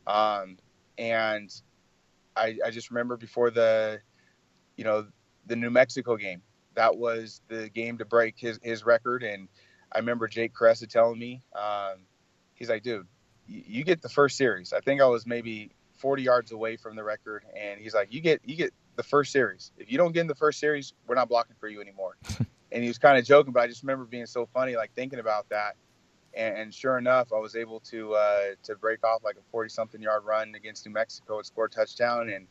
Um, 0.07 0.57
and 0.97 1.53
I, 2.36 2.57
I 2.66 2.72
just 2.72 2.89
remember 2.89 3.18
before 3.18 3.49
the, 3.49 3.99
you 4.78 4.84
know, 4.84 5.07
the 5.47 5.55
New 5.55 5.70
Mexico 5.70 6.18
game, 6.18 6.41
that 6.76 6.95
was 6.95 7.41
the 7.47 7.70
game 7.70 7.97
to 7.97 8.05
break 8.05 8.36
his, 8.38 8.59
his 8.62 8.86
record. 8.86 9.24
And 9.24 9.47
I 9.91 9.99
remember 9.99 10.28
Jake 10.28 10.53
Kuresa 10.53 10.88
telling 10.88 11.20
me, 11.20 11.41
um, 11.55 12.05
he's 12.53 12.70
like, 12.70 12.84
dude, 12.84 13.07
you 13.47 13.84
get 13.84 14.01
the 14.01 14.09
first 14.09 14.38
series. 14.38 14.72
I 14.74 14.80
think 14.80 15.01
I 15.01 15.07
was 15.07 15.26
maybe 15.26 15.72
40 15.97 16.24
yards 16.24 16.51
away 16.51 16.78
from 16.78 16.95
the 16.95 17.03
record. 17.03 17.43
And 17.59 17.80
he's 17.80 17.93
like, 17.93 18.14
you 18.14 18.22
get, 18.22 18.41
you 18.45 18.55
get 18.55 18.74
the 19.02 19.08
first 19.08 19.32
series. 19.32 19.72
If 19.78 19.91
you 19.91 19.97
don't 19.97 20.12
get 20.12 20.22
in 20.22 20.28
the 20.28 20.36
first 20.36 20.60
series, 20.60 20.93
we're 21.08 21.16
not 21.16 21.30
blocking 21.30 21.56
for 21.60 21.68
you 21.68 21.82
anymore. 21.82 22.18
and 22.72 22.84
he 22.84 22.88
was 22.88 22.97
kind 22.97 23.18
of 23.18 23.26
joking, 23.26 23.54
but 23.54 23.62
I 23.62 23.68
just 23.68 23.84
remember 23.84 24.06
being 24.06 24.26
so 24.26 24.47
funny, 24.54 24.76
like 24.76 24.91
thinking 24.93 25.20
about 25.20 25.49
that 25.49 25.76
and, 26.34 26.58
and 26.58 26.74
sure 26.74 26.97
enough, 26.97 27.34
I 27.34 27.39
was 27.39 27.56
able 27.56 27.80
to 27.82 28.14
uh, 28.14 28.41
to 28.64 28.76
break 28.76 29.06
off 29.06 29.24
like 29.24 29.36
a 29.36 29.43
40 29.52 29.70
something 29.70 30.02
yard 30.02 30.24
run 30.26 30.56
against 30.56 30.86
New 30.86 30.93
Mexico 30.93 31.38
and 31.38 31.45
score 31.45 31.66
a 31.66 31.70
touchdown. 31.70 32.30
And 32.30 32.47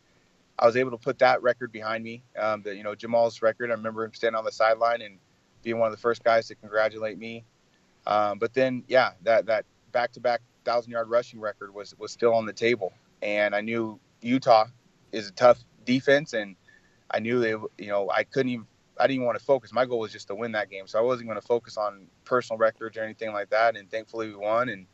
I 0.58 0.66
was 0.66 0.76
able 0.76 0.90
to 0.90 0.98
put 0.98 1.18
that 1.20 1.42
record 1.42 1.72
behind 1.72 2.04
me. 2.04 2.22
Um, 2.38 2.62
the, 2.62 2.74
you 2.74 2.82
know, 2.82 2.94
Jamal's 2.94 3.40
record. 3.42 3.70
I 3.70 3.74
remember 3.74 4.04
him 4.04 4.12
standing 4.14 4.38
on 4.38 4.44
the 4.44 4.52
sideline 4.52 5.00
and 5.02 5.18
being 5.62 5.78
one 5.78 5.86
of 5.86 5.92
the 5.92 6.00
first 6.00 6.22
guys 6.22 6.48
to 6.48 6.54
congratulate 6.54 7.18
me. 7.18 7.44
Um, 8.06 8.38
but 8.38 8.54
then, 8.54 8.84
yeah, 8.88 9.12
that 9.22 9.46
that 9.46 9.64
back 9.92 10.12
to 10.12 10.20
back 10.20 10.42
thousand 10.64 10.92
yard 10.92 11.08
rushing 11.08 11.40
record 11.40 11.74
was 11.74 11.94
was 11.98 12.12
still 12.12 12.34
on 12.34 12.46
the 12.46 12.52
table, 12.52 12.92
and 13.22 13.54
I 13.54 13.60
knew 13.60 13.98
Utah 14.20 14.66
is 15.12 15.28
a 15.28 15.32
tough 15.32 15.64
defense, 15.92 16.32
and 16.32 16.56
I 17.10 17.18
knew 17.20 17.40
they, 17.40 17.50
you 17.50 17.88
know, 17.88 18.10
I 18.10 18.24
couldn't 18.24 18.52
even 18.52 18.66
I 18.98 19.04
didn't 19.04 19.16
even 19.16 19.26
want 19.26 19.38
to 19.38 19.44
focus. 19.44 19.72
My 19.72 19.86
goal 19.86 20.00
was 20.00 20.12
just 20.12 20.28
to 20.28 20.34
win 20.34 20.52
that 20.52 20.70
game, 20.70 20.86
so 20.86 20.98
I 20.98 21.02
wasn't 21.02 21.28
going 21.28 21.40
to 21.40 21.46
focus 21.46 21.76
on 21.76 22.06
personal 22.24 22.58
records 22.58 22.96
or 22.96 23.02
anything 23.02 23.32
like 23.32 23.50
that. 23.50 23.76
And 23.76 23.90
thankfully, 23.90 24.28
we 24.28 24.36
won. 24.36 24.68
And 24.68 24.86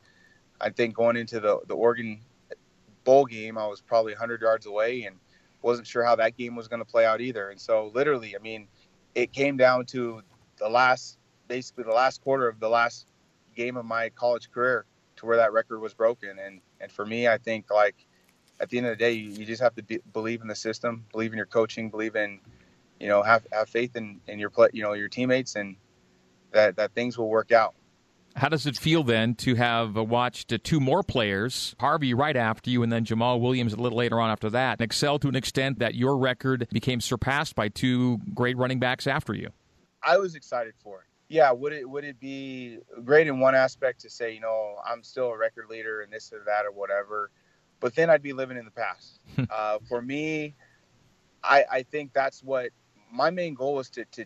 I 0.61 0.71
think 0.71 0.95
going 0.95 1.17
into 1.17 1.41
the 1.41 1.61
the 1.67 1.75
Oregon 1.75 2.21
bowl 3.05 3.27
game, 3.27 3.59
I 3.59 3.67
was 3.67 3.81
probably 3.81 4.13
100 4.13 4.41
yards 4.41 4.67
away 4.67 5.05
and 5.05 5.17
wasn't 5.63 5.87
sure 5.87 6.05
how 6.05 6.17
that 6.17 6.37
game 6.37 6.55
was 6.55 6.69
going 6.69 6.81
to 6.81 6.91
play 6.91 7.05
out 7.05 7.21
either. 7.21 7.51
And 7.51 7.61
so, 7.61 7.91
literally, 7.95 8.37
I 8.37 8.39
mean, 8.41 8.69
it 9.15 9.33
came 9.33 9.57
down 9.57 9.87
to 9.87 10.23
the 10.59 10.69
last, 10.69 11.19
basically 11.49 11.85
the 11.85 11.91
last 11.91 12.23
quarter 12.23 12.49
of 12.49 12.61
the 12.61 12.69
last 12.69 13.09
game 13.57 13.77
of 13.77 13.85
my 13.85 14.09
college 14.11 14.51
career 14.51 14.87
to 15.17 15.27
where 15.27 15.37
that 15.37 15.53
record 15.53 15.81
was 15.81 15.95
broken. 15.95 16.39
And 16.39 16.61
and 16.81 16.93
for 16.93 17.05
me, 17.05 17.27
I 17.27 17.39
think 17.39 17.71
like 17.71 18.07
at 18.61 18.71
the 18.71 18.79
end 18.79 18.87
of 18.87 18.93
the 18.93 18.97
day, 18.97 19.13
you, 19.13 19.31
you 19.31 19.45
just 19.45 19.63
have 19.63 19.75
to 19.75 19.83
be, 19.83 20.01
believe 20.13 20.41
in 20.43 20.49
the 20.49 20.55
system, 20.55 21.05
believe 21.13 21.33
in 21.33 21.37
your 21.37 21.47
coaching, 21.47 21.91
believe 21.91 22.17
in 22.17 22.41
you 23.01 23.09
know, 23.09 23.23
have 23.23 23.47
have 23.53 23.69
faith 23.69 23.97
in, 23.97 24.21
in 24.27 24.39
your 24.39 24.51
play, 24.51 24.69
you 24.73 24.83
know, 24.83 24.93
your 24.93 25.09
teammates, 25.09 25.57
and 25.57 25.77
that 26.53 26.77
that 26.77 26.93
things 26.93 27.19
will 27.19 27.29
work 27.29 27.53
out. 27.53 27.75
How 28.35 28.51
does 28.51 28.67
it 28.67 28.77
feel 28.77 29.03
then 29.03 29.35
to 29.37 29.55
have 29.55 29.97
watched 29.97 30.63
two 30.63 30.79
more 30.79 31.03
players, 31.03 31.75
Harvey 31.81 32.13
right 32.13 32.37
after 32.37 32.69
you, 32.69 32.83
and 32.83 32.93
then 32.93 33.05
Jamaal 33.05 33.41
Williams 33.41 33.73
a 33.73 33.77
little 33.77 33.97
later 33.97 34.21
on 34.21 34.31
after 34.31 34.51
that, 34.51 34.79
and 34.79 34.85
excel 34.85 35.19
to 35.21 35.29
an 35.29 35.37
extent 35.37 35.79
that 35.79 35.95
your 35.95 36.19
record 36.19 36.69
became 36.71 37.01
surpassed 37.01 37.55
by 37.55 37.69
two 37.69 38.19
great 38.35 38.59
running 38.59 38.79
backs 38.79 39.07
after 39.07 39.33
you? 39.33 39.49
I 40.03 40.19
was 40.19 40.35
excited 40.35 40.75
for 40.83 41.01
it. 41.01 41.07
Yeah, 41.29 41.51
would 41.51 41.73
it 41.73 41.89
would 41.89 42.05
it 42.05 42.21
be 42.21 42.79
great 43.05 43.27
in 43.27 43.41
one 43.41 43.55
aspect 43.55 44.03
to 44.03 44.11
say, 44.11 44.35
you 44.35 44.41
know, 44.41 44.77
I'm 44.87 45.03
still 45.03 45.29
a 45.31 45.37
record 45.37 45.67
leader 45.69 46.03
and 46.03 46.13
this 46.13 46.33
or 46.33 46.43
that 46.47 46.67
or 46.67 46.73
whatever, 46.73 47.31
but 47.81 47.95
then 47.95 48.11
I'd 48.11 48.23
be 48.23 48.33
living 48.33 48.57
in 48.57 48.65
the 48.65 48.71
past. 48.71 49.21
uh, 49.51 49.79
for 49.89 50.01
me, 50.01 50.55
I, 51.43 51.65
I 51.71 51.83
think 51.83 52.13
that's 52.13 52.43
what 52.43 52.71
my 53.13 53.31
main 53.31 53.55
goal 53.55 53.75
was 53.75 53.91
to 53.91 54.05
to 54.13 54.25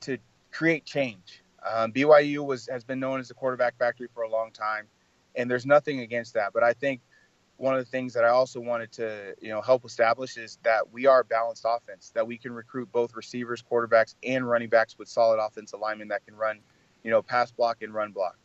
to 0.00 0.18
create 0.50 0.84
change. 0.84 1.42
Um, 1.68 1.92
BYU 1.92 2.44
was 2.46 2.68
has 2.68 2.84
been 2.84 3.00
known 3.00 3.20
as 3.20 3.28
the 3.28 3.34
quarterback 3.34 3.76
factory 3.78 4.08
for 4.14 4.22
a 4.22 4.30
long 4.30 4.50
time, 4.52 4.86
and 5.34 5.50
there's 5.50 5.66
nothing 5.66 6.00
against 6.00 6.34
that. 6.34 6.52
But 6.52 6.62
I 6.62 6.72
think 6.72 7.00
one 7.56 7.74
of 7.74 7.84
the 7.84 7.90
things 7.90 8.14
that 8.14 8.24
I 8.24 8.28
also 8.28 8.60
wanted 8.60 8.92
to 8.92 9.34
you 9.40 9.48
know 9.48 9.60
help 9.60 9.84
establish 9.84 10.36
is 10.36 10.58
that 10.62 10.92
we 10.92 11.06
are 11.06 11.20
a 11.20 11.24
balanced 11.24 11.64
offense. 11.66 12.12
That 12.14 12.26
we 12.26 12.38
can 12.38 12.52
recruit 12.52 12.90
both 12.92 13.14
receivers, 13.14 13.62
quarterbacks, 13.62 14.14
and 14.22 14.48
running 14.48 14.68
backs 14.68 14.96
with 14.98 15.08
solid 15.08 15.38
offensive 15.44 15.80
linemen 15.80 16.08
that 16.08 16.24
can 16.24 16.36
run, 16.36 16.60
you 17.02 17.10
know, 17.10 17.22
pass 17.22 17.50
block 17.50 17.82
and 17.82 17.92
run 17.92 18.12
block. 18.12 18.36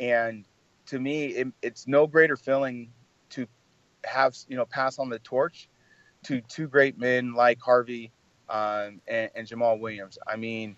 And 0.00 0.44
to 0.86 0.98
me, 0.98 1.26
it, 1.26 1.48
it's 1.62 1.86
no 1.86 2.06
greater 2.06 2.36
feeling 2.36 2.90
have 4.04 4.36
you 4.48 4.56
know 4.56 4.66
pass 4.66 4.98
on 4.98 5.08
the 5.08 5.18
torch 5.18 5.68
to 6.24 6.40
two 6.42 6.66
great 6.66 6.98
men 6.98 7.34
like 7.34 7.60
Harvey 7.60 8.12
um, 8.48 9.00
and, 9.08 9.30
and, 9.34 9.46
Jamaal 9.46 9.80
Williams. 9.80 10.18
I 10.26 10.36
mean, 10.36 10.76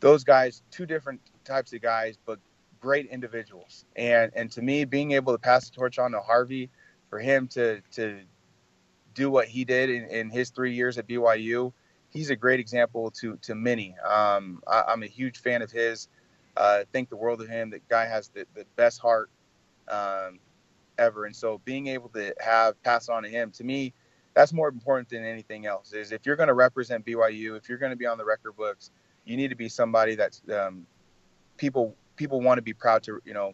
those 0.00 0.22
guys, 0.24 0.62
two 0.70 0.86
different 0.86 1.20
types 1.44 1.72
of 1.72 1.80
guys, 1.80 2.16
but 2.24 2.38
great 2.80 3.06
individuals. 3.06 3.84
And 3.96 4.30
and 4.34 4.50
to 4.52 4.62
me, 4.62 4.84
being 4.84 5.12
able 5.12 5.32
to 5.32 5.38
pass 5.38 5.68
the 5.68 5.74
torch 5.74 5.98
on 5.98 6.12
to 6.12 6.20
Harvey, 6.20 6.70
for 7.10 7.18
him 7.18 7.48
to 7.48 7.80
to 7.92 8.20
do 9.14 9.30
what 9.30 9.48
he 9.48 9.64
did 9.64 9.90
in, 9.90 10.04
in 10.04 10.30
his 10.30 10.50
three 10.50 10.74
years 10.74 10.98
at 10.98 11.08
BYU, 11.08 11.72
he's 12.10 12.30
a 12.30 12.36
great 12.36 12.60
example 12.60 13.10
to 13.12 13.36
to 13.42 13.54
many. 13.54 13.96
Um, 13.98 14.62
I, 14.66 14.92
am 14.92 15.02
a 15.02 15.06
huge 15.06 15.38
fan 15.38 15.62
of 15.62 15.70
his. 15.70 16.08
Uh, 16.56 16.82
think 16.92 17.08
the 17.08 17.16
world 17.16 17.40
of 17.40 17.48
him. 17.48 17.70
That 17.70 17.88
guy 17.88 18.06
has 18.06 18.28
the, 18.28 18.44
the 18.54 18.64
best 18.74 19.00
heart 19.00 19.30
um, 19.88 20.40
ever. 20.98 21.24
And 21.24 21.34
so 21.34 21.60
being 21.64 21.86
able 21.88 22.08
to 22.10 22.34
have 22.40 22.80
pass 22.82 23.08
on 23.08 23.22
to 23.22 23.28
him, 23.28 23.50
to 23.52 23.64
me, 23.64 23.94
that's 24.34 24.52
more 24.52 24.68
important 24.68 25.08
than 25.08 25.24
anything 25.24 25.66
else. 25.66 25.92
Is 25.92 26.12
if 26.12 26.26
you're 26.26 26.36
going 26.36 26.48
to 26.48 26.54
represent 26.54 27.04
BYU, 27.04 27.56
if 27.56 27.68
you're 27.68 27.78
going 27.78 27.90
to 27.90 27.96
be 27.96 28.06
on 28.06 28.18
the 28.18 28.24
record 28.24 28.56
books, 28.56 28.90
you 29.24 29.36
need 29.36 29.48
to 29.48 29.56
be 29.56 29.68
somebody 29.68 30.14
that's 30.14 30.42
um, 30.52 30.86
people 31.56 31.96
people 32.16 32.40
want 32.40 32.58
to 32.58 32.62
be 32.62 32.72
proud 32.72 33.02
to 33.04 33.20
you 33.24 33.34
know 33.34 33.52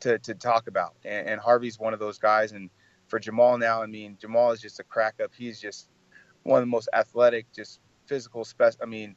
to 0.00 0.18
to 0.20 0.34
talk 0.34 0.66
about. 0.66 0.94
And, 1.04 1.28
and, 1.28 1.40
Harvey's 1.40 1.78
one 1.78 1.92
of 1.92 2.00
those 2.00 2.18
guys. 2.18 2.52
And 2.52 2.70
for 3.08 3.18
Jamal 3.18 3.58
now, 3.58 3.82
I 3.82 3.86
mean, 3.86 4.16
Jamal 4.20 4.52
is 4.52 4.60
just 4.60 4.80
a 4.80 4.84
crack 4.84 5.20
up. 5.22 5.32
He's 5.36 5.60
just 5.60 5.88
one 6.42 6.58
of 6.58 6.62
the 6.62 6.70
most 6.70 6.88
athletic, 6.92 7.52
just 7.52 7.80
physical. 8.06 8.46
I 8.82 8.86
mean, 8.86 9.14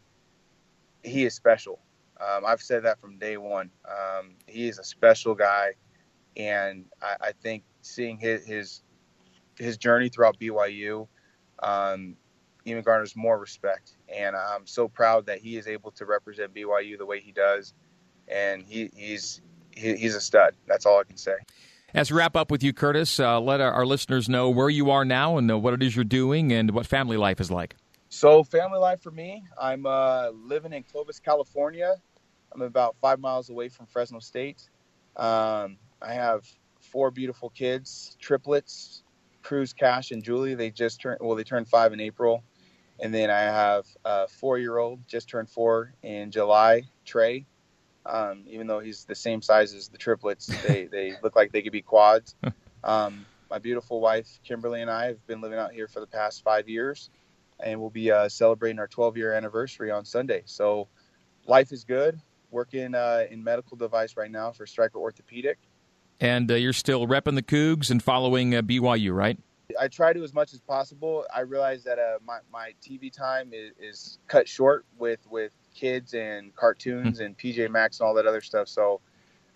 he 1.03 1.25
is 1.25 1.33
special. 1.33 1.79
Um, 2.19 2.45
I've 2.45 2.61
said 2.61 2.83
that 2.83 2.99
from 2.99 3.17
day 3.17 3.37
one. 3.37 3.71
Um, 3.89 4.35
he 4.47 4.67
is 4.67 4.79
a 4.79 4.83
special 4.83 5.35
guy, 5.35 5.73
and 6.37 6.85
I, 7.01 7.15
I 7.21 7.31
think 7.31 7.63
seeing 7.81 8.17
his, 8.17 8.45
his 8.45 8.81
his 9.57 9.77
journey 9.77 10.09
throughout 10.09 10.39
BYU 10.39 11.07
um, 11.61 12.15
even 12.65 12.83
garners 12.83 13.15
more 13.15 13.37
respect. 13.37 13.97
And 14.13 14.35
I'm 14.35 14.65
so 14.65 14.87
proud 14.87 15.25
that 15.25 15.39
he 15.39 15.57
is 15.57 15.67
able 15.67 15.91
to 15.91 16.05
represent 16.05 16.53
BYU 16.53 16.97
the 16.97 17.05
way 17.05 17.19
he 17.19 17.31
does. 17.31 17.73
And 18.27 18.63
he, 18.63 18.89
he's 18.95 19.41
he, 19.75 19.95
he's 19.95 20.15
a 20.15 20.21
stud. 20.21 20.55
That's 20.67 20.85
all 20.85 20.99
I 20.99 21.03
can 21.03 21.17
say. 21.17 21.35
As 21.93 22.11
we 22.11 22.17
wrap 22.17 22.35
up 22.35 22.49
with 22.49 22.63
you, 22.63 22.73
Curtis, 22.73 23.19
uh, 23.19 23.39
let 23.39 23.61
our, 23.61 23.71
our, 23.71 23.85
listeners 23.85 24.27
know 24.27 24.49
where 24.49 24.69
you 24.69 24.89
are 24.89 25.05
now 25.05 25.37
and 25.37 25.49
uh, 25.51 25.57
what 25.57 25.75
it 25.75 25.83
is 25.83 25.95
you're 25.95 26.03
doing 26.03 26.51
and 26.51 26.71
what 26.71 26.87
family 26.87 27.17
life 27.17 27.39
is 27.39 27.51
like. 27.51 27.75
So, 28.09 28.43
family 28.43 28.79
life 28.79 29.01
for 29.01 29.11
me, 29.11 29.43
I'm 29.59 29.85
uh, 29.85 30.29
living 30.29 30.73
in 30.73 30.83
Clovis, 30.83 31.19
California. 31.19 31.95
I'm 32.51 32.61
about 32.61 32.95
five 32.99 33.19
miles 33.19 33.49
away 33.49 33.69
from 33.69 33.85
Fresno 33.85 34.19
State. 34.19 34.69
Um, 35.17 35.77
I 36.03 36.13
have 36.13 36.45
four 36.81 37.11
beautiful 37.11 37.49
kids, 37.49 38.17
triplets, 38.19 39.03
Cruz, 39.41 39.73
Cash, 39.73 40.11
and 40.11 40.23
Julie. 40.23 40.55
They 40.55 40.69
just 40.69 41.01
turned 41.01 41.19
well, 41.21 41.35
they 41.35 41.43
turned 41.43 41.67
five 41.67 41.93
in 41.93 41.99
April, 41.99 42.43
and 42.99 43.13
then 43.13 43.29
I 43.29 43.39
have 43.39 43.85
a 44.03 44.27
four-year-old 44.27 45.07
just 45.07 45.29
turned 45.29 45.49
four 45.49 45.93
in 46.03 46.31
July, 46.31 46.83
Trey. 47.05 47.45
Um, 48.05 48.43
even 48.47 48.67
though 48.67 48.79
he's 48.79 49.05
the 49.05 49.15
same 49.15 49.41
size 49.41 49.73
as 49.73 49.87
the 49.87 49.97
triplets, 49.97 50.47
they 50.67 50.85
they 50.91 51.13
look 51.23 51.35
like 51.35 51.51
they 51.51 51.61
could 51.61 51.71
be 51.71 51.81
quads. 51.81 52.35
Um, 52.83 53.25
my 53.49 53.59
beautiful 53.59 54.01
wife 54.01 54.39
Kimberly 54.43 54.81
and 54.81 54.91
I 54.91 55.05
have 55.05 55.25
been 55.27 55.39
living 55.39 55.59
out 55.59 55.71
here 55.71 55.87
for 55.87 55.99
the 56.01 56.07
past 56.07 56.43
five 56.43 56.67
years, 56.67 57.09
and 57.59 57.79
we'll 57.79 57.89
be 57.89 58.11
uh, 58.11 58.27
celebrating 58.27 58.79
our 58.79 58.87
12-year 58.87 59.33
anniversary 59.33 59.89
on 59.91 60.03
Sunday. 60.03 60.43
So, 60.45 60.89
life 61.45 61.71
is 61.71 61.83
good. 61.85 62.19
Working 62.51 62.93
uh, 62.93 63.25
in 63.31 63.43
medical 63.43 63.77
device 63.77 64.17
right 64.17 64.29
now 64.29 64.51
for 64.51 64.65
Stryker 64.65 64.99
Orthopedic. 64.99 65.59
And 66.19 66.49
uh, 66.49 66.55
you're 66.55 66.73
still 66.73 67.07
repping 67.07 67.35
the 67.35 67.43
Cougs 67.43 67.91
and 67.91 68.01
following 68.01 68.55
uh, 68.55 68.61
BYU, 68.61 69.13
right? 69.13 69.37
I 69.79 69.87
try 69.87 70.13
to 70.13 70.23
as 70.23 70.33
much 70.33 70.53
as 70.53 70.59
possible. 70.59 71.25
I 71.33 71.41
realize 71.41 71.83
that 71.83 71.99
uh, 71.99 72.19
my, 72.25 72.39
my 72.51 72.73
TV 72.81 73.11
time 73.11 73.51
is, 73.53 73.71
is, 73.79 74.19
cut 74.27 74.47
short 74.47 74.85
with, 74.97 75.19
with 75.29 75.51
kids 75.73 76.13
and 76.13 76.55
cartoons 76.55 77.17
mm-hmm. 77.17 77.25
and 77.25 77.37
PJ 77.37 77.69
Masks 77.69 77.99
and 77.99 78.07
all 78.07 78.13
that 78.15 78.27
other 78.27 78.41
stuff. 78.41 78.67
So 78.67 79.01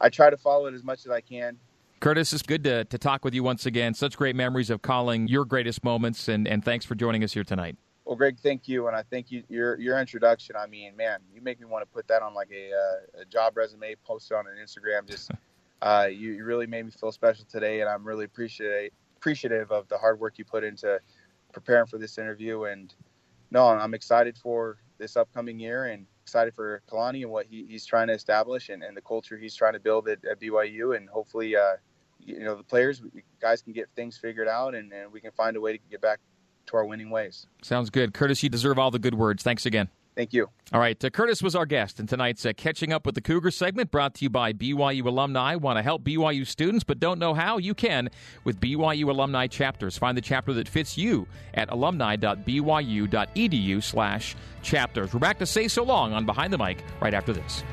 I 0.01 0.09
try 0.09 0.29
to 0.29 0.37
follow 0.37 0.65
it 0.65 0.73
as 0.73 0.83
much 0.83 1.05
as 1.05 1.11
I 1.11 1.21
can. 1.21 1.57
Curtis, 1.99 2.31
it's 2.31 2.43
good 2.43 2.63
to, 2.63 2.85
to 2.85 2.97
talk 2.97 3.25
with 3.25 3.33
you 3.33 3.43
once 3.43 3.65
again. 3.65 3.93
Such 3.93 4.17
great 4.17 4.35
memories 4.35 4.69
of 4.69 4.81
calling 4.81 5.27
your 5.27 5.45
greatest 5.45 5.83
moments, 5.83 6.27
and, 6.27 6.47
and 6.47 6.63
thanks 6.63 6.85
for 6.85 6.95
joining 6.95 7.23
us 7.23 7.33
here 7.33 7.43
tonight. 7.43 7.75
Well, 8.05 8.15
Greg, 8.15 8.37
thank 8.39 8.67
you, 8.67 8.87
and 8.87 8.95
I 8.95 9.03
thank 9.03 9.31
you, 9.31 9.43
your 9.49 9.77
your 9.79 9.99
introduction. 9.99 10.55
I 10.55 10.65
mean, 10.65 10.95
man, 10.95 11.19
you 11.33 11.41
make 11.41 11.59
me 11.59 11.65
want 11.65 11.81
to 11.81 11.93
put 11.93 12.07
that 12.07 12.21
on 12.21 12.33
like 12.33 12.49
a, 12.51 12.71
uh, 12.71 13.21
a 13.23 13.25
job 13.25 13.57
resume, 13.57 13.95
post 14.05 14.31
it 14.31 14.35
on 14.35 14.45
an 14.47 14.53
Instagram. 14.63 15.05
Just 15.05 15.31
uh, 15.82 16.07
you, 16.09 16.34
you, 16.34 16.43
really 16.43 16.67
made 16.67 16.86
me 16.86 16.91
feel 16.91 17.11
special 17.11 17.45
today, 17.49 17.82
and 17.82 17.89
I'm 17.89 18.03
really 18.03 18.25
appreciate 18.25 18.93
appreciative 19.17 19.71
of 19.71 19.88
the 19.88 19.97
hard 19.97 20.19
work 20.19 20.38
you 20.38 20.45
put 20.45 20.63
into 20.63 20.99
preparing 21.51 21.88
for 21.88 21.97
this 21.97 22.17
interview. 22.17 22.63
And 22.63 22.93
no, 23.51 23.67
I'm 23.67 23.93
excited 23.93 24.38
for 24.38 24.78
this 24.97 25.17
upcoming 25.17 25.59
year 25.59 25.86
and 25.86 26.05
excited 26.23 26.53
for 26.53 26.82
Kalani 26.89 27.23
and 27.23 27.32
what 27.32 27.45
he, 27.47 27.65
he's 27.67 27.86
trying 27.86 28.07
to 28.07 28.13
establish 28.13 28.69
and, 28.69 28.84
and, 28.84 28.95
the 28.95 29.01
culture 29.01 29.38
he's 29.38 29.55
trying 29.55 29.73
to 29.73 29.80
build 29.80 30.07
at, 30.07 30.23
at 30.25 30.39
BYU. 30.39 30.95
And 30.95 31.09
hopefully, 31.09 31.55
uh, 31.55 31.78
you 32.19 32.39
know, 32.39 32.55
the 32.55 32.63
players, 32.63 33.01
guys 33.39 33.61
can 33.61 33.73
get 33.73 33.89
things 33.95 34.17
figured 34.17 34.47
out 34.47 34.75
and, 34.75 34.91
and 34.91 35.11
we 35.11 35.21
can 35.21 35.32
find 35.32 35.55
a 35.55 35.61
way 35.61 35.73
to 35.73 35.80
get 35.89 36.01
back 36.01 36.19
to 36.67 36.78
our 36.78 36.86
winning 36.86 37.09
ways. 37.09 37.47
Sounds 37.61 37.89
good. 37.89 38.13
Curtis, 38.13 38.43
you 38.43 38.49
deserve 38.49 38.78
all 38.78 38.91
the 38.91 38.99
good 38.99 39.15
words. 39.15 39.43
Thanks 39.43 39.65
again. 39.65 39.89
Thank 40.18 40.34
you. 40.34 40.49
All 40.74 40.80
right. 40.80 41.01
Uh, 41.05 41.11
Curtis 41.11 41.43
was 41.43 41.55
our 41.55 41.68
guest 41.68 41.99
in 41.99 42.07
tonight's 42.07 42.43
uh, 42.43 42.53
Catching 42.57 42.91
Up 42.91 43.05
with 43.05 43.13
the 43.13 43.22
Cougar 43.22 43.51
segment 43.51 43.91
brought 43.91 44.15
to 44.15 44.26
you 44.26 44.32
by 44.32 44.51
BYU 44.51 45.05
alumni. 45.05 45.53
Want 45.55 45.78
to 45.78 45.84
help 45.84 46.03
BYU 46.03 46.47
students 46.47 46.84
but 46.84 46.99
don't 46.99 47.20
know 47.20 47.36
how? 47.36 47.59
You 47.59 47.76
can 47.76 48.09
with 48.43 48.59
BYU 48.59 49.09
alumni 49.09 49.45
chapters. 49.45 49.95
Find 49.95 50.18
the 50.18 50.22
chapter 50.22 50.53
that 50.53 50.68
fits 50.68 50.97
you 50.97 51.28
at 51.53 51.70
alumni.byu.edu 51.70 53.84
slash 53.84 54.36
chapters. 54.63 55.13
We're 55.13 55.20
back 55.20 55.38
to 55.38 55.45
say 55.45 55.68
so 55.68 55.84
long 55.84 56.13
on 56.13 56.26
Behind 56.26 56.51
the 56.51 56.57
Mic 56.57 56.84
right 56.99 57.13
after 57.13 57.32
this. 57.32 57.63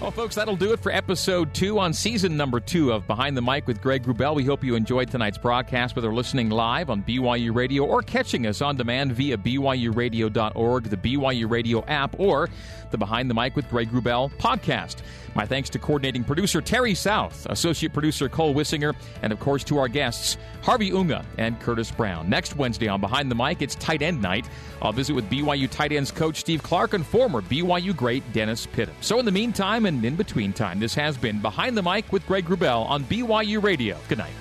Well, 0.00 0.10
folks, 0.10 0.34
that'll 0.36 0.56
do 0.56 0.72
it 0.72 0.80
for 0.80 0.90
episode 0.90 1.52
two 1.52 1.78
on 1.78 1.92
season 1.92 2.34
number 2.34 2.58
two 2.58 2.90
of 2.90 3.06
Behind 3.06 3.36
the 3.36 3.42
Mic 3.42 3.66
with 3.66 3.82
Greg 3.82 4.04
Wrubell. 4.04 4.34
We 4.34 4.46
hope 4.46 4.64
you 4.64 4.74
enjoyed 4.74 5.10
tonight's 5.10 5.36
broadcast, 5.36 5.94
whether 5.94 6.10
listening 6.10 6.48
live 6.48 6.88
on 6.88 7.02
BYU 7.02 7.54
Radio 7.54 7.84
or 7.84 8.00
catching 8.00 8.46
us 8.46 8.62
on 8.62 8.76
demand 8.76 9.12
via 9.12 9.36
BYURadio.org, 9.36 10.84
the 10.84 10.96
BYU 10.96 11.50
Radio 11.50 11.84
app, 11.84 12.18
or 12.18 12.48
the 12.90 12.98
Behind 12.98 13.30
the 13.30 13.34
Mic 13.34 13.56
with 13.56 13.68
Greg 13.68 13.90
Wrubell 13.90 14.30
podcast. 14.38 14.98
My 15.34 15.46
thanks 15.46 15.70
to 15.70 15.78
coordinating 15.78 16.24
producer 16.24 16.60
Terry 16.60 16.94
South, 16.94 17.46
associate 17.50 17.92
producer 17.92 18.28
Cole 18.28 18.54
Wissinger, 18.54 18.94
and 19.22 19.32
of 19.32 19.40
course 19.40 19.62
to 19.64 19.78
our 19.78 19.88
guests 19.88 20.36
Harvey 20.62 20.92
Unga 20.92 21.24
and 21.38 21.58
Curtis 21.60 21.90
Brown. 21.90 22.28
Next 22.28 22.56
Wednesday 22.56 22.88
on 22.88 23.00
Behind 23.00 23.30
the 23.30 23.34
Mic, 23.34 23.62
it's 23.62 23.74
tight 23.76 24.02
end 24.02 24.20
night. 24.20 24.48
I'll 24.82 24.92
visit 24.92 25.14
with 25.14 25.30
BYU 25.30 25.70
tight 25.70 25.92
ends 25.92 26.10
coach 26.10 26.36
Steve 26.36 26.62
Clark 26.62 26.94
and 26.94 27.06
former 27.06 27.40
BYU 27.42 27.96
great 27.96 28.32
Dennis 28.32 28.66
Pittum. 28.66 28.94
So 29.00 29.18
in 29.18 29.24
the 29.24 29.32
meantime 29.32 29.86
and 29.86 30.04
in 30.04 30.16
between 30.16 30.52
time, 30.52 30.80
this 30.80 30.94
has 30.94 31.16
been 31.16 31.40
Behind 31.40 31.76
the 31.76 31.82
Mic 31.82 32.12
with 32.12 32.26
Greg 32.26 32.46
Wrubell 32.46 32.88
on 32.88 33.04
BYU 33.04 33.62
Radio. 33.62 33.98
Good 34.08 34.18
night. 34.18 34.32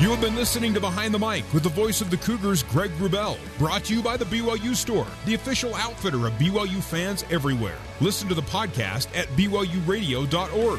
You 0.00 0.10
have 0.10 0.20
been 0.20 0.36
listening 0.36 0.74
to 0.74 0.80
Behind 0.80 1.12
the 1.12 1.18
Mic 1.18 1.42
with 1.52 1.64
the 1.64 1.70
voice 1.70 2.00
of 2.00 2.08
the 2.08 2.18
Cougars, 2.18 2.62
Greg 2.62 2.92
Wrubell. 3.00 3.36
Brought 3.58 3.82
to 3.86 3.94
you 3.96 4.00
by 4.00 4.16
the 4.16 4.26
BYU 4.26 4.76
Store, 4.76 5.08
the 5.26 5.34
official 5.34 5.74
outfitter 5.74 6.28
of 6.28 6.34
BYU 6.34 6.80
fans 6.80 7.24
everywhere. 7.32 7.78
Listen 8.00 8.28
to 8.28 8.34
the 8.36 8.42
podcast 8.42 9.08
at 9.18 9.26
BYURadio.org. 9.30 10.78